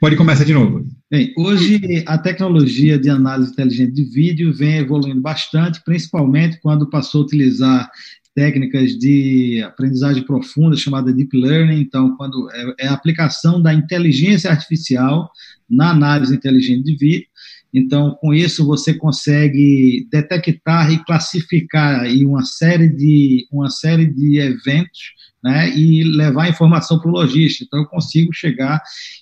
Pode 0.00 0.16
começar 0.16 0.44
de 0.44 0.54
novo. 0.54 0.86
Bem, 1.08 1.32
hoje 1.36 2.02
a 2.04 2.18
tecnologia 2.18 2.98
de 2.98 3.08
análise 3.08 3.52
inteligente 3.52 3.92
de 3.92 4.02
vídeo 4.02 4.52
vem 4.52 4.78
evoluindo 4.78 5.20
bastante, 5.20 5.80
principalmente 5.84 6.58
quando 6.60 6.90
passou 6.90 7.22
a 7.22 7.24
utilizar 7.24 7.88
técnicas 8.34 8.98
de 8.98 9.62
aprendizagem 9.64 10.24
profunda 10.24 10.76
chamada 10.76 11.12
deep 11.12 11.38
learning. 11.38 11.80
Então, 11.80 12.16
quando 12.16 12.50
é, 12.50 12.86
é 12.86 12.88
a 12.88 12.92
aplicação 12.92 13.62
da 13.62 13.72
inteligência 13.72 14.50
artificial 14.50 15.30
na 15.70 15.90
análise 15.90 16.34
inteligente 16.34 16.82
de 16.82 16.96
vídeo. 16.96 17.28
Então, 17.76 18.16
com 18.22 18.32
isso 18.32 18.66
você 18.66 18.94
consegue 18.94 20.08
detectar 20.10 20.90
e 20.90 21.04
classificar 21.04 22.00
aí 22.00 22.24
uma 22.24 22.42
série 22.42 22.88
de 22.88 23.46
uma 23.52 23.68
série 23.68 24.06
de 24.06 24.38
eventos 24.38 25.12
né, 25.44 25.76
e 25.76 26.02
levar 26.02 26.48
informação 26.48 26.98
para 26.98 27.10
o 27.10 27.12
lojista. 27.12 27.64
Então, 27.64 27.80
eu 27.80 27.86
consigo 27.86 28.32
chegar 28.32 28.80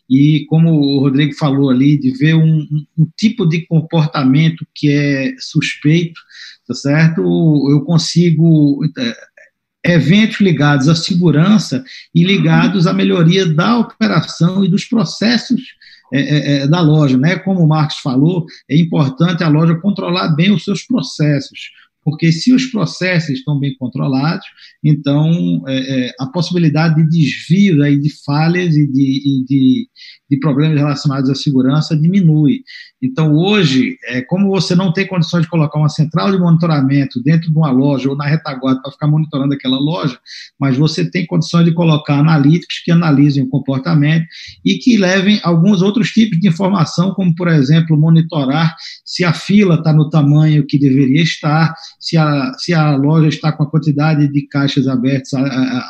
e, 0.09 0.47
como 0.49 0.71
o 0.71 1.01
Rodrigo 1.01 1.35
falou 1.35 1.69
ali, 1.69 1.99
de 1.99 2.17
ver 2.17 2.37
um, 2.37 2.61
um, 2.61 2.87
um 2.97 3.09
tipo 3.17 3.45
de 3.45 3.67
comportamento 3.67 4.65
que 4.73 4.89
é 4.89 5.35
suspeito, 5.41 6.21
tá 6.65 6.75
certo? 6.75 7.23
Eu 7.69 7.81
consigo 7.81 8.85
é, 8.97 9.95
eventos 9.97 10.41
ligados 10.41 10.89
à 10.89 10.95
segurança 10.95 11.83
e 12.15 12.23
ligados 12.23 12.87
à 12.87 12.93
melhoria 12.93 13.47
da 13.47 13.81
operação 13.81 14.65
e 14.65 14.69
dos 14.69 14.85
processos 14.85 15.61
é, 16.13 16.21
é, 16.21 16.57
é 16.63 16.69
da 16.69 16.81
loja, 16.81 17.17
né? 17.17 17.37
Como 17.39 17.61
o 17.61 17.69
Marcos 17.69 17.99
falou, 17.99 18.47
é 18.69 18.77
importante 18.77 19.43
a 19.43 19.49
loja 19.49 19.75
controlar 19.81 20.35
bem 20.35 20.53
os 20.53 20.65
seus 20.65 20.83
processos, 20.83 21.71
porque 22.05 22.31
se 22.31 22.53
os 22.53 22.67
processos 22.67 23.31
estão 23.31 23.59
bem 23.59 23.75
controlados, 23.79 24.47
então 24.85 25.63
é, 25.67 26.07
é, 26.07 26.13
a 26.21 26.27
possibilidade 26.27 26.97
de 26.97 27.09
desvio 27.09 27.83
aí, 27.83 27.99
de 27.99 28.11
falhas 28.25 28.77
e 28.77 28.87
de, 28.87 29.23
e 29.25 29.45
de, 29.45 29.89
de, 30.35 30.41
problemas 30.41 30.79
relacionados 30.79 31.31
à 31.31 31.35
segurança 31.35 31.97
diminui. 31.97 32.61
Então, 33.03 33.35
hoje, 33.35 33.97
é, 34.07 34.23
como 34.23 34.49
você 34.49 34.75
não 34.75 34.93
tem 34.93 35.07
condições 35.07 35.43
de 35.43 35.49
colocar 35.49 35.79
uma 35.79 35.89
central 35.89 36.33
de 36.33 36.39
monitoramento 36.39 37.23
dentro 37.23 37.51
de 37.51 37.57
uma 37.57 37.71
loja 37.71 38.09
ou 38.09 38.17
na 38.17 38.27
retaguarda 38.27 38.81
para 38.81 38.93
ficar 38.93 39.07
monitorando 39.07 39.53
aquela 39.53 39.79
loja, 39.79 40.19
mas 40.59 40.77
você 40.77 41.09
tem 41.11 41.27
condições 41.27 41.65
de 41.67 41.73
colocar 41.73 42.19
analíticos 42.19 42.81
que 42.85 42.91
analisem 42.91 43.43
o 43.43 43.49
comportamento 43.49 44.27
e 44.65 44.79
que 44.79 44.97
levem 44.97 45.39
alguns 45.43 45.83
outros 45.83 46.11
tipos 46.11 46.39
de 46.41 46.49
informação, 46.49 47.13
como, 47.13 47.35
por 47.35 47.49
exemplo, 47.49 47.97
monitorar 47.97 48.75
se 49.05 49.23
a 49.25 49.33
fila 49.33 49.75
está 49.75 49.93
no 49.93 50.09
tamanho 50.09 50.67
que 50.67 50.79
deveria 50.79 51.23
estar, 51.23 51.75
se 52.01 52.17
a, 52.17 52.53
se 52.59 52.73
a 52.73 52.97
loja 52.97 53.29
está 53.29 53.53
com 53.53 53.65
a 53.65 53.71
quantidade 53.71 54.29
de 54.29 54.47
caixas 54.49 54.89
abertas 54.89 55.33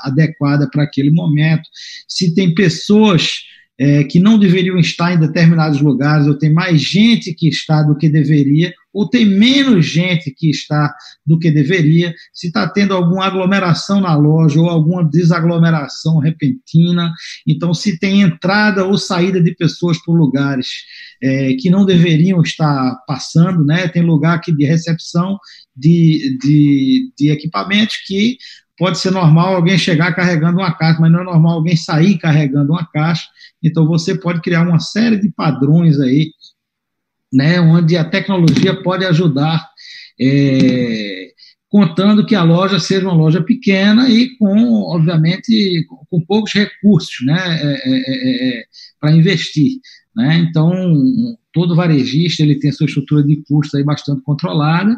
adequada 0.02 0.68
para 0.68 0.82
aquele 0.82 1.10
momento, 1.10 1.68
se 2.08 2.34
tem 2.34 2.54
pessoas 2.54 3.44
é, 3.78 4.04
que 4.04 4.20
não 4.20 4.38
deveriam 4.38 4.78
estar 4.78 5.12
em 5.12 5.18
determinados 5.18 5.80
lugares, 5.80 6.26
ou 6.26 6.38
tem 6.38 6.52
mais 6.52 6.80
gente 6.80 7.34
que 7.34 7.48
está 7.48 7.82
do 7.82 7.96
que 7.96 8.08
deveria, 8.08 8.72
ou 8.92 9.08
tem 9.08 9.26
menos 9.26 9.86
gente 9.86 10.30
que 10.30 10.48
está 10.48 10.94
do 11.26 11.36
que 11.36 11.50
deveria, 11.50 12.14
se 12.32 12.46
está 12.46 12.68
tendo 12.68 12.94
alguma 12.94 13.26
aglomeração 13.26 14.00
na 14.00 14.14
loja 14.14 14.60
ou 14.60 14.68
alguma 14.68 15.04
desaglomeração 15.04 16.18
repentina, 16.18 17.12
então 17.44 17.74
se 17.74 17.98
tem 17.98 18.20
entrada 18.22 18.84
ou 18.84 18.96
saída 18.96 19.42
de 19.42 19.52
pessoas 19.56 19.98
por 19.98 20.16
lugares 20.16 20.68
é, 21.20 21.54
que 21.54 21.68
não 21.68 21.84
deveriam 21.84 22.40
estar 22.40 22.96
passando, 23.06 23.64
né? 23.64 23.88
Tem 23.88 24.02
lugar 24.02 24.36
aqui 24.36 24.54
de 24.54 24.64
recepção 24.64 25.38
de, 25.76 26.38
de, 26.40 27.12
de 27.18 27.30
equipamentos 27.30 27.96
que 28.06 28.36
pode 28.78 28.98
ser 28.98 29.10
normal 29.10 29.56
alguém 29.56 29.78
chegar 29.78 30.14
carregando 30.14 30.58
uma 30.58 30.72
caixa, 30.72 31.00
mas 31.00 31.12
não 31.12 31.20
é 31.20 31.24
normal 31.24 31.54
alguém 31.54 31.76
sair 31.76 32.18
carregando 32.18 32.72
uma 32.72 32.86
caixa. 32.86 33.26
Então 33.62 33.86
você 33.86 34.18
pode 34.18 34.40
criar 34.40 34.66
uma 34.66 34.80
série 34.80 35.16
de 35.16 35.30
padrões 35.30 36.00
aí, 36.00 36.30
né, 37.32 37.60
onde 37.60 37.96
a 37.96 38.04
tecnologia 38.04 38.80
pode 38.82 39.04
ajudar, 39.04 39.68
é, 40.20 41.28
contando 41.68 42.24
que 42.24 42.36
a 42.36 42.44
loja 42.44 42.78
seja 42.78 43.06
uma 43.06 43.16
loja 43.16 43.42
pequena 43.42 44.08
e 44.08 44.36
com, 44.36 44.82
obviamente, 44.94 45.84
com, 46.08 46.24
poucos 46.24 46.52
recursos, 46.52 47.26
né, 47.26 47.36
é, 47.36 47.90
é, 47.90 47.96
é, 47.96 48.58
é 48.60 48.64
para 49.00 49.10
investir. 49.10 49.80
Né? 50.14 50.36
Então, 50.38 50.72
todo 51.52 51.74
varejista 51.74 52.42
ele 52.42 52.58
tem 52.58 52.70
a 52.70 52.72
sua 52.72 52.86
estrutura 52.86 53.22
de 53.22 53.36
custos 53.48 53.74
aí 53.74 53.84
bastante 53.84 54.22
controlada. 54.22 54.96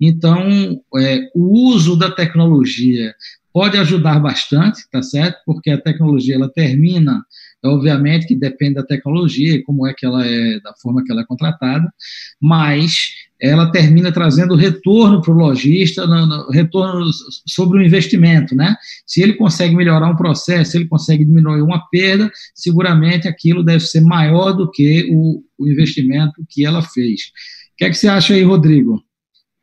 Então, 0.00 0.80
é, 0.96 1.30
o 1.34 1.68
uso 1.68 1.96
da 1.96 2.10
tecnologia 2.10 3.14
pode 3.52 3.76
ajudar 3.78 4.20
bastante, 4.20 4.88
tá 4.90 5.02
certo? 5.02 5.38
Porque 5.44 5.70
a 5.70 5.80
tecnologia 5.80 6.34
ela 6.34 6.48
termina 6.48 7.24
Obviamente 7.64 8.26
que 8.26 8.36
depende 8.36 8.74
da 8.74 8.84
tecnologia 8.84 9.62
como 9.64 9.86
é 9.86 9.92
que 9.92 10.06
ela 10.06 10.24
é, 10.24 10.60
da 10.60 10.72
forma 10.80 11.02
que 11.02 11.10
ela 11.10 11.22
é 11.22 11.26
contratada, 11.26 11.92
mas 12.40 13.08
ela 13.40 13.70
termina 13.70 14.12
trazendo 14.12 14.54
retorno 14.54 15.20
para 15.20 15.32
o 15.32 15.36
lojista, 15.36 16.06
no, 16.06 16.26
no, 16.26 16.50
retorno 16.50 17.04
sobre 17.46 17.78
o 17.78 17.82
investimento, 17.82 18.54
né? 18.54 18.76
Se 19.06 19.22
ele 19.22 19.34
consegue 19.34 19.74
melhorar 19.74 20.08
um 20.08 20.16
processo, 20.16 20.72
se 20.72 20.78
ele 20.78 20.88
consegue 20.88 21.24
diminuir 21.24 21.62
uma 21.62 21.84
perda, 21.88 22.30
seguramente 22.54 23.28
aquilo 23.28 23.64
deve 23.64 23.80
ser 23.80 24.00
maior 24.00 24.52
do 24.52 24.70
que 24.70 25.08
o, 25.10 25.42
o 25.58 25.68
investimento 25.68 26.44
que 26.48 26.64
ela 26.64 26.82
fez. 26.82 27.20
O 27.20 27.76
que 27.78 27.84
é 27.84 27.90
que 27.90 27.96
você 27.96 28.08
acha 28.08 28.34
aí, 28.34 28.42
Rodrigo? 28.42 29.02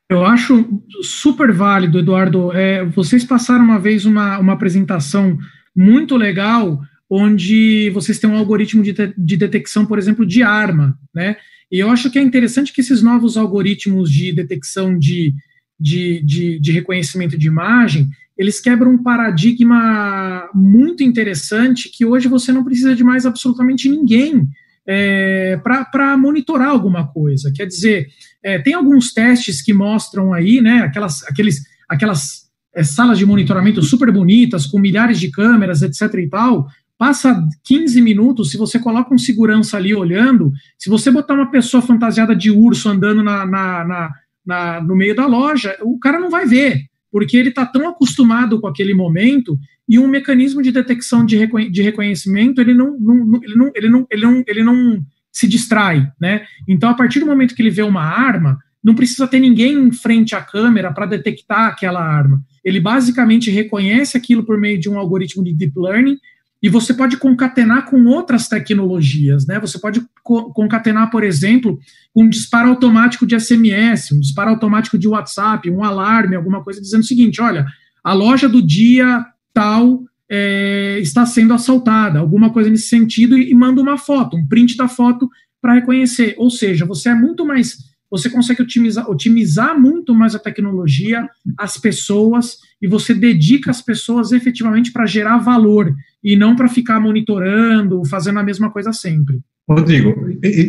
Eu 0.09 0.23
acho 0.23 0.81
super 1.01 1.51
válido, 1.51 1.99
Eduardo. 1.99 2.51
É, 2.53 2.85
vocês 2.85 3.23
passaram 3.23 3.65
uma 3.65 3.79
vez 3.79 4.05
uma, 4.05 4.37
uma 4.37 4.53
apresentação 4.53 5.37
muito 5.75 6.15
legal 6.15 6.79
onde 7.09 7.89
vocês 7.91 8.19
têm 8.19 8.29
um 8.29 8.37
algoritmo 8.37 8.81
de, 8.81 8.93
de 9.17 9.37
detecção, 9.37 9.85
por 9.85 9.97
exemplo, 9.97 10.25
de 10.25 10.41
arma, 10.43 10.97
né? 11.13 11.37
E 11.71 11.79
eu 11.79 11.89
acho 11.89 12.09
que 12.09 12.19
é 12.19 12.21
interessante 12.21 12.71
que 12.71 12.81
esses 12.81 13.01
novos 13.01 13.37
algoritmos 13.37 14.11
de 14.11 14.31
detecção 14.31 14.97
de, 14.97 15.33
de, 15.79 16.21
de, 16.23 16.59
de 16.59 16.71
reconhecimento 16.71 17.37
de 17.37 17.47
imagem, 17.47 18.07
eles 18.37 18.59
quebram 18.59 18.91
um 18.91 19.03
paradigma 19.03 20.49
muito 20.53 21.03
interessante 21.03 21.89
que 21.89 22.05
hoje 22.05 22.27
você 22.27 22.51
não 22.51 22.63
precisa 22.63 22.95
de 22.95 23.03
mais 23.03 23.25
absolutamente 23.25 23.89
ninguém 23.89 24.47
é, 24.87 25.59
para 25.63 26.17
monitorar 26.17 26.69
alguma 26.69 27.07
coisa. 27.07 27.51
Quer 27.53 27.65
dizer, 27.65 28.07
é, 28.43 28.59
tem 28.59 28.73
alguns 28.73 29.13
testes 29.13 29.61
que 29.61 29.73
mostram 29.73 30.33
aí, 30.33 30.61
né, 30.61 30.79
aquelas, 30.79 31.23
aqueles, 31.23 31.61
aquelas 31.89 32.45
é, 32.75 32.83
salas 32.83 33.17
de 33.17 33.25
monitoramento 33.25 33.81
super 33.81 34.11
bonitas, 34.11 34.65
com 34.65 34.79
milhares 34.79 35.19
de 35.19 35.31
câmeras, 35.31 35.81
etc. 35.81 36.13
e 36.15 36.29
tal, 36.29 36.67
passa 36.97 37.47
15 37.63 38.01
minutos, 38.01 38.51
se 38.51 38.57
você 38.57 38.79
coloca 38.79 39.13
um 39.13 39.17
segurança 39.17 39.77
ali 39.77 39.93
olhando, 39.93 40.51
se 40.77 40.89
você 40.89 41.11
botar 41.11 41.33
uma 41.33 41.51
pessoa 41.51 41.81
fantasiada 41.81 42.35
de 42.35 42.49
urso 42.49 42.89
andando 42.89 43.21
na, 43.21 43.45
na, 43.45 43.85
na, 43.85 44.11
na 44.45 44.81
no 44.81 44.95
meio 44.95 45.15
da 45.15 45.25
loja, 45.25 45.77
o 45.81 45.99
cara 45.99 46.19
não 46.19 46.29
vai 46.29 46.45
ver, 46.45 46.83
porque 47.11 47.35
ele 47.37 47.49
está 47.49 47.65
tão 47.65 47.87
acostumado 47.87 48.59
com 48.59 48.67
aquele 48.67 48.93
momento 48.93 49.57
e 49.87 49.99
um 49.99 50.07
mecanismo 50.07 50.61
de 50.61 50.71
detecção 50.71 51.25
de, 51.25 51.35
reconhe 51.35 51.69
de 51.69 51.81
reconhecimento 51.81 52.59
ele 52.59 52.73
não, 52.73 52.97
não, 52.99 53.41
ele, 53.43 53.55
não, 53.55 53.71
ele, 53.75 53.89
não, 53.89 54.07
ele, 54.09 54.21
não, 54.25 54.43
ele 54.47 54.63
não 54.63 55.05
se 55.31 55.47
distrai, 55.47 56.09
né? 56.19 56.45
Então, 56.67 56.89
a 56.89 56.93
partir 56.93 57.19
do 57.19 57.25
momento 57.25 57.53
que 57.53 57.61
ele 57.61 57.69
vê 57.69 57.81
uma 57.81 58.01
arma, 58.01 58.57
não 58.81 58.95
precisa 58.95 59.27
ter 59.27 59.39
ninguém 59.39 59.73
em 59.73 59.91
frente 59.91 60.35
à 60.35 60.41
câmera 60.41 60.93
para 60.93 61.07
detectar 61.07 61.67
aquela 61.67 62.01
arma. 62.01 62.41
Ele 62.63 62.79
basicamente 62.79 63.49
reconhece 63.49 64.15
aquilo 64.15 64.45
por 64.45 64.57
meio 64.57 64.79
de 64.79 64.87
um 64.87 64.97
algoritmo 64.97 65.43
de 65.43 65.53
deep 65.53 65.73
learning 65.75 66.17
e 66.65 66.69
você 66.69 66.95
pode 66.95 67.17
concatenar 67.17 67.85
com 67.85 68.03
outras 68.05 68.47
tecnologias, 68.47 69.45
né? 69.45 69.59
Você 69.59 69.77
pode 69.77 70.01
co 70.23 70.51
concatenar, 70.51 71.11
por 71.11 71.23
exemplo, 71.23 71.79
um 72.15 72.27
disparo 72.27 72.69
automático 72.69 73.23
de 73.23 73.39
SMS, 73.39 74.11
um 74.11 74.19
disparo 74.19 74.49
automático 74.49 74.97
de 74.97 75.07
WhatsApp, 75.07 75.69
um 75.69 75.83
alarme, 75.83 76.35
alguma 76.35 76.63
coisa 76.63 76.81
dizendo 76.81 77.01
o 77.01 77.05
seguinte: 77.05 77.39
olha, 77.39 77.67
a 78.03 78.13
loja 78.13 78.49
do 78.49 78.63
dia 78.63 79.23
tal 79.53 80.05
é, 80.27 80.97
está 80.99 81.23
sendo 81.23 81.53
assaltada, 81.53 82.17
alguma 82.17 82.49
coisa 82.49 82.67
nesse 82.67 82.87
sentido, 82.87 83.37
e, 83.37 83.51
e 83.51 83.53
manda 83.53 83.79
uma 83.79 83.95
foto, 83.99 84.35
um 84.35 84.47
print 84.47 84.75
da 84.75 84.87
foto 84.87 85.29
para 85.61 85.75
reconhecer. 85.75 86.33
Ou 86.39 86.49
seja, 86.49 86.83
você 86.83 87.09
é 87.09 87.13
muito 87.13 87.45
mais 87.45 87.84
você 88.09 88.29
consegue 88.29 88.61
otimizar, 88.61 89.09
otimizar 89.09 89.79
muito 89.79 90.13
mais 90.13 90.35
a 90.35 90.39
tecnologia, 90.39 91.27
as 91.57 91.77
pessoas, 91.77 92.57
e 92.81 92.87
você 92.87 93.13
dedica 93.13 93.71
as 93.71 93.81
pessoas 93.81 94.31
efetivamente 94.31 94.91
para 94.91 95.05
gerar 95.05 95.37
valor 95.37 95.93
e 96.23 96.35
não 96.35 96.55
para 96.55 96.67
ficar 96.67 96.99
monitorando, 96.99 98.03
fazendo 98.05 98.39
a 98.39 98.43
mesma 98.43 98.71
coisa 98.71 98.93
sempre. 98.93 99.39
Rodrigo, 99.67 100.13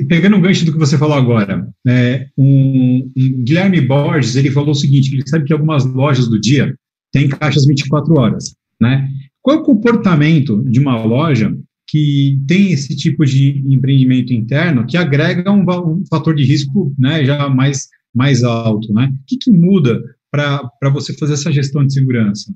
pegando 0.08 0.36
um 0.36 0.40
gancho 0.40 0.64
do 0.64 0.72
que 0.72 0.78
você 0.78 0.96
falou 0.96 1.16
agora, 1.16 1.68
né, 1.84 2.28
um, 2.36 3.10
um 3.14 3.44
Guilherme 3.44 3.80
Borges 3.80 4.36
ele 4.36 4.50
falou 4.50 4.70
o 4.70 4.74
seguinte: 4.74 5.14
ele 5.14 5.28
sabe 5.28 5.44
que 5.44 5.52
algumas 5.52 5.84
lojas 5.84 6.28
do 6.28 6.40
dia 6.40 6.74
têm 7.12 7.28
caixas 7.28 7.66
24 7.66 8.18
horas, 8.18 8.54
né? 8.80 9.06
Qual 9.42 9.58
é 9.58 9.60
o 9.60 9.64
comportamento 9.64 10.64
de 10.64 10.80
uma 10.80 11.00
loja 11.00 11.54
que 11.96 12.38
tem 12.46 12.72
esse 12.72 12.94
tipo 12.94 13.24
de 13.24 13.64
empreendimento 13.66 14.30
interno 14.30 14.86
que 14.86 14.98
agrega 14.98 15.50
um, 15.50 15.62
um 15.62 16.04
fator 16.10 16.34
de 16.34 16.44
risco 16.44 16.94
né, 16.98 17.24
já 17.24 17.48
mais, 17.48 17.88
mais 18.14 18.44
alto. 18.44 18.92
Né? 18.92 19.10
O 19.14 19.24
que, 19.26 19.38
que 19.38 19.50
muda 19.50 20.02
para 20.30 20.90
você 20.92 21.14
fazer 21.14 21.32
essa 21.32 21.50
gestão 21.50 21.86
de 21.86 21.94
segurança? 21.94 22.54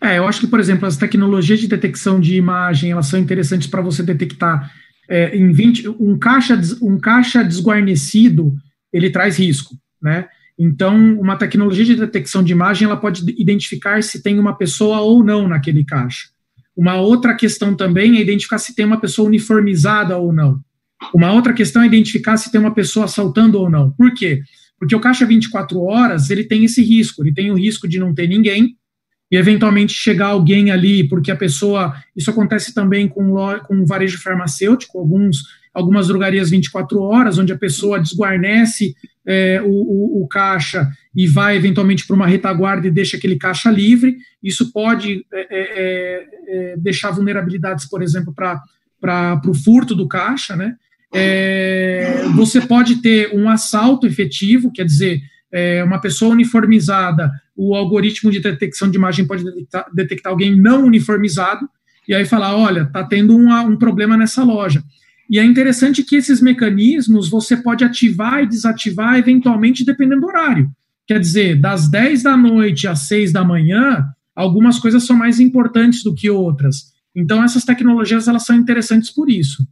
É, 0.00 0.18
eu 0.18 0.26
acho 0.26 0.40
que, 0.40 0.48
por 0.48 0.58
exemplo, 0.58 0.84
as 0.84 0.96
tecnologias 0.96 1.60
de 1.60 1.68
detecção 1.68 2.20
de 2.20 2.34
imagem 2.34 2.90
elas 2.90 3.06
são 3.06 3.20
interessantes 3.20 3.68
para 3.68 3.82
você 3.82 4.02
detectar 4.02 4.72
é, 5.08 5.36
em 5.36 5.52
20, 5.52 5.88
um 5.88 6.18
caixa 6.18 6.60
um 6.82 6.98
caixa 6.98 7.44
desguarnecido 7.44 8.52
ele 8.92 9.10
traz 9.10 9.38
risco, 9.38 9.76
né? 10.02 10.26
Então, 10.58 11.20
uma 11.20 11.36
tecnologia 11.36 11.84
de 11.84 11.94
detecção 11.94 12.42
de 12.42 12.52
imagem 12.52 12.86
ela 12.86 12.96
pode 12.96 13.22
identificar 13.40 14.02
se 14.02 14.22
tem 14.22 14.38
uma 14.38 14.56
pessoa 14.56 15.00
ou 15.00 15.22
não 15.22 15.46
naquele 15.46 15.84
caixa. 15.84 16.28
Uma 16.80 16.96
outra 16.96 17.34
questão 17.34 17.76
também 17.76 18.16
é 18.16 18.22
identificar 18.22 18.56
se 18.56 18.74
tem 18.74 18.86
uma 18.86 18.98
pessoa 18.98 19.28
uniformizada 19.28 20.16
ou 20.16 20.32
não. 20.32 20.58
Uma 21.14 21.30
outra 21.30 21.52
questão 21.52 21.82
é 21.82 21.86
identificar 21.86 22.38
se 22.38 22.50
tem 22.50 22.58
uma 22.58 22.72
pessoa 22.72 23.04
assaltando 23.04 23.60
ou 23.60 23.68
não. 23.68 23.90
Por 23.90 24.14
quê? 24.14 24.40
Porque 24.78 24.96
o 24.96 25.00
caixa 25.00 25.26
24 25.26 25.78
horas, 25.82 26.30
ele 26.30 26.42
tem 26.42 26.64
esse 26.64 26.82
risco, 26.82 27.22
ele 27.22 27.34
tem 27.34 27.50
o 27.50 27.54
risco 27.54 27.86
de 27.86 27.98
não 27.98 28.14
ter 28.14 28.26
ninguém 28.26 28.78
e 29.30 29.36
eventualmente 29.36 29.92
chegar 29.92 30.28
alguém 30.28 30.70
ali, 30.70 31.06
porque 31.06 31.30
a 31.30 31.36
pessoa, 31.36 31.94
isso 32.16 32.30
acontece 32.30 32.72
também 32.72 33.06
com, 33.06 33.34
com 33.66 33.84
varejo 33.84 34.18
farmacêutico, 34.18 34.98
alguns 34.98 35.42
algumas 35.72 36.08
drogarias 36.08 36.50
24 36.50 37.00
horas, 37.00 37.38
onde 37.38 37.52
a 37.52 37.58
pessoa 37.58 38.00
desguarnece 38.00 38.94
é, 39.26 39.60
o, 39.62 39.68
o, 39.68 40.24
o, 40.24 40.28
caixa 40.28 40.88
e 41.14 41.26
vai 41.26 41.56
eventualmente 41.56 42.06
para 42.06 42.16
uma 42.16 42.26
retaguarda 42.26 42.86
e 42.86 42.90
deixa 42.90 43.16
aquele 43.16 43.36
caixa 43.36 43.70
livre. 43.70 44.16
Isso 44.42 44.72
pode 44.72 45.24
é, 45.32 45.40
é, 45.40 45.60
é, 45.60 46.72
é 46.72 46.76
deixar 46.76 47.12
vulnerabilidades, 47.12 47.88
por 47.88 48.02
exemplo, 48.02 48.34
para 48.34 49.40
o 49.46 49.54
furto 49.54 49.94
do 49.94 50.08
caixa. 50.08 50.56
Né? 50.56 50.74
É, 51.14 52.24
você 52.34 52.60
pode 52.60 52.96
ter 52.96 53.34
um 53.34 53.48
assalto 53.48 54.06
efetivo, 54.06 54.72
quer 54.72 54.84
dizer, 54.84 55.20
uma 55.84 56.00
pessoa 56.00 56.30
uniformizada, 56.30 57.28
o 57.56 57.74
algoritmo 57.74 58.30
de 58.30 58.38
detecção 58.38 58.88
de 58.88 58.96
imagem 58.96 59.26
pode 59.26 59.42
detectar, 59.42 59.86
detectar 59.92 60.30
alguém 60.30 60.56
não 60.56 60.84
uniformizado, 60.84 61.68
e 62.06 62.14
aí 62.14 62.24
falar, 62.24 62.56
olha, 62.56 62.82
está 62.82 63.04
tendo 63.04 63.36
um, 63.36 63.52
um 63.52 63.76
problema 63.76 64.16
nessa 64.16 64.44
loja. 64.44 64.82
E 65.30 65.38
é 65.38 65.44
interessante 65.44 66.02
que 66.02 66.16
esses 66.16 66.42
mecanismos 66.42 67.30
você 67.30 67.56
pode 67.56 67.84
ativar 67.84 68.42
e 68.42 68.48
desativar 68.48 69.16
eventualmente 69.16 69.84
dependendo 69.84 70.22
do 70.22 70.26
horário. 70.26 70.68
Quer 71.06 71.20
dizer, 71.20 71.60
das 71.60 71.88
10 71.88 72.24
da 72.24 72.36
noite 72.36 72.88
às 72.88 73.06
6 73.06 73.32
da 73.32 73.44
manhã, 73.44 74.08
algumas 74.34 74.80
coisas 74.80 75.04
são 75.04 75.16
mais 75.16 75.38
importantes 75.38 76.02
do 76.02 76.12
que 76.12 76.28
outras. 76.28 76.92
Então, 77.14 77.44
essas 77.44 77.64
tecnologias 77.64 78.26
elas 78.26 78.44
são 78.44 78.56
interessantes 78.56 79.10
por 79.10 79.30
isso. 79.30 79.64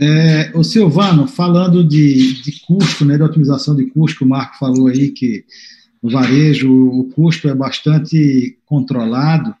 É, 0.00 0.52
o 0.54 0.64
Silvano, 0.64 1.26
falando 1.26 1.84
de, 1.84 2.42
de 2.42 2.60
custo, 2.66 3.04
né, 3.04 3.16
de 3.16 3.22
otimização 3.22 3.76
de 3.76 3.86
custo, 3.86 4.24
o 4.24 4.28
Marco 4.28 4.58
falou 4.58 4.88
aí 4.88 5.10
que 5.10 5.44
no 6.02 6.10
varejo 6.10 6.70
o 6.70 7.10
custo 7.10 7.48
é 7.48 7.54
bastante 7.54 8.58
controlado 8.64 9.54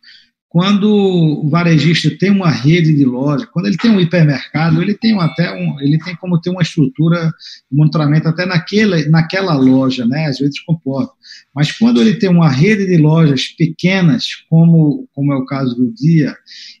quando 0.48 0.90
o 0.90 1.48
varejista 1.50 2.10
tem 2.18 2.30
uma 2.30 2.48
rede 2.48 2.94
de 2.94 3.04
loja, 3.04 3.46
quando 3.52 3.66
ele 3.66 3.76
tem 3.76 3.90
um 3.90 4.00
hipermercado, 4.00 4.80
ele 4.80 4.94
tem 4.94 5.18
até 5.20 5.52
um, 5.52 5.78
ele 5.80 5.98
tem 5.98 6.16
como 6.16 6.40
ter 6.40 6.48
uma 6.48 6.62
estrutura 6.62 7.30
de 7.70 7.76
monitoramento 7.76 8.28
até 8.28 8.46
naquela, 8.46 8.96
naquela 9.10 9.54
loja, 9.54 10.06
né? 10.06 10.26
Às 10.26 10.38
vezes 10.38 10.58
comporta. 10.60 11.12
Mas 11.54 11.70
quando 11.72 12.00
ele 12.00 12.14
tem 12.14 12.30
uma 12.30 12.48
rede 12.48 12.86
de 12.86 12.96
lojas 12.96 13.48
pequenas, 13.48 14.26
como, 14.48 15.06
como 15.12 15.34
é 15.34 15.36
o 15.36 15.44
caso 15.44 15.74
do 15.74 15.92
dia, 15.92 16.34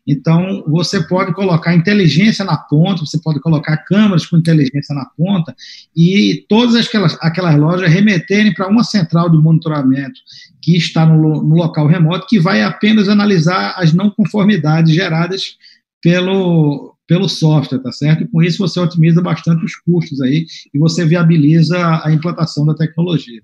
então 0.06 0.64
você 0.66 1.06
pode 1.06 1.34
colocar 1.34 1.74
inteligência 1.74 2.46
na 2.46 2.56
ponta, 2.56 3.04
você 3.04 3.20
pode 3.20 3.38
colocar 3.40 3.76
câmeras 3.78 4.24
com 4.24 4.38
inteligência 4.38 4.94
na 4.94 5.04
ponta 5.04 5.54
e 5.94 6.46
todas 6.48 6.74
aquelas, 6.74 7.18
aquelas 7.20 7.58
lojas 7.58 7.92
remeterem 7.92 8.54
para 8.54 8.68
uma 8.68 8.82
central 8.82 9.28
de 9.28 9.36
monitoramento 9.36 10.20
que 10.62 10.76
está 10.76 11.06
no, 11.06 11.42
no 11.42 11.56
local 11.56 11.86
remoto, 11.86 12.26
que 12.28 12.38
vai 12.38 12.62
apenas 12.62 13.08
analisar 13.08 13.74
as 13.76 13.92
não 13.92 14.10
conformidades 14.10 14.94
geradas 14.94 15.56
pelo, 16.02 16.94
pelo 17.06 17.28
software, 17.28 17.78
tá 17.78 17.92
certo? 17.92 18.24
E 18.24 18.28
com 18.28 18.42
isso 18.42 18.58
você 18.58 18.78
otimiza 18.78 19.20
bastante 19.20 19.64
os 19.64 19.74
custos 19.76 20.20
aí 20.20 20.46
e 20.72 20.78
você 20.78 21.04
viabiliza 21.04 21.76
a 22.04 22.12
implantação 22.12 22.66
da 22.66 22.74
tecnologia. 22.74 23.40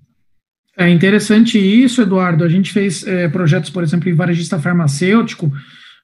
É 0.77 0.89
interessante 0.89 1.57
isso, 1.57 2.01
Eduardo. 2.01 2.43
A 2.43 2.49
gente 2.49 2.71
fez 2.71 3.05
é, 3.07 3.29
projetos, 3.29 3.69
por 3.69 3.81
exemplo, 3.81 4.09
em 4.09 4.13
varejista 4.13 4.59
farmacêutico. 4.59 5.51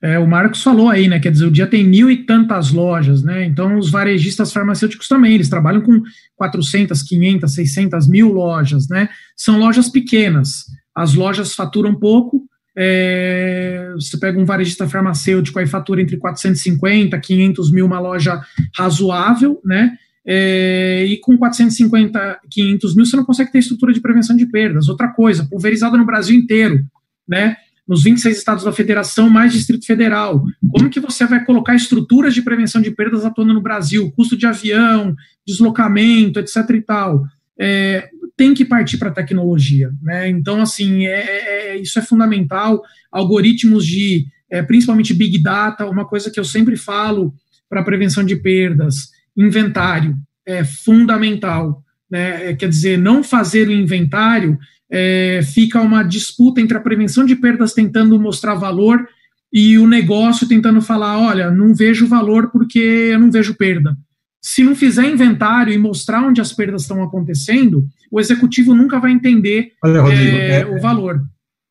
É, 0.02 0.18
o 0.18 0.26
Marcos 0.26 0.64
falou 0.64 0.90
aí, 0.90 1.08
né? 1.08 1.20
Quer 1.20 1.32
dizer, 1.32 1.46
o 1.46 1.52
dia 1.52 1.68
tem 1.68 1.84
mil 1.84 2.10
e 2.10 2.26
tantas 2.26 2.72
lojas, 2.72 3.22
né? 3.22 3.46
Então, 3.46 3.78
os 3.78 3.92
varejistas 3.92 4.52
farmacêuticos 4.52 5.08
também, 5.08 5.36
eles 5.36 5.50
trabalham 5.50 5.82
com 5.82 6.02
400, 6.38 7.04
500, 7.04 7.54
600 7.54 8.08
mil 8.08 8.32
lojas, 8.32 8.88
né? 8.88 9.10
São 9.36 9.60
lojas 9.60 9.90
pequenas 9.90 10.64
as 10.96 11.14
lojas 11.14 11.56
faturam 11.56 11.96
pouco. 11.96 12.44
É, 12.76 13.92
você 13.96 14.18
pega 14.18 14.40
um 14.40 14.46
varejista 14.46 14.88
farmacêutico, 14.88 15.60
aí 15.60 15.68
fatura 15.68 16.02
entre 16.02 16.18
450 16.18 17.20
500 17.20 17.72
mil, 17.72 17.86
uma 17.86 18.00
loja 18.00 18.42
razoável, 18.76 19.60
né? 19.66 19.98
É, 20.26 21.04
e 21.06 21.18
com 21.18 21.38
450, 21.38 22.40
500 22.50 22.96
mil, 22.96 23.06
você 23.06 23.16
não 23.18 23.26
consegue 23.26 23.52
ter 23.52 23.60
estrutura 23.60 23.92
de 23.92 24.00
prevenção 24.00 24.36
de 24.36 24.46
perdas. 24.46 24.88
Outra 24.88 25.10
coisa, 25.10 25.48
pulverizada 25.50 25.98
no 25.98 26.06
Brasil 26.06 26.38
inteiro, 26.38 26.80
né? 27.28 27.58
Nos 27.88 28.04
26 28.04 28.38
estados 28.38 28.64
da 28.64 28.72
federação, 28.72 29.30
mais 29.30 29.52
Distrito 29.52 29.86
Federal. 29.86 30.44
Como 30.72 30.90
que 30.90 31.00
você 31.00 31.26
vai 31.26 31.44
colocar 31.44 31.76
estruturas 31.76 32.34
de 32.34 32.42
prevenção 32.42 32.82
de 32.82 32.92
perdas 32.92 33.26
atuando 33.26 33.54
no 33.54 33.62
Brasil? 33.62 34.12
Custo 34.16 34.38
de 34.38 34.46
avião, 34.46 35.16
deslocamento, 35.46 36.40
etc 36.40 36.70
e 36.70 36.82
tal. 36.82 37.26
É, 37.60 38.10
tem 38.42 38.56
que 38.56 38.66
partir 38.66 38.98
para 38.98 39.10
a 39.10 39.14
tecnologia. 39.14 39.92
Né? 40.02 40.28
Então, 40.28 40.64
assim, 40.64 41.06
é, 41.06 41.12
é, 41.12 41.68
é, 41.68 41.78
isso 41.78 42.00
é 42.00 42.02
fundamental. 42.02 42.82
Algoritmos 43.12 43.86
de, 43.86 44.26
é, 44.50 44.64
principalmente 44.64 45.14
Big 45.14 45.38
Data, 45.44 45.86
uma 45.86 46.06
coisa 46.06 46.32
que 46.32 46.40
eu 46.40 46.44
sempre 46.44 46.76
falo 46.76 47.36
para 47.70 47.84
prevenção 47.84 48.24
de 48.24 48.36
perdas, 48.36 49.12
inventário 49.38 50.16
é 50.44 50.64
fundamental. 50.64 51.84
Né? 52.10 52.50
É, 52.50 52.56
quer 52.56 52.68
dizer, 52.68 52.98
não 52.98 53.24
fazer 53.24 53.68
o 53.68 53.72
inventário 53.72 54.58
é, 54.90 55.42
fica 55.44 55.80
uma 55.80 56.02
disputa 56.02 56.60
entre 56.60 56.76
a 56.76 56.82
prevenção 56.82 57.28
de 57.28 57.36
perdas 57.36 57.76
tentando 57.76 58.20
mostrar 58.20 58.56
valor 58.56 59.08
e 59.54 59.78
o 59.78 59.88
negócio 59.88 60.48
tentando 60.48 60.82
falar, 60.82 61.20
olha, 61.20 61.52
não 61.52 61.76
vejo 61.76 62.08
valor 62.08 62.50
porque 62.50 62.80
eu 62.80 63.20
não 63.20 63.30
vejo 63.30 63.54
perda. 63.54 63.96
Se 64.42 64.64
não 64.64 64.76
fizer 64.76 65.06
inventário 65.06 65.72
e 65.72 65.78
mostrar 65.78 66.26
onde 66.26 66.42
as 66.42 66.52
perdas 66.52 66.82
estão 66.82 67.04
acontecendo, 67.04 67.86
o 68.12 68.20
executivo 68.20 68.74
nunca 68.74 69.00
vai 69.00 69.12
entender 69.12 69.74
Olha, 69.84 70.02
Rodrigo, 70.02 70.38
é, 70.38 70.62
é, 70.62 70.66
o 70.66 70.82
valor. 70.82 71.22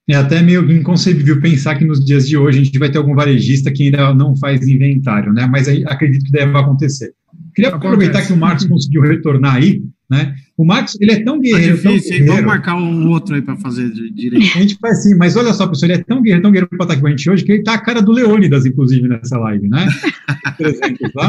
É 0.08 0.14
até 0.14 0.40
meio 0.42 0.70
inconcebível 0.70 1.40
pensar 1.40 1.76
que 1.76 1.84
nos 1.84 2.04
dias 2.04 2.28
de 2.28 2.36
hoje 2.36 2.60
a 2.60 2.64
gente 2.64 2.78
vai 2.78 2.90
ter 2.90 2.98
algum 2.98 3.14
varejista 3.14 3.70
que 3.70 3.84
ainda 3.84 4.14
não 4.14 4.36
faz 4.36 4.66
inventário, 4.66 5.32
né? 5.32 5.46
Mas 5.46 5.68
aí 5.68 5.84
acredito 5.86 6.24
que 6.24 6.32
deve 6.32 6.56
acontecer. 6.56 7.12
Queria 7.54 7.74
aproveitar 7.74 8.26
que 8.26 8.32
o 8.32 8.36
Marcos 8.36 8.66
conseguiu 8.66 9.02
retornar 9.02 9.56
aí, 9.56 9.82
né? 10.10 10.34
O 10.56 10.64
Marcos, 10.64 10.98
ele 11.00 11.12
é 11.12 11.22
tão 11.22 11.36
tá 11.36 11.42
guerreiro. 11.42 11.80
Tá 11.80 11.90
difícil, 11.90 12.10
tão 12.10 12.18
guerreiro. 12.18 12.26
Vamos 12.26 12.46
marcar 12.46 12.74
um 12.74 13.08
outro 13.10 13.36
aí 13.36 13.42
para 13.42 13.56
fazer 13.56 13.88
direito. 13.90 14.56
A 14.56 14.60
gente 14.60 14.76
faz 14.80 15.04
sim, 15.04 15.14
mas 15.16 15.36
olha 15.36 15.54
só, 15.54 15.68
pessoal, 15.68 15.92
ele 15.92 16.00
é 16.00 16.04
tão 16.04 16.20
guerreiro, 16.20 16.42
tão 16.42 16.50
guerreiro 16.50 16.68
para 16.68 16.84
estar 16.84 17.00
com 17.00 17.06
a 17.06 17.10
gente 17.10 17.30
hoje, 17.30 17.44
que 17.44 17.52
ele 17.52 17.62
tá 17.62 17.74
a 17.74 17.78
cara 17.78 18.02
do 18.02 18.10
Leônidas, 18.10 18.66
inclusive, 18.66 19.06
nessa 19.06 19.38
live, 19.38 19.68
né? 19.68 19.86
Por 20.58 20.66
exemplo, 20.66 21.12
tá? 21.12 21.28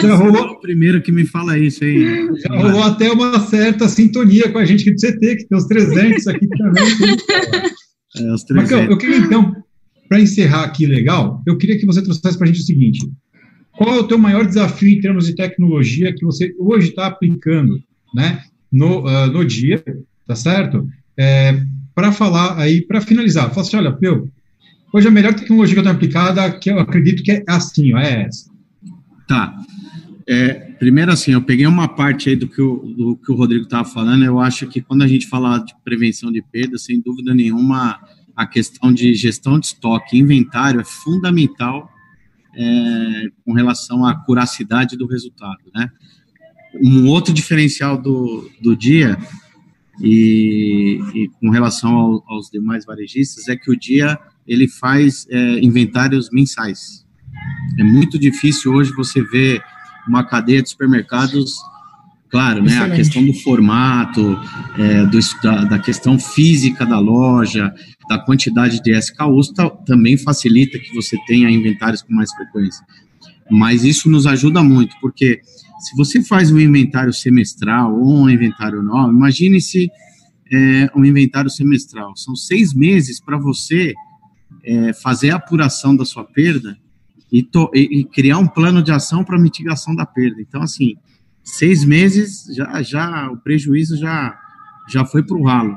Já 0.00 0.14
rolou... 0.14 0.52
o 0.52 0.60
primeiro 0.60 1.02
que 1.02 1.10
me 1.10 1.26
fala 1.26 1.58
isso 1.58 1.82
aí. 1.82 2.28
Já 2.38 2.54
rolou 2.54 2.84
até 2.84 3.10
uma 3.10 3.40
certa 3.40 3.88
sintonia 3.88 4.48
com 4.50 4.58
a 4.58 4.64
gente 4.64 4.82
aqui 4.82 4.92
do 4.92 5.00
CT, 5.00 5.36
que 5.36 5.48
tem 5.48 5.58
os 5.58 5.64
300 5.64 6.26
aqui 6.28 6.46
também. 6.48 6.84
É, 8.16 8.32
os 8.32 8.44
300. 8.44 8.70
Mas, 8.70 8.90
eu 8.90 8.96
queria, 8.96 9.16
então, 9.16 9.56
para 10.08 10.20
encerrar 10.20 10.64
aqui 10.64 10.86
legal, 10.86 11.42
eu 11.46 11.56
queria 11.56 11.78
que 11.78 11.86
você 11.86 12.02
trouxesse 12.02 12.38
para 12.38 12.46
a 12.46 12.52
gente 12.52 12.62
o 12.62 12.66
seguinte, 12.66 13.00
qual 13.76 13.96
é 13.96 14.00
o 14.00 14.06
teu 14.06 14.18
maior 14.18 14.46
desafio 14.46 14.88
em 14.88 15.00
termos 15.00 15.26
de 15.26 15.34
tecnologia 15.34 16.14
que 16.14 16.24
você 16.24 16.54
hoje 16.58 16.90
está 16.90 17.06
aplicando, 17.06 17.82
né? 18.14 18.42
no, 18.72 19.06
uh, 19.06 19.26
no 19.26 19.44
dia, 19.44 19.84
tá 20.26 20.34
certo? 20.34 20.88
É, 21.16 21.62
para 21.94 22.10
falar 22.10 22.58
aí, 22.58 22.80
para 22.80 23.02
finalizar, 23.02 23.50
fala 23.50 23.60
assim, 23.60 23.76
olha, 23.76 23.92
Peu, 23.92 24.28
Hoje 24.94 25.08
a 25.08 25.10
melhor 25.10 25.32
tecnologia 25.32 25.74
que 25.74 25.80
eu 25.80 25.84
tenho 25.84 25.94
aplicada, 25.94 26.50
que 26.58 26.70
eu 26.70 26.78
acredito 26.78 27.22
que 27.22 27.30
é 27.32 27.42
assim, 27.48 27.94
ó, 27.94 27.98
é 27.98 28.24
essa. 28.24 28.50
Tá. 29.26 29.54
É, 30.28 30.52
primeiro, 30.52 31.10
assim, 31.10 31.32
eu 31.32 31.40
peguei 31.40 31.66
uma 31.66 31.88
parte 31.88 32.28
aí 32.28 32.36
do 32.36 32.46
que 32.46 32.60
o, 32.60 32.76
do 32.76 33.16
que 33.16 33.32
o 33.32 33.34
Rodrigo 33.34 33.64
estava 33.64 33.88
falando. 33.88 34.22
Eu 34.22 34.38
acho 34.38 34.66
que 34.66 34.82
quando 34.82 35.00
a 35.00 35.08
gente 35.08 35.26
fala 35.28 35.60
de 35.60 35.74
prevenção 35.82 36.30
de 36.30 36.42
perda, 36.42 36.76
sem 36.76 37.00
dúvida 37.00 37.34
nenhuma, 37.34 37.98
a 38.36 38.46
questão 38.46 38.92
de 38.92 39.14
gestão 39.14 39.58
de 39.58 39.66
estoque, 39.66 40.18
inventário 40.18 40.78
é 40.78 40.84
fundamental 40.84 41.90
é, 42.54 43.28
com 43.44 43.52
relação 43.52 44.04
à 44.04 44.14
curacidade 44.14 44.96
do 44.96 45.06
resultado, 45.06 45.60
né? 45.74 45.90
Um 46.82 47.08
outro 47.08 47.34
diferencial 47.34 48.00
do, 48.00 48.50
do 48.60 48.74
dia 48.74 49.18
e, 50.00 51.00
e 51.14 51.28
com 51.40 51.50
relação 51.50 51.94
ao, 51.94 52.24
aos 52.26 52.50
demais 52.50 52.84
varejistas 52.84 53.48
é 53.48 53.56
que 53.56 53.70
o 53.70 53.78
dia 53.78 54.18
ele 54.46 54.66
faz 54.66 55.26
é, 55.30 55.58
inventários 55.60 56.30
mensais. 56.30 57.06
É 57.78 57.84
muito 57.84 58.18
difícil 58.18 58.72
hoje 58.72 58.92
você 58.92 59.22
ver 59.22 59.62
uma 60.06 60.24
cadeia 60.24 60.62
de 60.62 60.70
supermercados, 60.70 61.56
claro, 62.32 62.62
né, 62.62 62.78
a 62.78 62.88
questão 62.88 63.22
do 63.26 63.34
formato, 63.34 64.40
é, 64.78 65.04
do, 65.04 65.18
da, 65.42 65.64
da, 65.64 65.78
questão 65.78 66.18
física 66.18 66.86
da 66.86 66.98
loja, 66.98 67.72
da 68.08 68.18
quantidade 68.18 68.82
de 68.82 68.90
SKUs, 68.98 69.50
tá, 69.52 69.68
também 69.68 70.16
facilita 70.16 70.78
que 70.78 70.94
você 70.94 71.18
tenha 71.26 71.50
inventários 71.50 72.00
com 72.00 72.14
mais 72.14 72.32
frequência. 72.32 72.82
Mas 73.50 73.84
isso 73.84 74.08
nos 74.08 74.26
ajuda 74.26 74.62
muito, 74.62 74.96
porque 74.98 75.42
se 75.78 75.94
você 75.94 76.22
faz 76.22 76.50
um 76.50 76.58
inventário 76.58 77.12
semestral 77.12 77.94
ou 77.94 78.22
um 78.22 78.30
inventário 78.30 78.80
anual, 78.80 79.10
imagine 79.10 79.60
se 79.60 79.90
é, 80.50 80.90
um 80.96 81.04
inventário 81.04 81.50
semestral. 81.50 82.16
São 82.16 82.34
seis 82.34 82.72
meses 82.72 83.20
para 83.20 83.36
você 83.36 83.92
é, 84.64 84.94
fazer 84.94 85.32
a 85.32 85.36
apuração 85.36 85.94
da 85.94 86.06
sua 86.06 86.24
perda 86.24 86.78
e, 87.30 87.42
to, 87.42 87.70
e, 87.74 88.00
e 88.00 88.04
criar 88.04 88.38
um 88.38 88.46
plano 88.46 88.82
de 88.82 88.90
ação 88.90 89.22
para 89.22 89.38
mitigação 89.38 89.94
da 89.94 90.06
perda. 90.06 90.40
Então, 90.40 90.62
assim, 90.62 90.96
seis 91.42 91.84
meses 91.84 92.46
já, 92.54 92.82
já 92.82 93.30
o 93.30 93.36
prejuízo 93.36 93.96
já, 93.96 94.38
já 94.88 95.04
foi 95.04 95.22
para 95.22 95.36
o 95.36 95.44
ralo. 95.44 95.76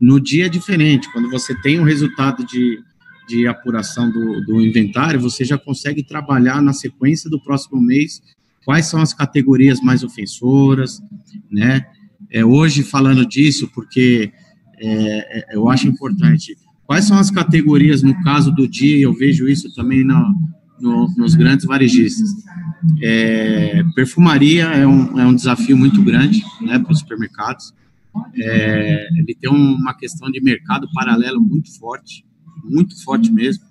No 0.00 0.20
dia 0.20 0.46
é 0.46 0.48
diferente, 0.48 1.10
quando 1.12 1.30
você 1.30 1.54
tem 1.60 1.78
o 1.78 1.82
um 1.82 1.84
resultado 1.84 2.44
de, 2.44 2.78
de 3.28 3.46
apuração 3.46 4.10
do, 4.10 4.40
do 4.46 4.60
inventário, 4.60 5.20
você 5.20 5.44
já 5.44 5.58
consegue 5.58 6.02
trabalhar 6.02 6.62
na 6.62 6.72
sequência 6.72 7.28
do 7.28 7.40
próximo 7.42 7.80
mês 7.80 8.22
quais 8.64 8.86
são 8.86 9.00
as 9.00 9.14
categorias 9.14 9.80
mais 9.80 10.04
ofensoras, 10.04 11.00
né? 11.50 11.86
É, 12.30 12.44
hoje 12.44 12.82
falando 12.82 13.26
disso, 13.26 13.68
porque 13.74 14.32
é, 14.78 15.52
é 15.52 15.56
eu 15.56 15.68
acho 15.68 15.88
importante 15.88 16.56
Quais 16.90 17.04
são 17.04 17.16
as 17.16 17.30
categorias, 17.30 18.02
no 18.02 18.20
caso 18.24 18.50
do 18.50 18.66
dia, 18.66 18.98
eu 18.98 19.14
vejo 19.14 19.46
isso 19.46 19.72
também 19.76 20.02
no, 20.02 20.34
no, 20.80 21.06
nos 21.16 21.36
grandes 21.36 21.64
varejistas. 21.64 22.28
É, 23.02 23.82
perfumaria 23.94 24.64
é 24.64 24.86
um, 24.86 25.18
é 25.18 25.26
um 25.26 25.34
desafio 25.34 25.76
muito 25.76 26.02
grande 26.02 26.42
né, 26.60 26.78
para 26.78 26.92
os 26.92 27.00
supermercados. 27.00 27.74
É, 28.36 29.08
ele 29.16 29.36
tem 29.40 29.50
uma 29.50 29.94
questão 29.94 30.30
de 30.30 30.42
mercado 30.42 30.88
paralelo 30.92 31.40
muito 31.40 31.76
forte, 31.78 32.24
muito 32.64 33.02
forte 33.04 33.30
mesmo. 33.30 33.64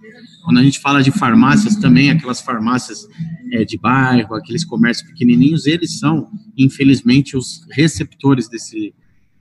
Quando 0.44 0.60
a 0.60 0.64
gente 0.64 0.80
fala 0.80 1.04
de 1.04 1.12
farmácias 1.12 1.76
também, 1.76 2.10
aquelas 2.10 2.42
farmácias 2.42 3.08
é, 3.52 3.66
de 3.66 3.78
bairro, 3.78 4.36
aqueles 4.36 4.64
comércios 4.64 5.08
pequenininhos, 5.08 5.66
eles 5.66 6.00
são, 6.00 6.30
infelizmente, 6.58 7.36
os 7.36 7.66
receptores 7.72 8.48
desse, 8.48 8.94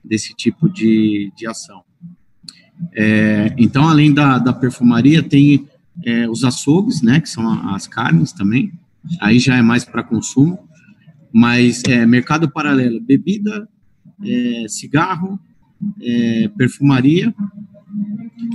desse 0.03 0.33
tipo 0.35 0.69
de, 0.69 1.31
de 1.35 1.47
ação. 1.47 1.83
É, 2.93 3.53
então, 3.57 3.87
além 3.87 4.13
da, 4.13 4.39
da 4.39 4.53
perfumaria, 4.53 5.21
tem 5.21 5.67
é, 6.05 6.29
os 6.29 6.43
açougues, 6.43 7.01
né, 7.01 7.19
que 7.19 7.29
são 7.29 7.69
as 7.69 7.87
carnes 7.87 8.31
também, 8.31 8.71
aí 9.19 9.39
já 9.39 9.55
é 9.55 9.61
mais 9.61 9.85
para 9.85 10.03
consumo, 10.03 10.59
mas 11.33 11.83
é, 11.87 12.05
mercado 12.05 12.49
paralelo, 12.49 12.99
bebida, 13.01 13.67
é, 14.25 14.65
cigarro, 14.67 15.39
é, 16.01 16.49
perfumaria. 16.57 17.33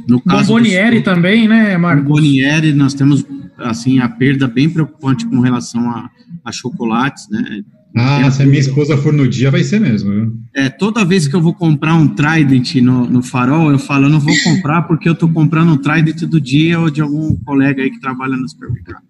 No 0.08 0.20
caso 0.20 0.48
Bomboniere 0.48 0.96
dos, 0.96 1.04
também, 1.04 1.48
né, 1.48 1.76
Marcos? 1.76 2.04
Bomboniere, 2.04 2.72
nós 2.72 2.94
temos 2.94 3.24
assim 3.58 4.00
a 4.00 4.08
perda 4.08 4.46
bem 4.48 4.68
preocupante 4.68 5.26
com 5.26 5.40
relação 5.40 5.88
a, 5.90 6.10
a 6.44 6.52
chocolates, 6.52 7.28
né? 7.30 7.62
Ah, 7.96 8.28
se 8.28 8.42
a 8.42 8.46
minha 8.46 8.58
esposa 8.58 8.96
for 8.96 9.12
no 9.12 9.28
dia, 9.28 9.52
vai 9.52 9.62
ser 9.62 9.80
mesmo. 9.80 10.10
Viu? 10.10 10.36
É, 10.52 10.68
toda 10.68 11.04
vez 11.04 11.28
que 11.28 11.36
eu 11.36 11.40
vou 11.40 11.54
comprar 11.54 11.94
um 11.94 12.08
Trident 12.08 12.74
no, 12.76 13.06
no 13.06 13.22
farol, 13.22 13.70
eu 13.70 13.78
falo, 13.78 14.06
eu 14.06 14.10
não 14.10 14.18
vou 14.18 14.34
comprar 14.42 14.82
porque 14.82 15.08
eu 15.08 15.14
tô 15.14 15.28
comprando 15.28 15.72
um 15.72 15.76
Trident 15.76 16.22
do 16.22 16.40
dia 16.40 16.80
ou 16.80 16.90
de 16.90 17.00
algum 17.00 17.36
colega 17.44 17.82
aí 17.82 17.90
que 17.90 18.00
trabalha 18.00 18.36
no 18.36 18.48
supermercado. 18.48 19.04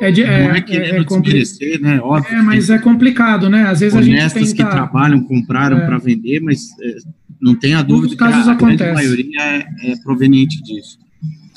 É, 0.00 0.10
de, 0.10 0.22
é, 0.22 0.48
não 0.48 0.54
é 0.54 0.60
querendo 0.60 0.96
é, 0.96 1.00
é 1.00 1.04
desmerecer, 1.04 1.80
né? 1.80 2.00
Óbvio. 2.00 2.36
É, 2.36 2.42
mas 2.42 2.70
é 2.70 2.78
complicado, 2.78 3.50
né? 3.50 3.64
Às 3.64 3.80
vezes 3.80 3.96
a 3.96 4.02
gente 4.02 4.32
tenta... 4.32 4.46
que 4.46 4.70
trabalham, 4.70 5.22
compraram 5.22 5.78
é. 5.78 5.86
para 5.86 5.98
vender, 5.98 6.40
mas 6.40 6.68
é, 6.80 6.96
não 7.40 7.54
tem 7.54 7.74
a 7.74 7.82
dúvida 7.82 8.16
que 8.16 8.22
a, 8.22 8.26
a 8.28 8.54
grande 8.54 8.92
maioria 8.92 9.40
é, 9.40 9.66
é 9.92 9.96
proveniente 10.02 10.62
disso. 10.62 10.98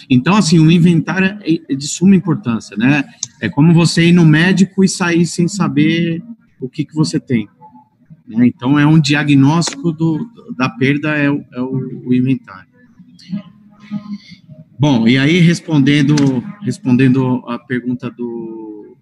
Então, 0.09 0.35
assim, 0.35 0.59
o 0.59 0.69
inventário 0.69 1.39
é 1.41 1.75
de 1.75 1.87
suma 1.87 2.15
importância, 2.15 2.75
né? 2.75 3.03
É 3.39 3.47
como 3.47 3.73
você 3.73 4.07
ir 4.07 4.11
no 4.11 4.25
médico 4.25 4.83
e 4.83 4.89
sair 4.89 5.25
sem 5.25 5.47
saber 5.47 6.21
o 6.59 6.67
que, 6.67 6.83
que 6.83 6.93
você 6.93 7.19
tem. 7.19 7.47
Né? 8.27 8.47
Então, 8.47 8.77
é 8.77 8.85
um 8.85 8.99
diagnóstico 8.99 9.91
do, 9.91 10.27
da 10.57 10.69
perda, 10.69 11.17
é, 11.17 11.25
é 11.27 11.61
o, 11.61 12.03
o 12.05 12.13
inventário. 12.13 12.69
Bom, 14.81 15.07
e 15.07 15.15
aí 15.15 15.37
respondendo, 15.37 16.15
respondendo 16.63 17.43
a 17.47 17.59
pergunta 17.59 18.09
do, 18.09 18.97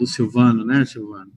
do 0.00 0.06
Silvano, 0.06 0.64
né, 0.64 0.86
Silvano? 0.86 1.30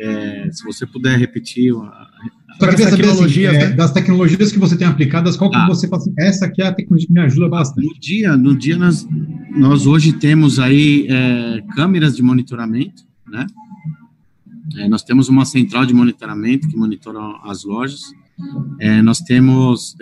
É, 0.00 0.48
se 0.50 0.64
você 0.64 0.84
puder 0.84 1.16
repetir. 1.16 1.72
Só 1.72 2.68
queria 2.68 2.90
saber 2.90 3.08
assim, 3.08 3.44
é, 3.44 3.52
né? 3.52 3.70
das 3.70 3.92
tecnologias 3.92 4.50
que 4.50 4.58
você 4.58 4.76
tem 4.76 4.84
aplicadas, 4.84 5.36
qual 5.36 5.48
que 5.48 5.56
ah. 5.56 5.68
você 5.68 5.86
fala 5.86 6.02
assim, 6.02 6.12
essa 6.18 6.46
aqui 6.46 6.60
é 6.60 6.66
a 6.66 6.72
tecnologia 6.72 7.06
que 7.06 7.12
me 7.12 7.20
ajuda 7.20 7.48
bastante. 7.48 7.86
No 7.86 8.00
dia, 8.00 8.36
no 8.36 8.58
dia 8.58 8.76
nós, 8.76 9.06
nós 9.56 9.86
hoje 9.86 10.14
temos 10.14 10.58
aí 10.58 11.06
é, 11.08 11.62
câmeras 11.76 12.16
de 12.16 12.22
monitoramento, 12.24 13.04
né? 13.28 13.46
É, 14.76 14.88
nós 14.88 15.04
temos 15.04 15.28
uma 15.28 15.44
central 15.44 15.86
de 15.86 15.94
monitoramento 15.94 16.66
que 16.66 16.76
monitora 16.76 17.20
as 17.44 17.62
lojas. 17.62 18.00
É, 18.80 19.00
nós 19.02 19.20
temos 19.20 19.94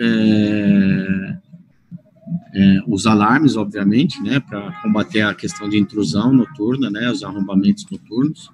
é, 2.55 2.79
os 2.87 3.05
alarmes, 3.05 3.57
obviamente, 3.57 4.21
né, 4.21 4.39
para 4.39 4.71
combater 4.81 5.21
a 5.21 5.35
questão 5.35 5.67
de 5.67 5.77
intrusão 5.77 6.31
noturna, 6.31 6.89
né, 6.89 7.11
os 7.11 7.21
arrombamentos 7.21 7.85
noturnos. 7.91 8.49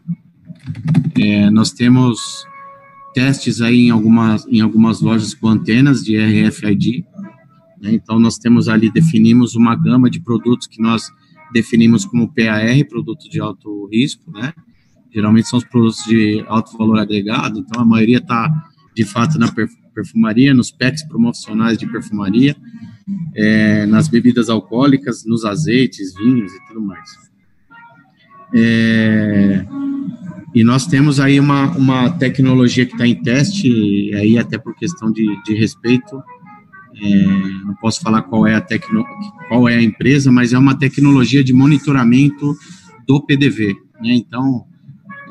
É, 1.20 1.52
nós 1.52 1.72
temos 1.72 2.44
testes 3.14 3.62
aí 3.62 3.88
em 3.88 3.90
algumas, 3.92 4.48
em 4.48 4.60
algumas 4.60 5.02
lojas 5.02 5.36
com 5.36 5.48
antenas 5.48 6.04
de 6.04 6.18
RFID. 6.18 7.06
Né, 7.80 7.94
então, 7.94 8.20
nós 8.20 8.40
temos 8.40 8.68
ali, 8.68 8.92
definimos 8.92 9.56
uma 9.56 9.76
gama 9.76 10.10
de 10.10 10.20
produtos 10.20 10.66
que 10.66 10.82
nós 10.82 11.12
definimos 11.54 12.04
como 12.04 12.34
PAR, 12.34 12.64
produto 12.90 13.30
de 13.30 13.40
alto 13.40 13.88
risco, 13.92 14.32
né, 14.32 14.52
geralmente 15.14 15.48
são 15.48 15.60
os 15.60 15.66
produtos 15.66 16.04
de 16.06 16.44
alto 16.48 16.76
valor 16.78 16.98
agregado, 16.98 17.60
então 17.60 17.82
a 17.82 17.86
maioria 17.86 18.18
está 18.18 18.50
de 18.96 19.04
fato 19.04 19.38
na 19.38 19.48
perfumaria, 19.94 20.54
nos 20.54 20.72
packs 20.72 21.04
promocionais 21.04 21.78
de 21.78 21.86
perfumaria, 21.86 22.56
é, 23.36 23.86
nas 23.86 24.08
bebidas 24.08 24.50
alcoólicas, 24.50 25.26
nos 25.26 25.46
azeites, 25.46 26.14
vinhos 26.16 26.52
e 26.52 26.68
tudo 26.68 26.82
mais. 26.82 27.10
É, 28.54 29.66
e 30.54 30.64
nós 30.64 30.86
temos 30.86 31.20
aí 31.20 31.40
uma, 31.40 31.72
uma 31.72 32.10
tecnologia 32.10 32.86
que 32.86 32.94
está 32.94 33.08
em 33.08 33.16
teste, 33.16 34.14
aí 34.16 34.38
até 34.38 34.58
por 34.58 34.76
questão 34.76 35.12
de, 35.12 35.26
de 35.44 35.54
respeito, 35.54 36.22
é, 37.02 37.26
não 37.66 37.74
posso 37.76 38.02
falar 38.02 38.24
qual 38.24 38.46
é, 38.46 38.56
a 38.56 38.62
tecno, 38.62 39.06
qual 39.48 39.70
é 39.70 39.78
a 39.78 39.82
empresa, 39.82 40.32
mas 40.32 40.52
é 40.52 40.58
uma 40.58 40.78
tecnologia 40.78 41.44
de 41.44 41.54
monitoramento 41.54 42.54
do 43.08 43.26
PDV. 43.26 43.74
Né? 44.02 44.16
Então, 44.16 44.66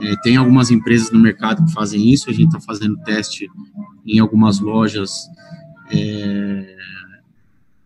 é, 0.00 0.16
tem 0.22 0.36
algumas 0.36 0.70
empresas 0.70 1.10
no 1.10 1.20
mercado 1.20 1.64
que 1.64 1.72
fazem 1.72 2.10
isso, 2.10 2.30
a 2.30 2.32
gente 2.32 2.46
está 2.46 2.60
fazendo 2.60 2.96
teste 3.04 3.46
em 4.06 4.18
algumas 4.18 4.58
lojas 4.58 5.28
é, 5.92 6.76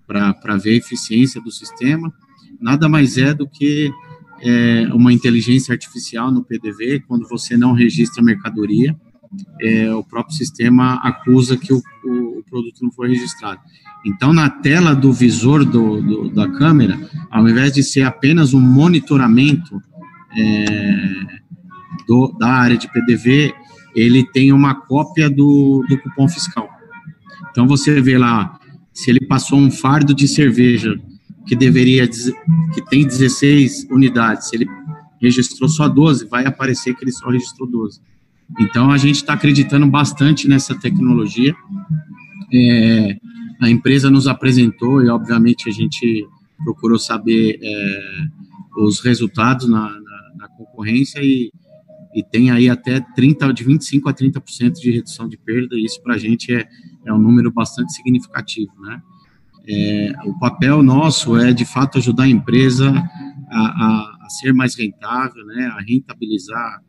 para 0.07 0.57
ver 0.57 0.71
a 0.71 0.77
eficiência 0.77 1.41
do 1.41 1.51
sistema. 1.51 2.13
Nada 2.61 2.89
mais 2.89 3.19
é 3.19 3.35
do 3.35 3.49
que 3.49 3.93
é, 4.41 4.89
uma 4.93 5.13
inteligência 5.13 5.73
artificial 5.73 6.31
no 6.31 6.45
PDV, 6.45 7.01
quando 7.01 7.29
você 7.29 7.57
não 7.57 7.73
registra 7.73 8.23
mercadoria, 8.23 8.97
é, 9.61 9.93
o 9.93 10.05
próprio 10.05 10.37
sistema 10.37 10.95
acusa 11.03 11.57
que 11.57 11.73
o, 11.73 11.83
o, 12.05 12.39
o, 12.39 12.45
produto 12.45 12.83
não 12.83 12.93
foi 12.93 13.09
registrado. 13.09 13.61
Então, 14.07 14.33
na 14.33 14.49
tela 14.49 14.95
do 14.95 15.13
visor 15.13 15.65
do, 15.65 16.01
do, 16.01 16.29
da 16.29 16.49
câmera, 16.49 16.99
ao 17.31 17.49
invés 17.49 17.73
de 17.73 17.83
ser 17.83 18.03
apenas 18.03 18.55
um 18.55 18.61
monitoramento 18.61 19.81
é, 20.37 20.65
do, 22.07 22.37
da 22.39 22.49
área 22.49 22.77
de 22.77 22.91
PDV, 22.93 23.55
ele 23.95 24.25
tem 24.25 24.53
uma 24.53 24.75
cópia 24.75 25.31
do, 25.31 25.85
do 25.89 25.99
cupom 25.99 26.29
fiscal. 26.29 26.69
Então 27.51 27.67
você 27.67 28.01
vê 28.01 28.19
lá, 28.19 28.59
se 28.95 29.11
ele 29.11 29.27
passou 29.27 29.59
um 29.59 29.71
fardo 29.71 30.15
de 30.15 30.27
cerveja 30.27 30.99
que 31.47 31.55
deveria 31.55 32.09
que 32.09 32.81
tem 32.89 33.07
16 33.07 33.89
unidades, 33.91 34.49
se 34.49 34.57
ele 34.57 34.67
registrou 35.21 35.69
só 35.69 35.89
12, 35.89 36.27
vai 36.27 36.47
aparecer 36.47 36.95
que 36.95 37.05
ele 37.05 37.13
só 37.13 37.29
registrou 37.29 37.69
12. 37.69 38.01
Então 38.61 38.91
a 38.91 38.97
gente 38.97 39.17
está 39.17 39.35
acreditando 39.35 39.87
bastante 39.87 40.49
nessa 40.49 40.79
tecnologia. 40.79 41.55
É, 42.53 43.17
a 43.61 43.69
empresa 43.69 44.11
nos 44.11 44.29
apresentou 44.29 45.03
e 45.03 45.09
obviamente 45.09 45.69
a 45.69 45.73
gente 45.73 46.27
procurou 46.63 46.99
saber 46.99 47.59
é, 47.61 48.27
os 48.79 49.01
resultados 49.01 49.69
na, 49.69 49.89
na, 49.89 50.33
na 50.37 50.49
concorrência 50.49 51.21
e, 51.21 51.51
e, 52.15 52.23
tem 52.23 52.51
aí 52.51 52.69
até 52.69 53.01
30, 53.01 53.53
de 53.53 53.65
25 53.65 54.09
a 54.09 54.15
30% 54.15 54.75
de 54.75 54.91
redução 54.91 55.29
de 55.29 55.37
perda, 55.37 55.75
e 55.77 55.85
isso 55.85 56.03
para 56.03 56.15
a 56.15 56.19
gente 56.19 56.55
é, 56.55 56.67
é 57.07 57.13
um 57.13 57.19
número 57.19 57.53
bastante 57.53 57.93
significativo, 57.93 58.73
né? 58.81 59.03
É, 59.67 60.13
o 60.27 60.39
papel 60.39 60.83
nosso 60.83 61.39
é, 61.39 61.53
de 61.53 61.65
fato, 61.65 61.97
ajudar 61.97 62.25
a 62.25 62.29
empresa 62.29 62.91
a, 63.51 63.61
a, 63.61 64.27
a 64.27 64.29
ser 64.29 64.53
mais 64.53 64.75
rentável, 64.75 65.45
né, 65.47 65.73
a 65.75 65.81
rentabilizar 65.81 66.83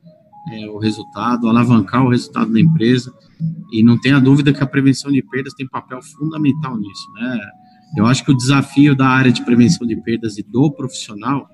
é, 0.51 0.67
o 0.67 0.77
resultado, 0.77 1.47
alavancar 1.47 2.03
o 2.03 2.09
resultado 2.09 2.51
da 2.51 2.59
empresa, 2.59 3.13
e 3.71 3.81
não 3.83 3.99
tenha 3.99 4.19
dúvida 4.19 4.53
que 4.53 4.61
a 4.61 4.67
prevenção 4.67 5.11
de 5.11 5.21
perdas 5.23 5.53
tem 5.53 5.67
papel 5.67 6.01
fundamental 6.01 6.77
nisso, 6.77 7.11
né? 7.13 7.39
Eu 7.97 8.05
acho 8.05 8.23
que 8.25 8.31
o 8.31 8.35
desafio 8.35 8.95
da 8.95 9.07
área 9.07 9.31
de 9.31 9.43
prevenção 9.43 9.87
de 9.87 9.95
perdas 10.01 10.37
e 10.37 10.43
do 10.43 10.71
profissional, 10.71 11.47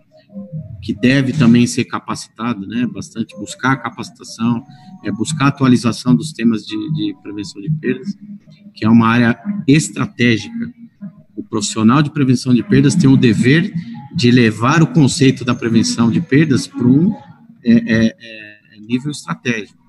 que 0.81 0.93
deve 0.93 1.33
também 1.33 1.67
ser 1.67 1.85
capacitado, 1.85 2.65
né, 2.65 2.87
bastante 2.87 3.35
buscar 3.37 3.77
capacitação, 3.77 4.63
é 5.03 5.11
buscar 5.11 5.47
atualização 5.47 6.15
dos 6.15 6.31
temas 6.31 6.65
de, 6.65 6.75
de 6.93 7.15
prevenção 7.21 7.61
de 7.61 7.69
perdas, 7.71 8.15
que 8.73 8.85
é 8.85 8.89
uma 8.89 9.07
área 9.07 9.39
estratégica 9.67 10.71
o 11.41 11.43
profissional 11.43 12.01
de 12.01 12.11
prevenção 12.11 12.53
de 12.53 12.61
perdas 12.61 12.95
tem 12.95 13.09
o 13.09 13.17
dever 13.17 13.73
de 14.15 14.29
levar 14.29 14.83
o 14.83 14.87
conceito 14.87 15.43
da 15.43 15.55
prevenção 15.55 16.11
de 16.11 16.21
perdas 16.21 16.67
para 16.67 16.85
um 16.85 17.13
é, 17.63 17.73
é, 17.73 18.05
é, 18.05 18.79
nível 18.79 19.11
estratégico. 19.11 19.79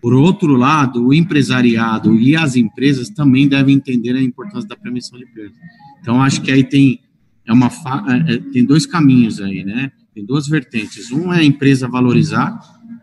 Por 0.00 0.14
outro 0.14 0.54
lado, 0.54 1.06
o 1.06 1.14
empresariado 1.14 2.14
e 2.14 2.36
as 2.36 2.56
empresas 2.56 3.08
também 3.08 3.48
devem 3.48 3.76
entender 3.76 4.14
a 4.14 4.22
importância 4.22 4.68
da 4.68 4.76
prevenção 4.76 5.18
de 5.18 5.26
perdas. 5.26 5.56
Então, 6.00 6.22
acho 6.22 6.40
que 6.42 6.50
aí 6.52 6.62
tem, 6.62 7.00
é 7.46 7.52
uma, 7.52 7.66
é, 7.66 8.34
é, 8.34 8.38
tem 8.38 8.64
dois 8.64 8.86
caminhos 8.86 9.40
aí, 9.40 9.64
né? 9.64 9.92
Tem 10.14 10.24
duas 10.24 10.48
vertentes. 10.48 11.10
Um 11.10 11.32
é 11.32 11.40
a 11.40 11.44
empresa 11.44 11.88
valorizar 11.88 12.58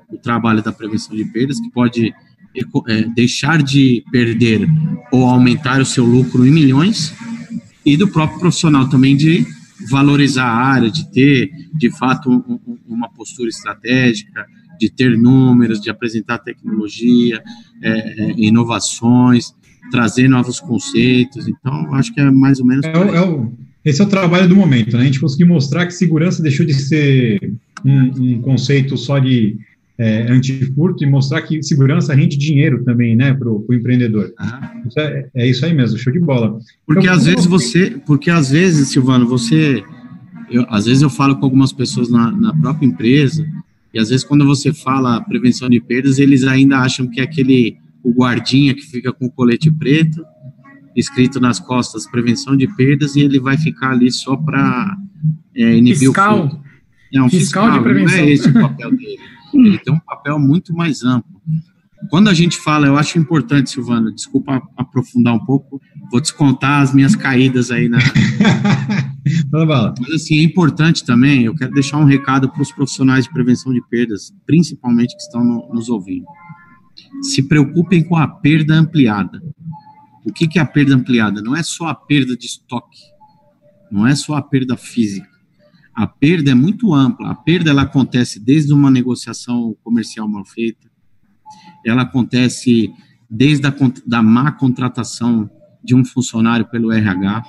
o 0.09 0.17
trabalho 0.17 0.63
da 0.63 0.71
prevenção 0.71 1.15
de 1.15 1.25
perdas, 1.25 1.59
que 1.59 1.69
pode 1.71 2.13
é, 2.87 3.01
deixar 3.15 3.61
de 3.61 4.03
perder 4.11 4.67
ou 5.11 5.25
aumentar 5.25 5.81
o 5.81 5.85
seu 5.85 6.05
lucro 6.05 6.45
em 6.45 6.51
milhões, 6.51 7.13
e 7.85 7.97
do 7.97 8.07
próprio 8.07 8.39
profissional 8.39 8.89
também 8.89 9.15
de 9.15 9.45
valorizar 9.89 10.45
a 10.45 10.55
área, 10.55 10.91
de 10.91 11.09
ter, 11.11 11.49
de 11.73 11.89
fato, 11.89 12.29
um, 12.29 12.59
um, 12.67 12.77
uma 12.87 13.09
postura 13.09 13.49
estratégica, 13.49 14.45
de 14.79 14.89
ter 14.89 15.17
números, 15.17 15.79
de 15.79 15.89
apresentar 15.89 16.39
tecnologia, 16.39 17.41
é, 17.81 17.91
é, 17.91 18.33
inovações, 18.37 19.53
trazer 19.91 20.27
novos 20.27 20.59
conceitos. 20.59 21.47
Então, 21.47 21.93
acho 21.95 22.13
que 22.13 22.19
é 22.19 22.29
mais 22.29 22.59
ou 22.59 22.65
menos. 22.65 22.85
É, 22.85 22.91
é 22.91 23.21
o, 23.21 23.53
esse 23.83 24.01
é 24.01 24.05
o 24.05 24.09
trabalho 24.09 24.47
do 24.47 24.55
momento, 24.55 24.95
né? 24.95 25.03
A 25.03 25.05
gente 25.05 25.19
conseguir 25.19 25.45
mostrar 25.45 25.85
que 25.85 25.93
segurança 25.93 26.43
deixou 26.43 26.65
de 26.65 26.73
ser 26.73 27.53
um, 27.83 28.33
um 28.33 28.41
conceito 28.41 28.95
só 28.95 29.17
de 29.17 29.57
é, 29.97 30.31
antifurto 30.31 31.03
e 31.03 31.07
mostrar 31.07 31.41
que 31.41 31.61
segurança 31.61 32.13
rende 32.13 32.37
dinheiro 32.37 32.83
também, 32.83 33.15
né, 33.15 33.33
para 33.33 33.49
o 33.49 33.65
empreendedor. 33.71 34.33
Isso 34.87 34.99
é, 34.99 35.29
é, 35.33 35.47
isso 35.47 35.65
aí 35.65 35.73
mesmo, 35.73 35.97
show 35.97 36.11
de 36.11 36.19
bola. 36.19 36.57
Porque 36.85 37.03
então, 37.03 37.13
às 37.13 37.25
vezes 37.25 37.45
você, 37.45 38.01
porque 38.05 38.31
às 38.31 38.49
vezes, 38.49 38.89
Silvano, 38.89 39.27
você, 39.27 39.83
eu, 40.49 40.65
às 40.69 40.85
vezes 40.85 41.01
eu 41.01 41.09
falo 41.09 41.35
com 41.35 41.45
algumas 41.45 41.71
pessoas 41.71 42.09
na, 42.09 42.31
na 42.31 42.55
própria 42.55 42.87
empresa 42.87 43.45
e 43.93 43.99
às 43.99 44.09
vezes 44.09 44.23
quando 44.23 44.45
você 44.45 44.73
fala 44.73 45.21
prevenção 45.21 45.69
de 45.69 45.79
perdas, 45.79 46.17
eles 46.17 46.43
ainda 46.45 46.77
acham 46.77 47.07
que 47.07 47.19
é 47.19 47.23
aquele 47.23 47.77
o 48.03 48.11
guardinha 48.11 48.73
que 48.73 48.81
fica 48.81 49.13
com 49.13 49.27
o 49.27 49.31
colete 49.31 49.69
preto 49.69 50.23
escrito 50.95 51.39
nas 51.39 51.59
costas 51.59 52.09
prevenção 52.09 52.55
de 52.55 52.67
perdas 52.75 53.15
e 53.15 53.21
ele 53.21 53.39
vai 53.39 53.57
ficar 53.57 53.91
ali 53.91 54.11
só 54.11 54.35
para 54.35 54.97
é, 55.55 55.75
inibir 55.75 55.97
fiscal. 55.97 56.35
o 56.35 56.49
fluxo. 56.49 56.61
É 57.13 57.21
um 57.21 57.29
fiscal, 57.29 57.65
fiscal 57.65 57.71
de 57.71 57.83
prevenção. 57.83 58.17
Não 58.17 58.25
é 58.25 58.31
esse 58.31 58.49
o 58.49 58.53
papel 58.53 58.91
dele. 58.91 59.19
Ele 59.53 59.77
tem 59.79 59.93
um 59.93 59.99
papel 59.99 60.39
muito 60.39 60.73
mais 60.73 61.03
amplo. 61.03 61.41
Quando 62.09 62.29
a 62.29 62.33
gente 62.33 62.57
fala, 62.57 62.87
eu 62.87 62.97
acho 62.97 63.19
importante, 63.19 63.69
Silvana, 63.69 64.11
desculpa 64.11 64.61
aprofundar 64.75 65.35
um 65.35 65.45
pouco, 65.45 65.79
vou 66.09 66.19
descontar 66.19 66.81
as 66.81 66.93
minhas 66.93 67.15
caídas 67.15 67.69
aí 67.69 67.87
na. 67.87 67.99
Mas 69.99 70.13
assim, 70.15 70.39
é 70.39 70.43
importante 70.43 71.05
também, 71.05 71.43
eu 71.43 71.55
quero 71.55 71.71
deixar 71.73 71.97
um 71.97 72.05
recado 72.05 72.49
para 72.49 72.61
os 72.61 72.71
profissionais 72.71 73.25
de 73.25 73.31
prevenção 73.31 73.71
de 73.71 73.81
perdas, 73.87 74.33
principalmente 74.47 75.15
que 75.15 75.21
estão 75.21 75.43
no, 75.43 75.69
nos 75.73 75.89
ouvindo. 75.89 76.25
Se 77.21 77.43
preocupem 77.43 78.03
com 78.03 78.17
a 78.17 78.27
perda 78.27 78.73
ampliada. 78.73 79.41
O 80.25 80.31
que, 80.31 80.59
é 80.59 80.61
a 80.61 80.65
perda 80.65 80.95
ampliada? 80.95 81.41
Não 81.41 81.55
é 81.55 81.63
só 81.63 81.87
a 81.87 81.95
perda 81.95 82.37
de 82.37 82.45
estoque, 82.45 82.99
não 83.91 84.05
é 84.05 84.15
só 84.15 84.35
a 84.35 84.41
perda 84.41 84.77
física 84.77 85.31
a 85.93 86.07
perda 86.07 86.51
é 86.51 86.55
muito 86.55 86.93
ampla. 86.93 87.31
A 87.31 87.35
perda 87.35 87.69
ela 87.69 87.83
acontece 87.83 88.39
desde 88.39 88.73
uma 88.73 88.89
negociação 88.89 89.75
comercial 89.83 90.27
mal 90.27 90.45
feita, 90.45 90.89
ela 91.85 92.03
acontece 92.03 92.91
desde 93.29 93.67
a 93.67 93.75
da 94.05 94.21
má 94.21 94.51
contratação 94.51 95.49
de 95.83 95.95
um 95.95 96.03
funcionário 96.05 96.65
pelo 96.65 96.91
RH, 96.91 97.43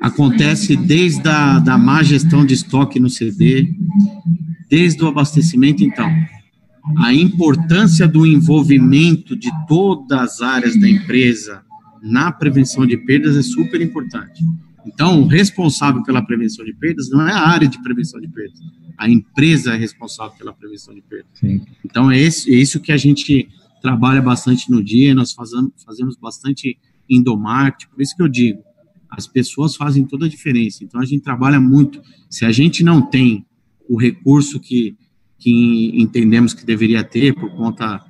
acontece 0.00 0.76
desde 0.76 1.28
a 1.28 1.58
da 1.58 1.76
má 1.76 2.02
gestão 2.02 2.44
de 2.44 2.54
estoque 2.54 3.00
no 3.00 3.10
CD, 3.10 3.74
desde 4.68 5.02
o 5.02 5.08
abastecimento. 5.08 5.82
Então, 5.82 6.08
a 6.96 7.12
importância 7.12 8.08
do 8.08 8.26
envolvimento 8.26 9.36
de 9.36 9.50
todas 9.66 10.18
as 10.18 10.40
áreas 10.40 10.78
da 10.78 10.88
empresa 10.88 11.62
na 12.02 12.32
prevenção 12.32 12.86
de 12.86 12.96
perdas 12.96 13.36
é 13.36 13.42
super 13.42 13.80
importante. 13.80 14.42
Então, 14.86 15.22
o 15.22 15.26
responsável 15.26 16.02
pela 16.02 16.22
prevenção 16.22 16.64
de 16.64 16.72
perdas 16.72 17.10
não 17.10 17.28
é 17.28 17.32
a 17.32 17.46
área 17.46 17.68
de 17.68 17.80
prevenção 17.82 18.20
de 18.20 18.28
perdas, 18.28 18.58
a 18.96 19.08
empresa 19.08 19.74
é 19.74 19.76
responsável 19.76 20.36
pela 20.38 20.52
prevenção 20.52 20.94
de 20.94 21.02
perdas. 21.02 21.30
Sim. 21.34 21.60
Então, 21.84 22.10
é, 22.10 22.18
esse, 22.18 22.52
é 22.52 22.56
isso 22.56 22.80
que 22.80 22.90
a 22.90 22.96
gente 22.96 23.48
trabalha 23.82 24.20
bastante 24.22 24.70
no 24.70 24.82
dia, 24.82 25.14
nós 25.14 25.32
fazemos, 25.32 25.72
fazemos 25.84 26.16
bastante 26.16 26.78
endomarketing, 27.08 27.90
por 27.90 28.02
isso 28.02 28.16
que 28.16 28.22
eu 28.22 28.28
digo, 28.28 28.62
as 29.10 29.26
pessoas 29.26 29.76
fazem 29.76 30.04
toda 30.04 30.26
a 30.26 30.28
diferença. 30.28 30.84
Então, 30.84 31.00
a 31.00 31.04
gente 31.04 31.22
trabalha 31.22 31.60
muito. 31.60 32.00
Se 32.28 32.44
a 32.44 32.52
gente 32.52 32.84
não 32.84 33.00
tem 33.00 33.46
o 33.88 33.96
recurso 33.96 34.60
que, 34.60 34.96
que 35.38 35.92
entendemos 35.94 36.52
que 36.52 36.66
deveria 36.66 37.04
ter 37.04 37.34
por 37.34 37.50
conta 37.50 38.04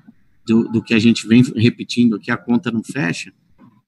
do, 0.47 0.65
do 0.65 0.83
que 0.83 0.95
a 0.95 0.99
gente 0.99 1.27
vem 1.29 1.43
repetindo 1.57 2.17
aqui, 2.17 2.31
a 2.31 2.37
conta 2.37 2.71
não 2.71 2.83
fecha, 2.83 3.33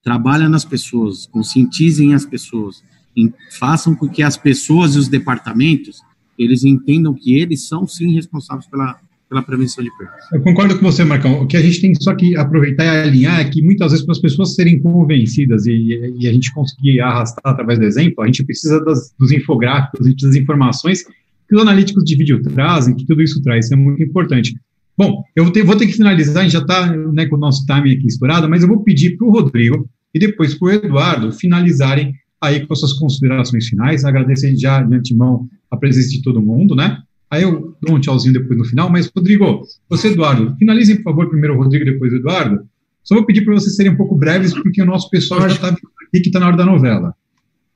trabalha 0.03 0.49
nas 0.49 0.65
pessoas, 0.65 1.27
conscientizem 1.27 2.15
as 2.15 2.27
pessoas, 2.27 2.83
em, 3.17 3.33
façam 3.59 3.95
com 3.95 4.09
que 4.09 4.23
as 4.23 4.37
pessoas 4.37 4.95
e 4.95 4.99
os 4.99 5.09
departamentos 5.09 6.01
eles 6.39 6.65
entendam 6.65 7.13
que 7.15 7.39
eles 7.39 7.69
são 7.69 7.87
sim 7.87 8.15
responsáveis 8.15 8.67
pela, 8.67 8.99
pela 9.29 9.43
prevenção 9.43 9.85
de 9.85 9.91
perdas. 9.99 10.25
Eu 10.33 10.41
concordo 10.41 10.79
com 10.79 10.83
você, 10.83 11.05
Marcão. 11.05 11.43
O 11.43 11.47
que 11.47 11.57
a 11.57 11.61
gente 11.61 11.83
tem 11.83 11.95
só 11.95 12.15
que 12.15 12.35
aproveitar 12.35 12.85
e 12.85 13.09
alinhar 13.09 13.41
é 13.41 13.45
que 13.45 13.63
muitas 13.63 13.93
vezes 13.93 14.07
para 14.07 14.13
as 14.13 14.21
pessoas 14.21 14.55
serem 14.55 14.81
convencidas 14.81 15.67
e, 15.67 16.15
e, 16.19 16.27
a 16.27 16.33
gente 16.33 16.53
conseguir 16.53 17.01
arrastar 17.01 17.43
através 17.45 17.79
do 17.79 17.85
exemplo, 17.85 18.25
a 18.25 18.27
gente 18.27 18.43
precisa 18.43 18.83
das, 18.83 19.15
dos 19.19 19.31
infográficos, 19.33 20.01
a 20.01 20.09
gente 20.09 20.15
precisa 20.15 20.33
das 20.33 20.43
informações 20.43 21.05
que 21.51 21.57
os 21.57 21.63
analíticos 21.63 22.05
de 22.05 22.15
vídeo 22.15 22.41
trazem, 22.41 22.95
que 22.95 23.05
tudo 23.05 23.21
isso 23.21 23.43
traz, 23.43 23.65
isso 23.65 23.75
é 23.75 23.77
muito 23.77 24.01
importante. 24.01 24.55
Bom, 24.97 25.25
eu 25.35 25.43
vou 25.43 25.53
ter, 25.53 25.65
vou 25.65 25.75
ter 25.75 25.87
que 25.87 25.95
finalizar, 25.95 26.39
a 26.39 26.43
gente 26.45 26.53
já 26.53 26.61
está 26.61 26.87
né, 26.87 27.27
com 27.27 27.35
o 27.35 27.39
nosso 27.39 27.67
time 27.67 27.93
aqui 27.93 28.07
estourado, 28.07 28.49
mas 28.49 28.63
eu 28.63 28.69
vou 28.69 28.85
pedir 28.85 29.17
para 29.17 29.27
o 29.27 29.33
Rodrigo 29.33 29.91
e 30.15 30.19
depois 30.21 30.55
para 30.55 30.69
o 30.69 30.71
Eduardo 30.71 31.33
finalizarem 31.33 32.15
aí 32.41 32.65
com 32.65 32.73
as 32.73 32.79
suas 32.79 32.93
considerações 32.93 33.67
finais. 33.67 34.05
Agradecer 34.05 34.55
já 34.57 34.81
de 34.81 34.95
antemão 34.95 35.49
a 35.69 35.77
presença 35.77 36.11
de 36.11 36.23
todo 36.23 36.41
mundo, 36.41 36.77
né? 36.77 36.99
Aí 37.29 37.43
eu 37.43 37.77
dou 37.83 37.97
um 37.97 38.01
tchauzinho 38.01 38.35
depois 38.35 38.57
no 38.57 38.65
final, 38.65 38.89
mas 38.89 39.11
Rodrigo, 39.15 39.63
você, 39.89 40.09
Eduardo, 40.09 40.55
finalizem, 40.57 40.97
por 40.97 41.05
favor, 41.05 41.29
primeiro 41.29 41.57
o 41.57 41.59
Rodrigo 41.59 41.85
e 41.85 41.93
depois 41.93 42.13
o 42.13 42.17
Eduardo. 42.17 42.61
Só 43.03 43.17
vou 43.17 43.27
pedir 43.27 43.45
para 43.45 43.55
vocês 43.55 43.75
serem 43.75 43.93
um 43.93 43.97
pouco 43.97 44.15
breves, 44.15 44.55
porque 44.55 44.81
o 44.81 44.87
nosso 44.87 45.11
pessoal 45.11 45.41
já 45.41 45.49
está 45.49 45.69
aqui 45.69 46.21
que 46.21 46.29
está 46.29 46.39
na 46.39 46.47
hora 46.47 46.57
da 46.57 46.67
novela. 46.67 47.15